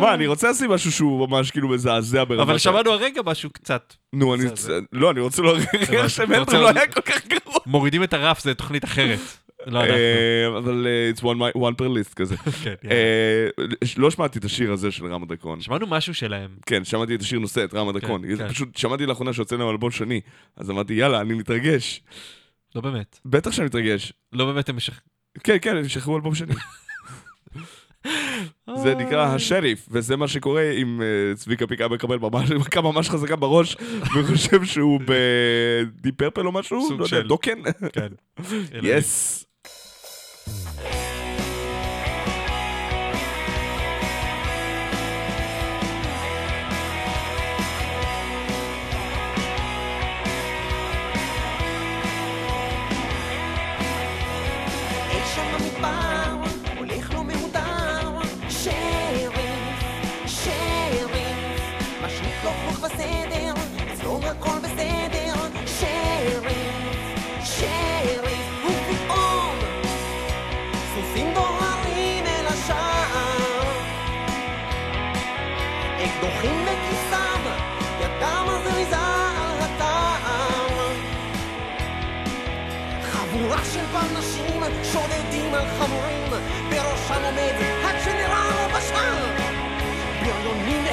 מה, 0.00 0.14
אני 0.14 0.26
רוצה 0.26 0.50
לשים 0.50 0.70
משהו 0.70 0.92
שהוא 0.92 1.28
ממש 1.28 1.50
כאילו 1.50 1.68
מזעזע 1.68 2.24
ברמה... 2.24 2.42
אבל 2.42 2.58
שמענו 2.58 2.90
הרגע 2.92 3.20
משהו 3.26 3.50
קצת. 3.50 3.94
נו, 4.12 4.34
אני... 4.34 4.44
לא, 4.92 5.10
אני 5.10 5.20
רוצה 5.20 5.42
רוצה- 5.42 6.58
לא 6.60 6.68
היה 6.74 6.86
כל 6.86 7.00
כך 7.00 7.26
גרוע. 7.26 7.58
מורידים 7.66 8.02
את 8.02 8.12
הרף, 8.12 8.40
זה 8.40 8.54
תוכנית 8.54 8.84
אחרת. 8.84 9.18
לא 9.66 9.80
אנחנו. 9.80 9.94
אה, 9.94 10.58
אבל 10.58 10.86
אה, 10.86 11.10
it's 11.14 11.20
one 11.56 11.74
per 11.74 11.88
list 11.88 12.14
כזה. 12.14 12.36
כן. 12.64 12.74
אה, 12.90 13.48
לא 13.96 14.10
שמעתי 14.10 14.38
את 14.38 14.44
השיר 14.44 14.72
הזה 14.72 14.90
של 14.90 15.06
רם 15.06 15.22
הדרקון. 15.22 15.60
שמענו 15.60 15.86
משהו 15.86 16.14
שלהם. 16.14 16.50
כן, 16.66 16.84
שמעתי 16.84 17.14
את 17.14 17.20
השיר 17.20 17.38
נושא, 17.38 17.64
את 17.64 17.74
הדרקון. 17.74 18.22
כן, 18.22 18.36
כן. 18.36 18.48
פשוט 18.48 18.76
שמעתי 18.76 19.06
לאחרונה 19.06 19.32
שיוצא 19.32 19.56
להם 19.56 19.68
אלבום 19.68 19.90
שני. 19.90 20.20
אז 20.56 20.70
אמרתי, 20.70 20.94
יאללה, 20.94 21.20
אני 21.20 21.34
מתרגש. 21.34 22.02
לא 22.74 22.80
באמת. 22.80 23.20
בטח 23.24 23.52
שאני 23.52 23.66
מתרגש. 23.66 24.12
לא 24.32 24.44
באמת 24.44 24.68
הם 24.68 24.76
משך... 24.76 25.00
כן, 25.44 25.56
כן, 25.62 25.76
הם 25.76 25.84
ישחררו 25.84 26.16
אלבום 26.16 26.34
שני. 26.34 26.54
זה 28.82 28.94
נקרא 28.94 29.26
השריף, 29.26 29.88
וזה 29.90 30.16
מה 30.16 30.28
שקורה 30.28 30.70
אם 30.70 31.00
צביקה 31.34 31.66
פיקה 31.66 31.88
מקבל 31.88 32.16
מכה 32.60 32.80
ממש 32.80 33.10
חזקה 33.10 33.36
בראש, 33.36 33.76
וחושב 34.16 34.64
שהוא 34.64 35.00
בדיפ 35.06 36.14
פרפל 36.16 36.46
או 36.46 36.52
משהו, 36.52 36.96
לא 36.98 37.04
יודע. 37.04 37.28
דוקן? 37.28 37.58
כן. 37.92 38.08
יס. 38.82 39.44
Yeah. 40.46 41.13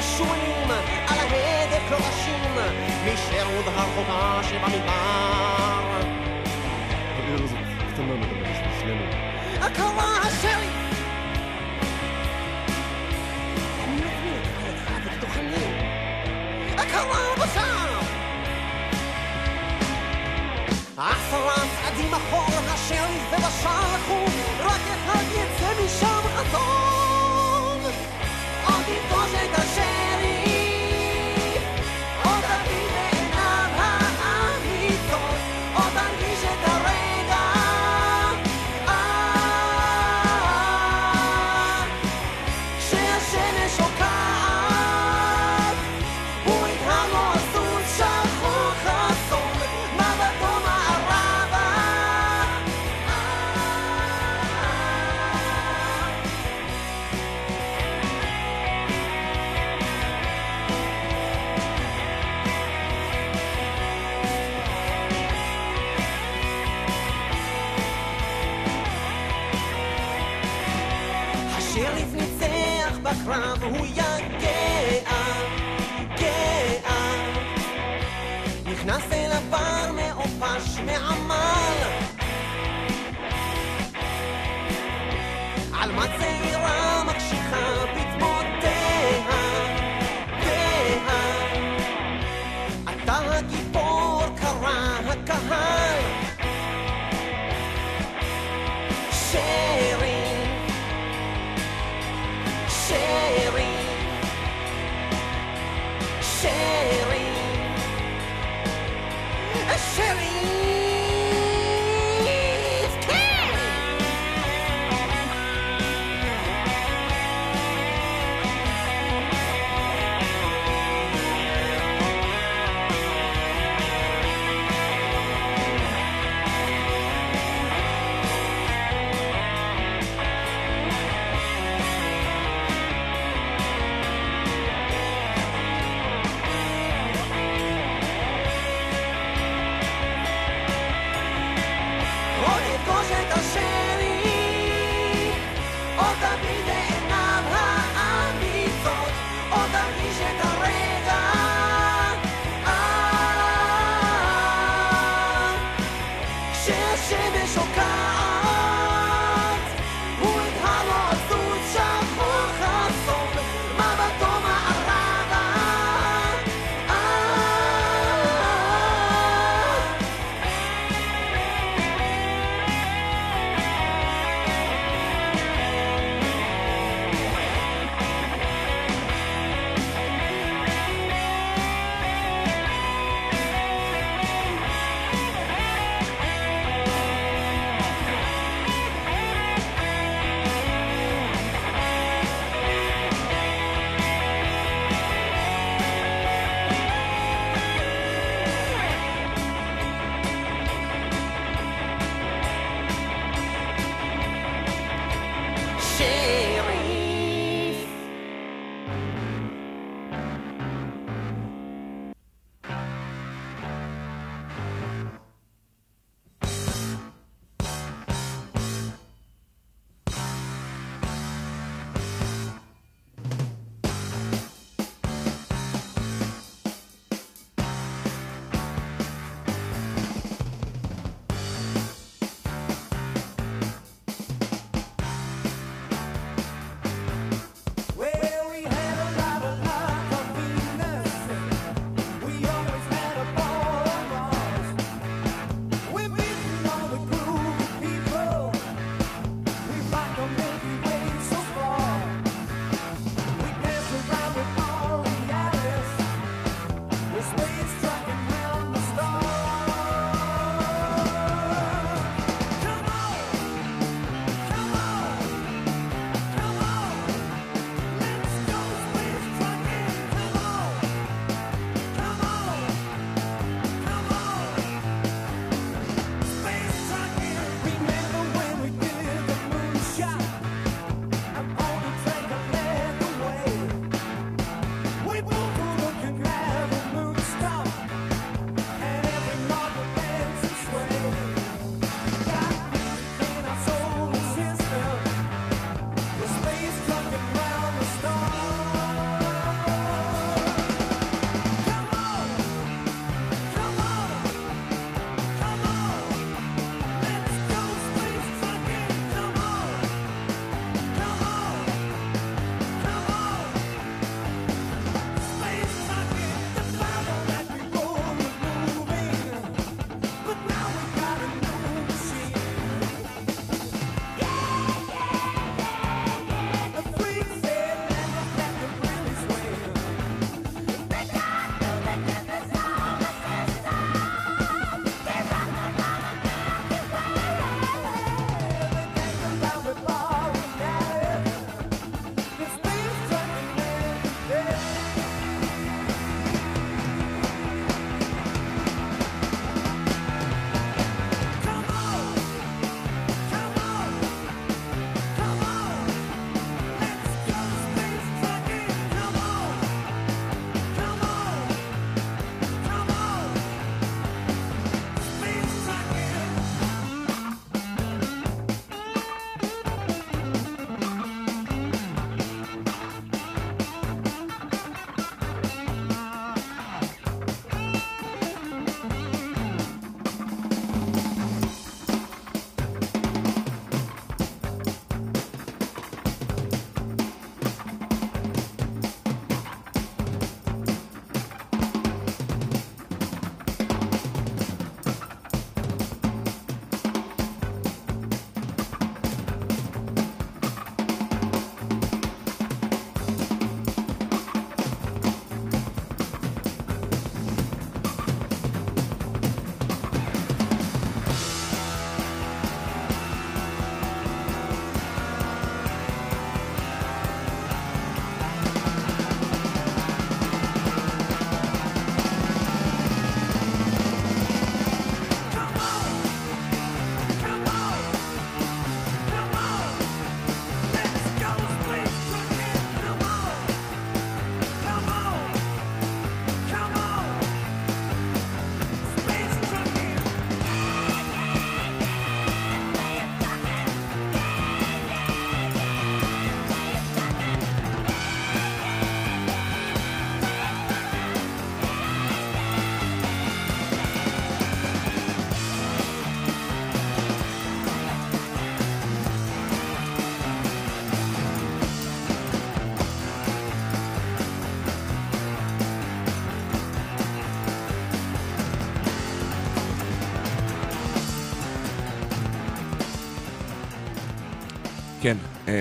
משונים 0.02 0.70
על 1.08 1.18
ההדק 1.18 1.90
לא 1.90 1.96
רשים 1.96 2.50
משירות 3.04 3.64
הרחובה 3.66 4.40
שבמדבר. 4.42 6.00
הקרא 9.60 10.18
השריף 10.22 10.92
הקרא 16.78 17.34
בשאר 17.36 18.00
עשרה 20.96 21.54
צעדים 21.54 22.14
אחור, 22.14 22.48
השריף 22.68 23.32
ובשער 23.32 23.94
לחום, 23.94 24.30
רק 24.60 24.80
אחד 24.80 25.24
יצא 25.32 25.84
משם 25.84 26.22
חזון. 26.34 26.92
עוד 28.66 28.84
יפגוש 28.88 29.30
את 29.44 29.58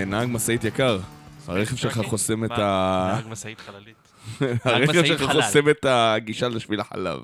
נהג 0.07 0.27
משאית 0.31 0.63
יקר. 0.63 0.99
הרכב 1.47 1.75
שלך 1.75 1.93
truckin'? 1.93 2.09
חוסם 2.09 2.45
את? 2.45 2.51
ה... 2.51 3.13
נהג 3.15 3.27
משאית 3.27 3.59
חללית. 3.59 3.95
הרכב 4.65 5.05
שלך. 5.05 5.31
חוסם 5.31 5.69
את 5.69 5.85
הגישה 5.89 6.47
לשביל 6.47 6.79
החלב. 6.79 7.19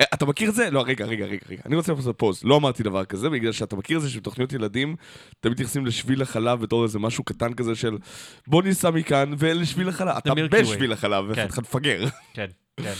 אה, 0.00 0.04
אתה 0.14 0.26
מכיר 0.26 0.50
את 0.50 0.54
זה? 0.54 0.70
לא, 0.70 0.84
רגע, 0.86 1.04
רגע, 1.04 1.24
רגע, 1.24 1.46
רגע. 1.48 1.62
אני 1.66 1.76
רוצה 1.76 1.92
לעשות 1.92 2.18
pause. 2.18 2.44
לא 2.44 2.56
אמרתי 2.56 2.82
דבר 2.82 3.04
כזה, 3.04 3.30
בגלל 3.30 3.52
שאתה 3.52 3.76
מכיר 3.76 3.96
את 3.96 4.02
זה 4.02 4.10
שבתוכניות 4.10 4.52
ילדים, 4.52 4.96
תמיד 5.40 5.52
מתייחסים 5.52 5.86
לשביל 5.86 6.22
החלב 6.22 6.60
בתור 6.60 6.84
איזה 6.84 6.98
משהו 6.98 7.24
קטן 7.24 7.54
כזה 7.54 7.74
של 7.74 7.98
בוא 8.46 8.62
ניסע 8.62 8.90
מכאן 8.90 9.34
ולשביל 9.38 9.88
החלב. 9.88 10.16
אתה. 10.16 10.34
בשביל 10.34 10.92
החלב, 10.92 11.34
כן. 11.34 11.46
ואתה 11.48 11.60
מפגר. 11.60 12.04
כן, 12.34 12.46
כן, 12.80 12.92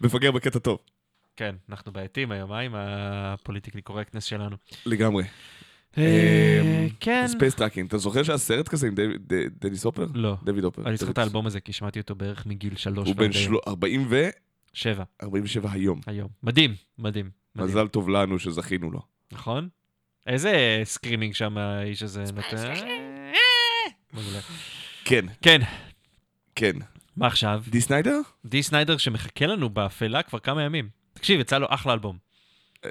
מפגר 0.00 0.30
בקטע 0.30 0.58
טוב. 0.58 0.78
כן. 1.36 1.54
אנחנו 1.70 1.92
בעייתים 1.92 2.32
היום, 2.32 2.52
אה? 2.52 2.58
עם 2.58 2.74
ה 2.74 2.83
politically 2.83 3.82
correctness 3.82 4.24
שלנו. 4.24 4.56
לגמרי. 4.86 5.24
אה, 5.98 6.86
כן. 7.00 7.24
Space 7.28 7.54
Truckin'. 7.54 7.88
אתה 7.88 7.98
זוכר 7.98 8.22
שהיה 8.22 8.38
סרט 8.38 8.68
כזה 8.68 8.86
עם 8.86 8.94
דניס 9.60 9.84
הופר? 9.84 10.06
לא. 10.14 10.36
דויד 10.44 10.64
הופר. 10.64 10.82
אני 10.86 10.96
זוכר 10.96 11.12
את 11.12 11.18
האלבום 11.18 11.46
הזה, 11.46 11.60
כי 11.60 11.72
שמעתי 11.72 12.00
אותו 12.00 12.14
בערך 12.14 12.46
מגיל 12.46 12.76
שלוש. 12.76 13.08
הוא 13.08 13.16
בן 13.16 13.22
ועד 13.22 13.34
היום. 13.34 13.44
של- 13.44 13.70
40 13.70 14.06
ו... 14.10 14.28
שבע, 14.72 15.04
47 15.22 15.72
היום. 15.72 16.00
היום. 16.06 16.28
מדהים, 16.42 16.74
מדהים. 16.98 17.30
מזל 17.56 17.88
טוב 17.88 18.08
לנו 18.08 18.38
שזכינו 18.38 18.90
לו. 18.90 19.00
נכון? 19.32 19.68
איזה 20.26 20.80
screaming 20.84 21.34
שם 21.34 21.58
האיש 21.58 22.02
הזה 22.02 22.22
נותן? 22.34 22.74
מעולה. 24.12 24.38
כן, 25.04 25.24
כן, 25.42 25.60
כן. 26.54 26.72
מה 27.16 27.26
עכשיו? 27.26 27.62
די 27.68 27.80
סניידר? 27.80 28.20
די 28.44 28.62
סניידר 28.62 28.96
שמחכה 28.96 29.46
לנו 29.46 29.70
באפלה 29.70 30.22
כבר 30.22 30.38
כמה 30.38 30.62
ימים. 30.62 30.88
תקשיב, 31.12 31.40
יצא 31.40 31.58
לו 31.58 31.66
אחלה 31.70 31.92
אלבום. 31.92 32.16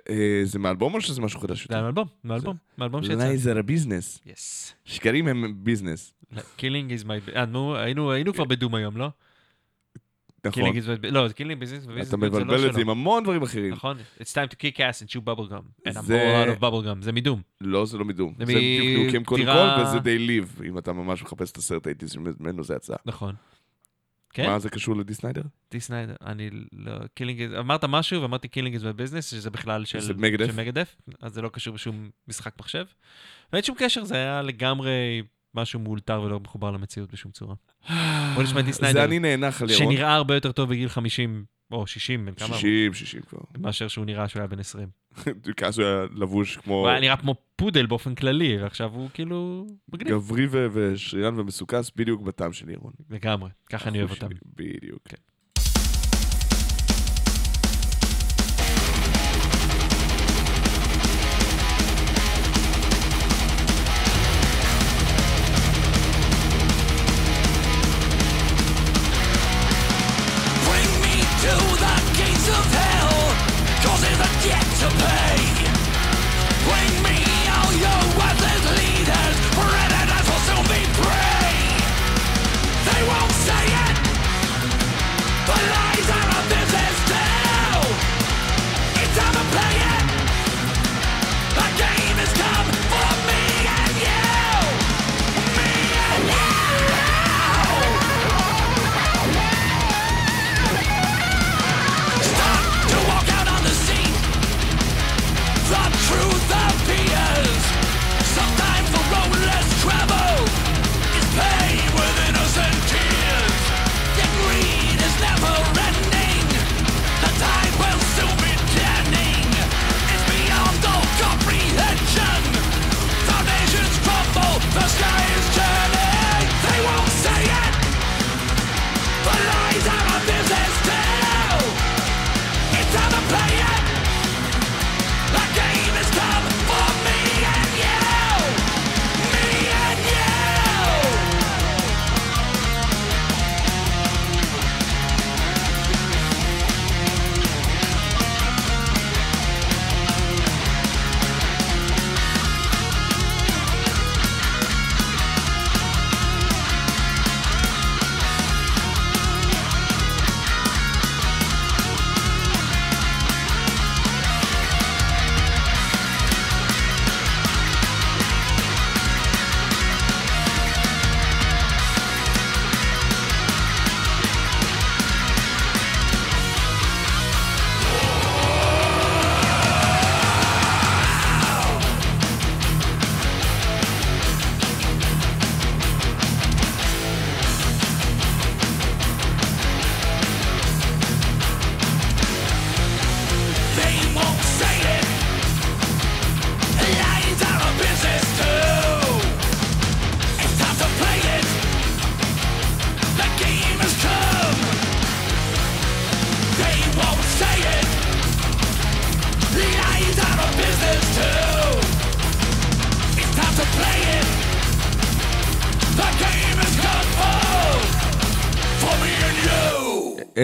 אה, 0.10 0.42
זה 0.44 0.60
מאלבום 0.60 0.94
או 0.94 1.02
שזה 1.02 1.22
משהו 1.22 1.40
חדש 1.40 1.68
זה? 1.68 1.82
מאלבום, 1.82 2.08
מאלבום, 2.24 2.56
מאלבום 2.78 3.04
שיצא. 3.04 3.36
זה 3.36 3.60
ה 3.60 3.66
business. 3.66 4.20
Yes. 4.26 4.74
שקרים 4.86 5.28
הם 5.28 5.54
business. 5.58 6.14
Killing 6.56 6.92
is 6.92 7.04
my... 7.04 7.14
היינו 7.34 8.12
היינו 8.12 8.34
כבר 8.34 8.44
ב 8.46 8.52
Doom 8.52 8.76
היום, 8.76 8.98
לא? 8.98 9.10
נכון. 10.46 10.52
Killing 10.52 10.76
is... 10.76 10.90
לא, 11.04 11.28
Killing 11.36 11.60
business 11.60 12.08
אתה 12.08 12.18
מבלבל 12.18 12.70
את 12.70 12.74
זה 12.74 12.82
עם 12.82 12.90
המון 12.90 13.24
דברים 13.24 13.42
אחרים. 13.44 13.74
נכון? 13.74 13.98
It's 14.20 14.24
time 14.34 14.52
to 14.54 14.56
kick 14.56 14.78
ass 14.78 15.04
and 15.06 15.12
chew 15.12 15.20
bubble 15.20 15.52
gum. 15.52 15.88
And 15.90 15.92
I'm 15.98 16.02
זה- 16.02 16.46
all 16.46 16.50
out 16.50 16.58
of 16.58 16.62
bubble 16.62 16.86
gum. 16.86 17.02
זה 17.04 17.12
מ 17.12 17.17
Doom. 17.17 17.42
לא, 17.62 17.86
זה 17.86 17.98
לא 17.98 18.06
מ 18.06 18.10
Doom. 18.10 18.34
זה 18.40 18.46
זה 18.46 18.54
ב 18.54 18.62
Duke 18.62 18.98
Nukem 18.98 19.24
קודם 19.24 19.46
כל, 19.46 19.82
וזה 19.84 20.00
They 20.00 20.18
Live, 20.18 20.62
אם 20.68 20.78
אתה 20.78 20.94
ממש 20.94 21.24
מחפש 21.24 21.52
את 21.52 21.58
הסרט 21.58 21.88
הייתי 21.88 22.08
שממנו 22.08 22.64
זה 22.64 22.76
יצא. 22.76 22.96
נכון. 23.06 23.36
כן? 24.34 24.50
מה 24.50 24.60
זה 24.60 24.70
קשור 24.70 24.96
לדי 24.96 25.14
סניידר? 25.14 25.42
די 25.72 25.80
סניידר, 25.80 26.16
אני 26.26 26.50
לא... 26.74 26.92
Killing 27.14 27.42
is... 27.42 27.54
אמרת 27.54 27.86
משהו 27.86 28.22
ואמרתי 28.22 28.48
Killing 28.48 28.74
Is 28.74 28.86
Business, 28.86 29.32
שזה 29.32 29.50
בכלל 29.50 29.86
של... 29.86 30.00
זה 30.00 30.14
Megadeth? 30.14 30.46
של 30.48 30.56
Megadeth, 30.56 30.96
אז 31.22 31.34
זה 31.34 31.42
לא 31.42 31.50
קשור 31.50 31.74
בשום 31.74 32.10
משחק 32.28 32.54
מחשב. 32.60 32.86
ואין 33.54 33.64
שום 33.64 33.76
קשר, 33.80 34.04
זה 34.04 34.16
היה 34.16 34.42
לגמרי 34.42 35.24
משהו 35.56 35.80
מאולתר 35.80 36.22
ולא 36.22 36.40
מחובר 36.40 36.72
למציאות 36.72 37.12
בשום 37.12 37.32
צורה. 37.32 37.56
בוא 38.36 38.44
נשמע 38.44 38.60
את 38.60 38.66
די 38.66 38.74
סניידר, 38.74 39.00
זה 39.00 39.06
אני 39.06 39.20
נאנח 39.20 39.62
על 39.62 39.70
ירון. 39.70 39.84
שנראה 39.84 40.14
הרבה 40.14 40.34
יותר 40.34 40.52
טוב 40.52 40.70
בגיל 40.70 40.90
50, 40.90 41.46
או 41.72 41.88
60, 41.88 42.26
בן 42.26 42.34
כמה? 42.34 42.48
הוא? 42.48 42.56
60, 42.56 42.94
60 42.94 43.22
כבר. 43.22 43.40
מאשר 43.60 43.88
שהוא 43.88 44.06
נראה 44.06 44.28
שהוא 44.28 44.40
היה 44.40 44.48
בן 44.48 44.60
20. 44.60 44.88
כי 45.58 45.66
אז 45.66 45.80
הוא 45.80 45.88
היה 45.88 46.06
לבוש 46.16 46.58
כמו 46.58 46.74
הוא 46.74 46.88
היה 46.88 47.00
נראה 47.00 47.18
כמו 47.18 47.36
פודל 47.56 47.86
באופן 47.86 48.16
כללי, 48.16 48.62
ועכשיו 48.62 48.92
הוא 48.94 49.10
כאילו 49.14 49.68
מגניב. 49.94 50.14
גברי 50.14 50.48
ו- 50.48 50.68
ושריין 50.74 51.40
ומסוכס 51.40 51.92
בדיוק 51.96 52.22
בטעם 52.22 52.54
של 52.54 52.70
ירון. 52.70 52.94
לגמרי, 53.10 53.50
ככה 53.70 53.90
אני 53.90 54.00
אוהב 54.00 54.12
אותם. 54.12 54.28
בדיוק. 54.56 55.08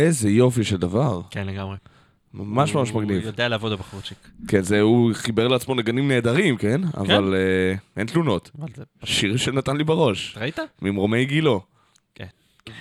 איזה 0.07 0.29
יופי 0.29 0.63
של 0.63 0.77
דבר. 0.77 1.21
כן, 1.29 1.47
לגמרי. 1.47 1.77
ממש 2.33 2.75
ממש 2.75 2.89
הוא 2.89 3.03
מגניב. 3.03 3.25
יודע 3.25 3.47
לעבוד 3.47 3.71
הבחורצ'יק. 3.71 4.17
כן, 4.47 4.61
זה, 4.61 4.81
הוא 4.81 5.13
חיבר 5.13 5.47
לעצמו 5.47 5.75
נגנים 5.75 6.07
נהדרים, 6.07 6.57
כן? 6.57 6.81
אבל 6.97 7.35
אה, 7.35 7.75
אין 7.97 8.07
תלונות. 8.07 8.51
זה... 8.75 8.83
שיר 9.03 9.37
שנתן 9.37 9.77
לי 9.77 9.83
בראש. 9.83 10.37
ראית? 10.37 10.59
ממרומי 10.81 11.25
גילו. 11.25 11.61
כן. 12.15 12.25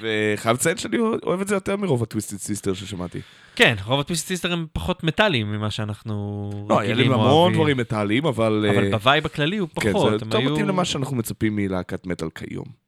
וחייב 0.00 0.56
לציין 0.56 0.76
שאני 0.76 0.96
אוהב 0.98 1.40
את 1.40 1.48
זה 1.48 1.54
יותר 1.54 1.76
מרוב 1.76 2.02
ה 2.02 2.07
Twisted 2.07 2.36
Sister 2.36 2.74
ששמעתי. 2.74 3.20
כן, 3.56 3.74
רוב 3.86 4.00
ה 4.00 4.04
Twisted 4.04 4.26
Sister 4.26 4.52
הם 4.52 4.66
פחות 4.72 5.04
מטאליים 5.04 5.52
ממה 5.52 5.70
שאנחנו 5.70 6.50
לא, 6.68 6.80
היה 6.80 6.94
לי 6.94 7.04
המון. 7.04 7.52
דברים 7.54 7.76
מטאליים, 7.76 8.26
אבל... 8.26 8.66
אבל 8.70 8.84
אה, 8.84 8.90
ב 8.90 8.98
vibe 8.98 9.26
הכללי 9.26 9.56
הוא 9.56 9.68
כן, 9.80 9.92
פחות. 9.92 10.20
זה 10.20 10.26
הם 10.26 10.30
יותר 10.32 10.52
מתאים 10.52 10.68
למה 10.68 10.84
שאנחנו 10.84 11.16
מצפים 11.16 11.56
מלהקת 11.56 12.06
מטאל 12.06 12.28
כיום. 12.30 12.85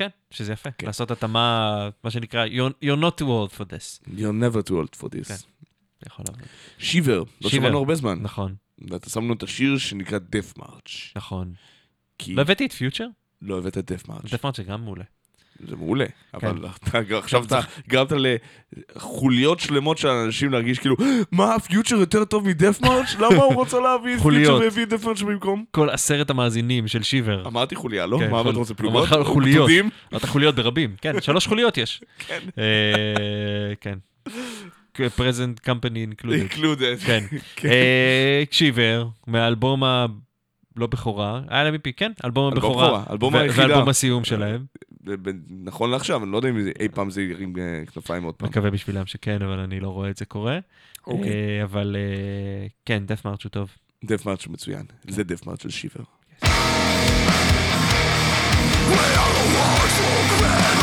כן, 0.00 0.08
שזה 0.30 0.52
יפה. 0.52 0.70
כן. 0.70 0.86
לעשות 0.86 1.10
התאמה, 1.10 1.88
מה 2.04 2.10
שנקרא, 2.10 2.46
you're, 2.46 2.84
you're 2.84 3.00
not 3.00 3.20
too 3.20 3.26
old 3.26 3.58
for 3.58 3.64
this. 3.64 4.08
You're 4.16 4.42
never 4.42 4.62
too 4.68 4.72
old 4.72 5.00
for 5.00 5.08
this. 5.08 5.28
כן. 5.28 5.34
יכול 6.06 6.24
לעבוד. 6.28 6.42
שיבר, 6.78 7.22
לא. 7.40 7.50
שמענו 7.50 7.78
הרבה 7.78 7.94
זמן. 7.94 8.18
נכון, 8.22 8.54
ואתה 8.90 9.10
שם 9.10 9.24
לנו 9.24 9.34
את 9.34 9.42
השיר 9.42 9.78
שנקרא 9.78 10.18
Death 10.18 10.58
March. 10.58 10.90
נכון. 11.16 11.54
כי 12.18 12.34
לא 12.34 12.42
הבאתי 12.42 12.66
את 12.66 12.72
פיוטר? 12.72 13.06
לא 13.42 13.58
הבאת 13.58 13.76
Death 13.76 14.06
March. 14.06 14.32
דפמרט 14.32 14.54
זה 14.54 14.62
גם 14.62 14.84
מעולה. 14.84 15.04
זה 15.68 15.76
מעולה. 15.76 16.04
כן. 16.40 16.46
אבל 16.46 16.66
אתה- 16.88 16.98
עכשיו 17.18 17.44
אתה 17.44 17.60
גרמת 17.88 18.12
לחוליות 18.96 19.60
שלמות 19.60 19.98
של 19.98 20.08
אנשים 20.08 20.52
להרגיש 20.52 20.78
כאילו, 20.78 20.96
מה, 21.32 21.58
פיוטר 21.60 21.96
יותר 21.96 22.24
טוב 22.24 22.48
מדף 22.48 22.80
מרץ'? 22.80 23.14
למה 23.14 23.42
הוא 23.44 23.54
רוצה 23.54 23.80
להביא 23.80 24.14
את. 24.16 24.20
פיוטר 24.20 24.54
והביא 24.60 24.82
את 24.82 24.88
דף 24.88 25.04
מרץ' 25.04 25.22
במקום? 25.22 25.64
כל 25.70 25.90
עשרת 25.90 26.30
המאזינים 26.30 26.88
של 26.88 27.02
שיבר. 27.02 27.46
אמרתי 27.46 27.74
חוליה, 27.74 28.06
לא? 28.06 28.18
כן, 28.18 28.30
מה 28.30 28.40
אתה 28.40 28.48
רוצה, 28.50 28.74
פלוגות? 28.74 29.08
חוליות. 29.24 29.70
אמרת 30.12 30.24
חוליות 30.24 30.54
ברבים. 30.54 30.94
כן, 31.00 31.20
שלוש 31.20 31.46
חוליות 31.46 31.78
יש. 31.78 32.00
כן. 32.18 32.38
אה, 32.58 33.74
כן. 33.80 33.98
פרזנט 35.16 35.58
קמפני 35.58 36.00
אינקלודד. 36.00 36.46
included. 36.50 37.06
כן. 37.06 37.24
כן. 37.56 37.68
אה, 37.68 38.42
שיבר, 38.50 39.06
מהאלבום 39.26 39.84
ה... 39.84 40.06
לא 40.76 40.86
בכורה, 40.86 41.40
היה 41.48 41.64
להם 41.64 41.74
מפי, 41.74 41.92
כן, 41.92 42.12
אלבום 42.24 42.52
הבכורה. 42.52 42.86
בכורה, 42.86 43.04
אלבום 43.10 43.36
היחידה. 43.36 43.66
ואלבום 43.68 43.88
הסיום 43.88 44.24
שלהם. 44.24 44.64
נכון 45.64 45.90
לעכשיו, 45.90 46.24
אני 46.24 46.32
לא 46.32 46.36
יודע 46.36 46.48
אם 46.48 46.56
אי 46.80 46.88
פעם 46.88 47.10
זה 47.10 47.22
ירים 47.22 47.54
אה, 47.58 47.86
כנפיים 47.94 48.22
עוד 48.22 48.34
פעם. 48.34 48.48
מקווה 48.48 48.70
בשבילם 48.70 49.06
שכן, 49.06 49.42
אבל 49.42 49.58
אני 49.58 49.80
לא 49.80 49.88
רואה 49.88 50.10
את 50.10 50.16
זה 50.16 50.24
קורה. 50.24 50.58
אוקיי. 51.06 51.30
אה, 51.30 51.64
אבל 51.64 51.96
אה, 51.98 52.66
כן, 52.84 53.06
דף 53.06 53.24
מרץ' 53.24 53.44
הוא 53.44 53.50
טוב. 53.50 53.70
דף 54.04 54.26
מרץ' 54.26 54.46
מצוין. 54.46 54.86
זה 55.08 55.24
דף 55.24 55.46
מרץ' 55.46 55.62
של 55.62 55.70
שיבר. 55.70 56.02
So 60.00 60.79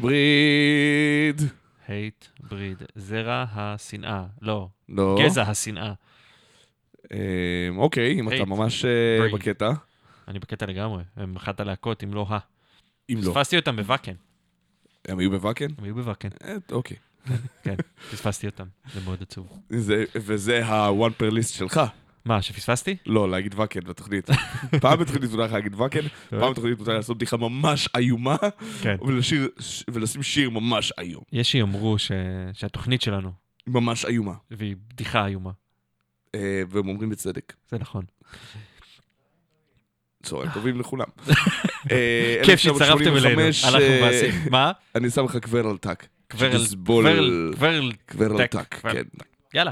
בריד. 0.00 1.42
הייט, 1.88 2.24
בריד, 2.50 2.82
זרע 2.94 3.44
השנאה. 3.52 4.24
לא, 4.42 4.68
לא. 4.88 5.18
גזע 5.24 5.42
השנאה. 5.42 5.92
אה, 7.12 7.18
אוקיי, 7.76 8.20
אם 8.20 8.28
אתה 8.28 8.36
Hate 8.36 8.44
ממש 8.44 8.84
אה, 8.84 8.90
breed. 9.30 9.34
בקטע. 9.34 9.70
אני 10.28 10.38
בקטע 10.38 10.66
לגמרי, 10.66 11.02
הם 11.16 11.36
אחת 11.36 11.60
הלהקות, 11.60 12.04
אם 12.04 12.14
לא 12.14 12.26
ה. 12.30 12.38
אם 13.10 13.18
לא. 13.22 13.30
פספסתי 13.30 13.56
אותם 13.56 13.76
בוואקן. 13.76 14.12
הם 15.08 15.18
היו 15.18 15.30
בוואקן? 15.30 15.66
הם 15.78 15.84
היו 15.84 15.94
בוואקן, 15.94 16.28
אה, 16.44 16.56
אוקיי. 16.72 16.96
כן, 17.62 17.74
פספסתי 18.12 18.46
אותם, 18.46 18.66
זה 18.94 19.00
מאוד 19.04 19.22
עצוב. 19.22 19.60
זה- 19.70 20.04
וזה 20.14 20.66
ה-one 20.66 21.22
per 21.22 21.32
list 21.32 21.48
שלך. 21.48 21.80
מה, 22.24 22.42
שפספסתי? 22.42 22.96
לא, 23.06 23.30
להגיד 23.30 23.54
ואקן 23.58 23.80
בתוכנית. 23.80 24.30
פעם 24.82 24.98
בתוכנית 24.98 25.30
מותר 25.30 25.42
לך 25.42 25.52
להגיד 25.52 25.74
ואקן, 25.74 26.00
פעם 26.30 26.52
בתוכנית 26.52 26.78
מותר 26.78 26.92
לעשות 26.94 27.16
בדיחה 27.16 27.36
ממש 27.36 27.88
איומה, 27.96 28.36
כן. 28.82 28.96
ולשים 29.88 30.22
שיר 30.22 30.50
ממש 30.50 30.92
איום. 30.98 31.22
יש 31.32 31.52
שיאמרו. 31.52 31.96
שהתוכנית 32.52 33.02
שלנו, 33.02 33.32
ממש 33.66 34.04
איומה. 34.04 34.34
והיא 34.50 34.76
בדיחה 34.88 35.26
איומה. 35.26 35.50
אה, 36.34 36.62
והם 36.68 36.88
אומרים 36.88 37.10
בצדק. 37.10 37.52
זה 37.70 37.78
נכון. 37.78 38.04
צהריים 40.22 40.50
טובים 40.54 40.80
לכולם. 40.80 41.06
אה, 41.90 42.40
כיף 42.44 42.60
שהצטרפתם 42.60 43.16
אלינו, 43.16 43.40
1985, 43.40 43.64
הלכנו 43.64 43.80
אה, 43.80 44.02
ועשינו. 44.02 44.50
מה? 44.50 44.72
אני 44.94 45.10
שם 45.10 45.24
לך 45.24 45.36
קוורל 45.36 45.76
טאק. 45.76 46.06
קוורל, 46.30 46.58
שתסבול- 46.58 47.52
קוורל, 48.06 48.46
טאק. 48.46 48.74
כן. 48.74 49.02
יאללה. 49.54 49.70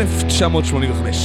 1985. 0.00 1.16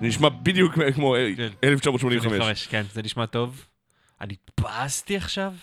זה 0.00 0.06
נשמע 0.06 0.28
בדיוק 0.28 0.74
כמו 0.94 1.14
כן. 1.36 1.48
1985. 1.64 2.24
85, 2.24 2.66
כן, 2.66 2.82
זה 2.92 3.02
נשמע 3.02 3.26
טוב. 3.26 3.66
אני 4.20 4.34
התבאסתי 4.34 5.16
עכשיו? 5.16 5.54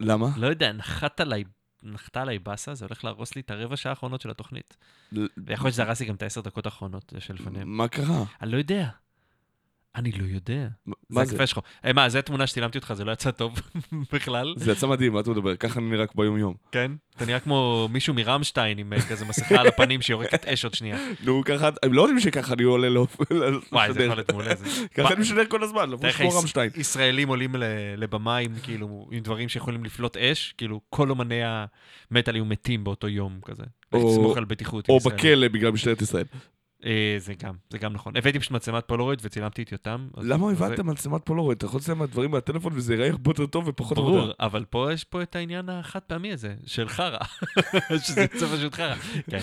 למה? 0.00 0.28
לא 0.36 0.46
יודע, 0.46 0.72
נחת 0.72 1.20
עליי, 1.20 1.44
נחתה 1.82 2.22
עליי 2.22 2.38
באסה, 2.38 2.74
זה 2.74 2.84
הולך 2.84 3.04
להרוס 3.04 3.34
לי 3.36 3.40
את 3.40 3.50
הרבע 3.50 3.76
שעה 3.76 3.90
האחרונות 3.90 4.20
של 4.20 4.30
התוכנית. 4.30 4.76
ויכול 5.12 5.66
להיות 5.66 5.72
שזה 5.72 5.82
הרס 5.82 6.00
לי 6.00 6.06
גם 6.06 6.14
את 6.14 6.22
העשר 6.22 6.40
דקות 6.40 6.66
האחרונות 6.66 7.12
שלפניהם. 7.18 7.76
מה 7.76 7.88
קרה? 7.88 8.24
אני 8.42 8.52
לא 8.52 8.56
יודע. 8.56 8.88
אני 9.96 10.12
לא 10.12 10.24
יודע. 10.34 10.66
מה 11.10 11.24
זה 11.24 11.30
זה? 11.30 11.36
הקפה 11.36 11.46
שלך. 11.46 11.58
אה, 11.84 11.92
מה, 11.92 12.08
זו 12.08 12.18
התמונה 12.18 12.46
שצילמתי 12.46 12.78
אותך, 12.78 12.92
זה 12.96 13.04
לא 13.04 13.12
יצא 13.12 13.30
טוב 13.30 13.60
בכלל? 14.12 14.54
זה 14.56 14.72
יצא 14.72 14.86
מדהים, 14.86 15.12
מה 15.12 15.20
אתה 15.20 15.30
מדבר? 15.30 15.56
ככה 15.56 15.80
אני 15.80 15.90
נראה 15.90 16.04
ביום 16.14 16.38
יום. 16.38 16.54
כן? 16.72 16.92
אתה 17.16 17.26
נראה 17.26 17.40
כמו 17.40 17.88
מישהו 17.92 18.14
מרמשטיין 18.14 18.78
עם 18.78 18.92
אה, 18.92 19.00
כזה 19.00 19.24
מסכה 19.24 19.60
על 19.60 19.66
הפנים 19.66 20.02
שיורקת 20.02 20.44
אש 20.44 20.64
עוד 20.64 20.74
שנייה. 20.74 20.98
נו, 21.24 21.42
ככה, 21.44 21.68
הם 21.82 21.92
לא 21.92 22.02
יודעים 22.02 22.20
שככה 22.20 22.54
אני 22.54 22.62
עולה 22.62 22.88
לו. 22.88 23.06
וואי, 23.72 23.92
זה 23.92 24.04
יכול 24.04 24.16
להיות 24.16 24.30
מעולה. 24.32 24.54
זה- 24.54 24.86
ככה 24.94 25.12
אני 25.12 25.20
משדר 25.20 25.46
כל 25.48 25.62
הזמן, 25.62 25.90
לבוש 25.90 26.00
תאר 26.16 26.28
כמו 26.30 26.38
רמשטיין. 26.38 26.70
ישראלים 26.76 27.28
עולים 27.28 27.56
ל- 27.56 27.62
לבמה 27.96 28.36
עם 28.36 28.54
כאילו, 28.62 29.08
עם 29.12 29.18
דברים 29.20 29.48
שיכולים 29.48 29.84
לפלוט 29.84 30.16
אש, 30.16 30.54
כאילו 30.58 30.80
כל 30.90 31.10
אומני 31.10 31.40
המטאל 32.10 32.34
היו 32.34 32.44
מתים 32.44 32.84
באותו 32.84 33.08
יום 33.08 33.38
כזה. 33.44 33.62
או-. 34.88 34.98
בכלא 35.04 35.48
בגלל 35.48 35.70
משטרת 35.70 36.02
ישראל. 36.02 36.24
אה, 36.86 37.14
זה 37.18 37.34
גם, 37.34 37.54
זה 37.70 37.78
גם 37.78 37.92
נכון. 37.92 38.16
הבאתי 38.16 38.38
פשוט 38.38 38.52
מצלמת 38.52 38.84
פולרויד 38.86 39.18
וצילמתי 39.22 39.62
את 39.62 39.72
יותם. 39.72 40.08
למה 40.16 40.50
הבאת 40.50 40.80
מצלמת 40.80 41.20
פולרויד? 41.24 41.56
אתה 41.56 41.66
יכול 41.66 41.80
לצלם 41.80 42.04
דברים 42.04 42.30
מהטלפון 42.30 42.72
וזה 42.76 42.94
ייראה 42.94 43.10
הרבה 43.10 43.30
יותר 43.30 43.46
טוב 43.46 43.68
ופחות 43.68 43.96
ברור, 43.98 44.18
עבודה. 44.18 44.32
אבל 44.40 44.64
פה 44.64 44.92
יש 44.92 45.04
פה 45.04 45.22
את 45.22 45.36
העניין 45.36 45.68
החד 45.68 46.00
פעמי 46.00 46.32
הזה, 46.32 46.54
של 46.66 46.88
חרא. 46.88 47.18
שזה 48.04 48.26
פשוט 48.28 48.74
חרא. 48.74 48.94
כן, 49.30 49.40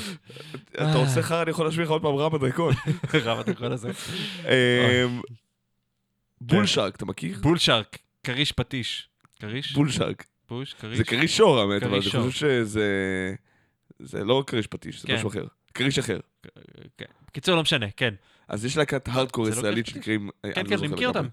אתה 0.74 0.95
עושה 0.95 1.22
חרא, 1.22 1.41
אני 1.41 1.52
יכול 1.52 1.65
להשמיע 1.65 1.86
לך 1.86 1.91
עוד 1.91 2.02
פעם 2.02 2.15
רע 2.15 2.30
בדרקון. 2.30 2.74
רב 3.14 3.40
הדקון 3.40 3.72
הזה. 3.78 3.91
אמ, 4.45 5.22
בול 6.41 6.65
שרק, 6.65 6.95
אתה 6.95 7.06
מכיר? 7.06 7.40
בול 7.41 7.57
שרק, 7.57 7.98
כריש 8.24 8.52
פטיש. 8.52 9.10
כריש? 9.40 9.74
בול 9.74 9.90
שרק. 9.90 10.26
פוש, 10.45 10.74
כריש. 10.74 10.98
זה 10.98 11.03
כריש 11.03 11.38
שור, 11.38 11.60
האמת, 11.60 11.84
אבל 11.84 11.94
אני. 11.94 12.02
חושב 12.02 12.30
שזה... 12.30 13.36
זה 13.99 14.24
לא 14.24 14.44
כריש 14.48 14.68
פטיש, 14.68 15.02
זה 15.02 15.07
כן. 15.07 15.15
משהו 15.15 15.30
אחר. 15.30 15.45
כריש 15.74 16.00
אחר. 16.00 16.20
כן. 16.98 17.06
בקיצור, 17.28 17.56
לא 17.56 17.62
משנה, 17.62 17.86
כן. 17.98 18.14
אז 18.48 18.66
יש 18.66 18.78
להקת 18.78 19.08
הארדקור 19.08 19.45
לא 19.45 19.50
ישראלית? 19.50 19.86
שנקראים... 19.88 20.30
כן, 20.44 20.50
אני 20.50 20.54
כן, 20.54 20.62
לא 20.62 20.70
אני 20.70 20.78
זוכר 20.78 20.94
מכיר 20.94 21.10
לגמרי. 21.10 21.30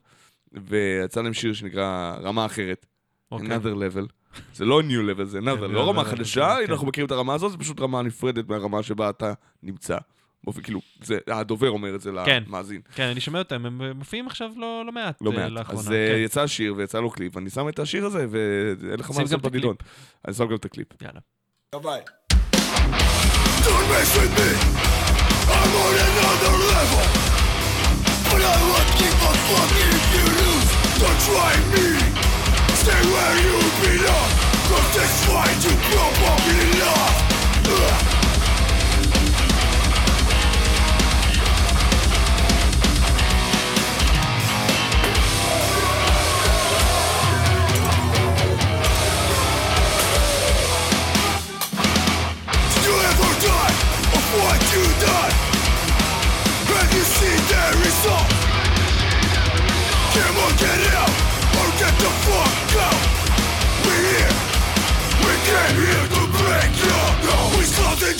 ויצא 0.52 1.22
להם 1.22 1.34
שיר 1.34 1.52
שנקרא 1.52 2.16
רמה 2.22 2.46
אחרת. 2.46 2.86
אוקיי. 3.32 3.46
another 3.56 3.96
level. 3.96 4.06
זה 4.54 4.64
לא 4.64 4.80
new 4.80 5.16
level, 5.16 5.24
זה 5.24 5.38
another, 5.38 5.66
כן, 5.66 5.70
לא 5.70 5.88
רמה 5.88 6.02
level, 6.02 6.04
חדשה, 6.04 6.56
כן. 6.66 6.72
אנחנו 6.72 6.86
מכירים 6.86 7.06
את 7.06 7.10
הרמה 7.10 7.34
הזאת, 7.34 7.52
זה 7.52 7.58
פשוט 7.58 7.80
רמה 7.80 8.02
נפרדת 8.02 8.48
מהרמה 8.48 8.82
שבה 8.82 9.10
אתה 9.10 9.32
נמצא. 9.62 9.98
באופן 10.44 10.62
כאילו, 10.62 10.80
זה, 11.02 11.18
הדובר 11.26 11.70
אומר 11.70 11.94
את 11.94 12.00
זה 12.00 12.10
כן. 12.24 12.42
למאזין. 12.46 12.80
כן, 12.94 13.04
אני 13.04 13.20
שומע 13.20 13.38
אותם, 13.38 13.66
הם 13.66 13.82
מופיעים 13.98 14.26
עכשיו 14.26 14.50
לא 14.56 14.82
לא 14.86 14.92
מעט 14.92 15.22
לא 15.22 15.30
אה, 15.30 15.36
מעט. 15.36 15.50
לאחרונה. 15.50 15.80
אז 15.80 15.92
אה, 15.92 16.12
כן. 16.12 16.20
יצא 16.24 16.42
השיר 16.42 16.74
ויצא 16.76 17.00
לו 17.00 17.10
קליפ, 17.10 17.36
אני 17.36 17.50
שם 17.50 17.68
את 17.68 17.78
השיר 17.78 18.06
הזה, 18.06 18.26
ואין 18.30 19.00
לך 19.00 19.10
מה 19.10 19.22
לעשות. 19.22 19.42
בנידון. 19.42 19.76
אני 20.28 20.34
שם 20.34 20.46
גם 20.46 20.54
את 20.54 20.64
הקליפ. 20.64 20.86
יאללה. 21.02 21.20
Don't 23.64 23.88
mess 23.92 24.10
with 24.16 24.32
me. 24.40 24.50
I'm 25.52 25.72
on 25.84 25.94
another 26.08 26.54
level. 26.72 27.04
But 28.30 28.40
I 28.40 28.56
won't 28.68 28.90
give 28.96 29.18
a 29.28 29.32
fuck 29.46 29.72
if 29.84 30.04
you 30.14 30.24
lose. 30.40 30.70
Don't 31.00 31.20
try 31.28 31.52
me. 31.72 31.86
Stay 32.80 33.02
where 33.12 33.36
you 33.44 33.56
belong. 33.84 34.30
Cause 34.68 34.88
this 34.96 35.14
fight 35.26 35.58
you 35.64 35.74
probably 35.92 36.80
lost. 36.80 37.29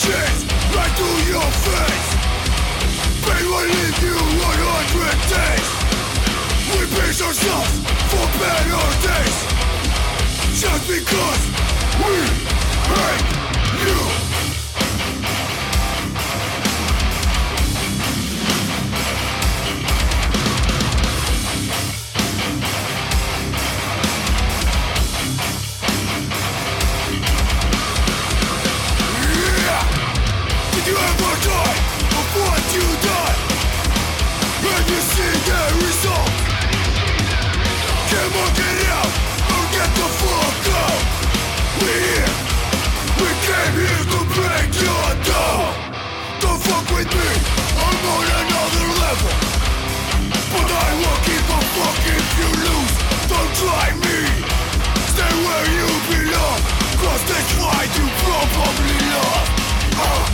Saw 0.01 0.09
right 0.75 0.93
to 0.97 1.09
your 1.29 1.49
face. 1.65 2.09
Pain 3.21 3.45
will 3.45 3.67
leave 3.69 3.99
you 4.01 4.17
100 4.17 5.19
days. 5.29 5.69
We 6.73 6.81
pace 6.97 7.21
ourselves 7.21 7.73
for 8.09 8.25
better 8.41 8.85
days. 9.05 9.37
Just 10.59 10.87
because 10.87 11.41
we 12.01 12.15
hate 12.89 13.27
you. 13.85 14.20
if 51.77 52.27
you 52.39 52.49
lose, 52.65 52.93
don't 53.31 53.53
try 53.55 53.91
me. 54.03 54.19
Stay 55.13 55.33
where 55.45 55.67
you 55.77 55.87
belong, 56.11 56.59
cause 56.99 57.23
they 57.29 57.41
try 57.55 57.81
to 57.87 58.03
probably 58.23 58.97
love 59.13 60.30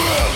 Yeah. 0.00 0.29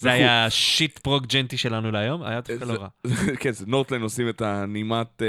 זה 0.00 0.12
היה 0.12 0.46
ה 0.46 0.56
shit 0.56 0.98
prog 0.98 1.26
djenty 1.26 1.56
שלנו 1.56 1.90
להיום, 1.90 2.22
היה 2.22 2.40
דווקא 2.40 2.64
לא 2.64 2.72
רע. 2.72 2.88
כן, 3.40 3.52
זה 3.52 3.64
Northlane 3.66 4.02
עושים 4.02 4.28
את 4.28 4.42
הנעימת 4.42 5.22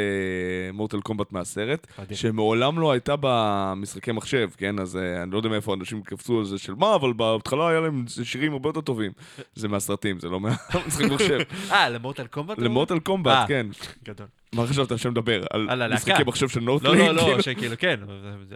Mortal 0.74 1.02
Kombat 1.02 1.32
מהסרט. 1.32 1.88
שמעולם 2.14 2.80
לא 2.80 2.92
הייתה 2.92 3.16
במשחקי 3.20 4.12
מחשב, 4.12 4.50
כן? 4.58 4.80
אז 4.80 4.98
אה, 4.98 5.24
אני 5.24 5.32
לא 5.32 5.38
יודע 5.38 5.50
מאיפה 5.50 5.74
אנשים 5.74 6.02
קפצו 6.04 6.40
על 6.40 6.46
זה 6.46 6.58
של 6.58 6.74
מה, 6.74 6.96
אבל 6.96 7.14
בהתחלה 7.14 7.70
היה 7.70 7.80
להם 7.80 8.06
שירים 8.24 8.54
הרבה 8.54 8.70
יותר 8.70 8.82
טובים. 8.82 9.12
זה 9.56 9.68
מהסרטים, 9.68 10.20
זה 10.20 10.30
לא 10.30 10.40
מהמשחק 10.40 11.06
מחשב. 11.14 11.40
אה, 11.72 11.90
ל 11.90 11.95
Mortal 11.95 12.28
Kombat? 12.28 12.58
ל 12.58 12.63
Mortal 12.63 12.94
אה. 12.94 13.00
Kombat, 13.00 13.48
כן. 13.48 13.68
גדול. 14.04 14.28
מה 14.56 14.68
חשבת 14.68 15.00
שאני 15.00 15.12
מדבר? 15.12 15.44
על. 15.50 15.94
משחקי 15.94 16.24
מחשב 16.28 16.50
של 16.50 16.60
לא, 16.60 16.66
Northlane? 16.66 17.16
לא, 17.16 17.22
כאילו? 17.22 17.38
לא, 17.38 17.42
שכאילו, 17.42 17.76
כן, 17.80 18.00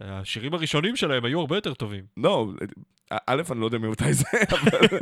השירים 0.01 0.53
הראשונים 0.53 0.95
שלהם 0.95 1.25
היו 1.25 1.39
הרבה 1.39 1.57
יותר 1.57 1.73
טובים. 1.73 2.03
לא, 2.17 2.51
א', 3.27 3.41
אני 3.51 3.59
לא 3.59 3.65
יודע 3.65 3.77
ממתי 3.77 4.13
זה, 4.13 4.27
אבל... 4.55 4.97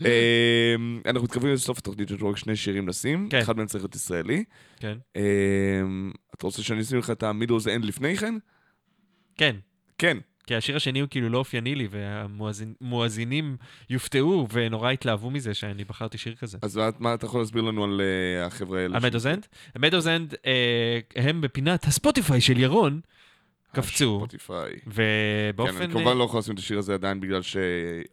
אמ, 0.00 1.00
אנחנו 1.06 1.22
מתקרבים 1.22 1.52
לסוף 1.52 1.78
התוכנית, 1.78 2.10
יש 2.10 2.20
לנו 2.20 2.30
רק 2.30 2.36
שני 2.36 2.56
שירים 2.56 2.88
לשים, 2.88 3.28
כן. 3.28 3.38
אחד 3.38 3.56
מהם 3.56 3.66
צריך 3.66 3.84
להיות 3.84 3.94
ישראלי. 3.94 4.44
כן. 4.80 4.98
אמ, 5.16 6.12
אתה 6.36 6.46
רוצה 6.46 6.62
שאני 6.62 6.80
אשים 6.80 6.98
לך 6.98 7.10
את 7.10 7.22
המידל 7.22 7.58
זה 7.58 7.74
אנד 7.74 7.84
לפני 7.84 8.16
כן? 8.16 8.34
כן. 9.36 9.56
כן. 9.98 10.18
כי 10.50 10.56
השיר 10.56 10.76
השני 10.76 11.00
הוא 11.00 11.08
כאילו 11.10 11.28
לא 11.28 11.38
אופייני 11.38 11.74
לי, 11.74 11.88
והמואזינים 11.90 13.56
יופתעו 13.90 14.46
ונורא 14.52 14.90
התלהבו 14.90 15.30
מזה 15.30 15.54
שאני 15.54 15.84
בחרתי 15.84 16.18
שיר 16.18 16.34
כזה. 16.34 16.58
אז 16.62 16.76
מה- 16.76 16.88
מה 16.98 17.14
אתה 17.14 17.26
יכול 17.26 17.40
להסביר 17.40 17.62
לנו 17.62 17.84
על 17.84 18.00
אה, 18.00 18.46
החבר'ה 18.46 18.80
האלה? 18.82 18.96
על 18.96 19.02
מדוזנד? 19.04 19.46
מדוזנד, 19.78 20.34
אה, 20.46 20.52
הם 21.16 21.40
בפינת 21.40 21.84
ה 21.84 21.91
Spotify 21.91 22.40
של 22.40 22.58
ירון, 22.58 23.00
קפצו, 23.72 24.16
ספוטיפיי. 24.18 24.72
ובאופן... 24.86 25.72
כן, 25.72 25.82
אני 25.82 25.92
כמובן 25.92 26.16
לא 26.18 26.24
יכול 26.24 26.38
לשים 26.38 26.54
את 26.54 26.58
השיר 26.58 26.78
הזה 26.78 26.94
עדיין 26.94 27.20
בגלל 27.20 27.42
ש... 27.42 27.56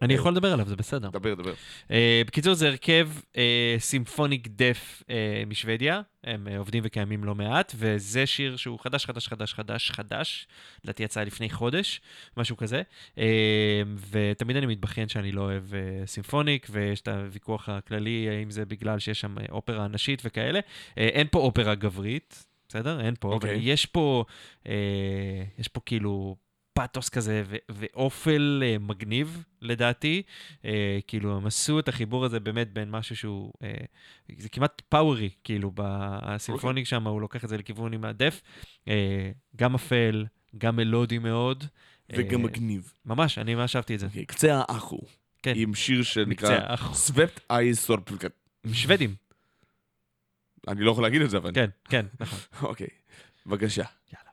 אני 0.02 0.14
יכול 0.14 0.32
לדבר 0.32 0.54
עליו, 0.54 0.68
זה 0.68 0.76
בסדר. 0.76 1.10
דבר, 1.10 1.34
דבר. 1.34 1.54
אה, 1.92 2.22
בקיצור, 2.28 2.54
זה 2.54 2.68
הרכב 2.68 3.10
אה, 3.38 3.76
סימפוניק 3.80 4.48
דף 4.48 5.04
אה, 5.10 5.44
משוודיה, 5.48 6.02
הם 6.24 6.48
עובדים 6.58 6.84
וקיימים 6.86 7.24
לא 7.24 7.36
מעט, 7.36 7.74
וזה 7.76 8.26
שיר 8.26 8.56
שהוא 8.56 8.80
חדש, 8.80 9.06
חדש, 9.06 9.28
חדש, 9.28 9.54
חדש, 9.54 9.92
חדש, 9.92 10.48
לדעתי 10.84 11.04
יצא 11.04 11.24
לפני 11.24 11.50
חודש, 11.50 12.02
משהו 12.38 12.58
כזה, 12.58 12.82
ותמיד 14.12 14.58
אני 14.58 14.66
מתבכיין 14.66 15.08
שאני 15.08 15.32
לא 15.32 15.42
אוהב 15.42 15.64
סימפוניק, 16.06 16.68
ויש 16.70 17.02
את 17.02 17.08
הוויכוח 17.08 17.70
הכללי, 17.70 18.28
האם 18.30 18.52
זה 18.52 18.66
בגלל 18.66 19.00
שיש 19.00 19.22
שם 19.22 19.36
אופרה 19.52 19.88
נשית 19.88 20.22
וכאלה. 20.26 20.60
אין 20.98 21.28
פה 21.32 21.40
אופרה 21.40 21.76
גברית, 21.76 22.47
בסדר? 22.70 23.02
אין 23.02 23.16
פה, 23.20 23.28
אבל 23.28 23.36
אוקיי. 23.36 23.60
יש 23.62 23.86
פה, 23.86 24.26
אה, 24.68 25.44
יש 25.60 25.68
פה 25.68 25.82
כאילו... 25.86 26.36
פאתוס 26.78 27.10
כזה 27.10 27.44
ו- 27.46 27.56
ואופל 27.70 28.64
אה, 28.66 28.76
מגניב, 28.80 29.44
לדעתי. 29.62 30.22
אה, 30.66 31.00
כאילו, 31.08 31.38
הם 31.38 31.46
עשו 31.46 31.80
את 31.80 31.88
החיבור 31.88 32.26
הזה 32.26 32.40
באמת 32.40 32.74
בין 32.74 32.92
משהו 32.92 33.16
שהוא... 33.16 33.54
אה, 33.64 33.74
זה 34.38 34.50
כמעט 34.50 34.82
פאוורי, 34.90 35.30
כאילו, 35.44 35.72
בסימפוניק 35.76 36.82
אוקיי. 36.82 36.86
שם, 36.86 37.08
הוא 37.08 37.22
לוקח 37.22 37.44
את 37.44 37.50
זה 37.50 37.58
לכיוון 37.58 37.94
עם 37.94 38.06
הדף. 38.06 38.42
אה, 38.88 39.32
גם 39.56 39.76
אפל, 39.76 40.26
גם 40.58 40.76
מלודי 40.76 41.18
מאוד. 41.18 41.64
וגם 42.14 42.40
אה, 42.40 42.46
מגניב. 42.46 42.94
ממש, 43.06 43.38
אני 43.38 43.56
ממש 43.56 43.76
אהבתי 43.76 43.96
את 43.96 44.00
זה. 44.00 44.06
אוקיי, 44.06 44.26
קצה 44.26 44.62
האחו. 44.68 45.00
כן. 45.44 45.54
עם 45.56 45.76
שיר 45.76 46.04
שנקרא 46.04 46.50
מקצה 46.50 46.58
האחו. 46.72 46.96
סוופט 46.96 47.40
אייז 47.50 47.80
סורפלקט. 47.80 48.32
עם 48.66 48.74
שוודים. 48.74 49.16
אני 50.68 50.82
לא 50.82 50.92
יכול 50.92 51.04
להגיד 51.04 51.22
את 51.22 51.30
זה, 51.30 51.38
אבל... 51.38 51.52
כן, 51.54 51.70
כן, 51.90 52.06
נכון. 52.20 52.40
אוקיי, 52.70 52.88
בבקשה. 53.46 53.84
Thank 53.84 54.27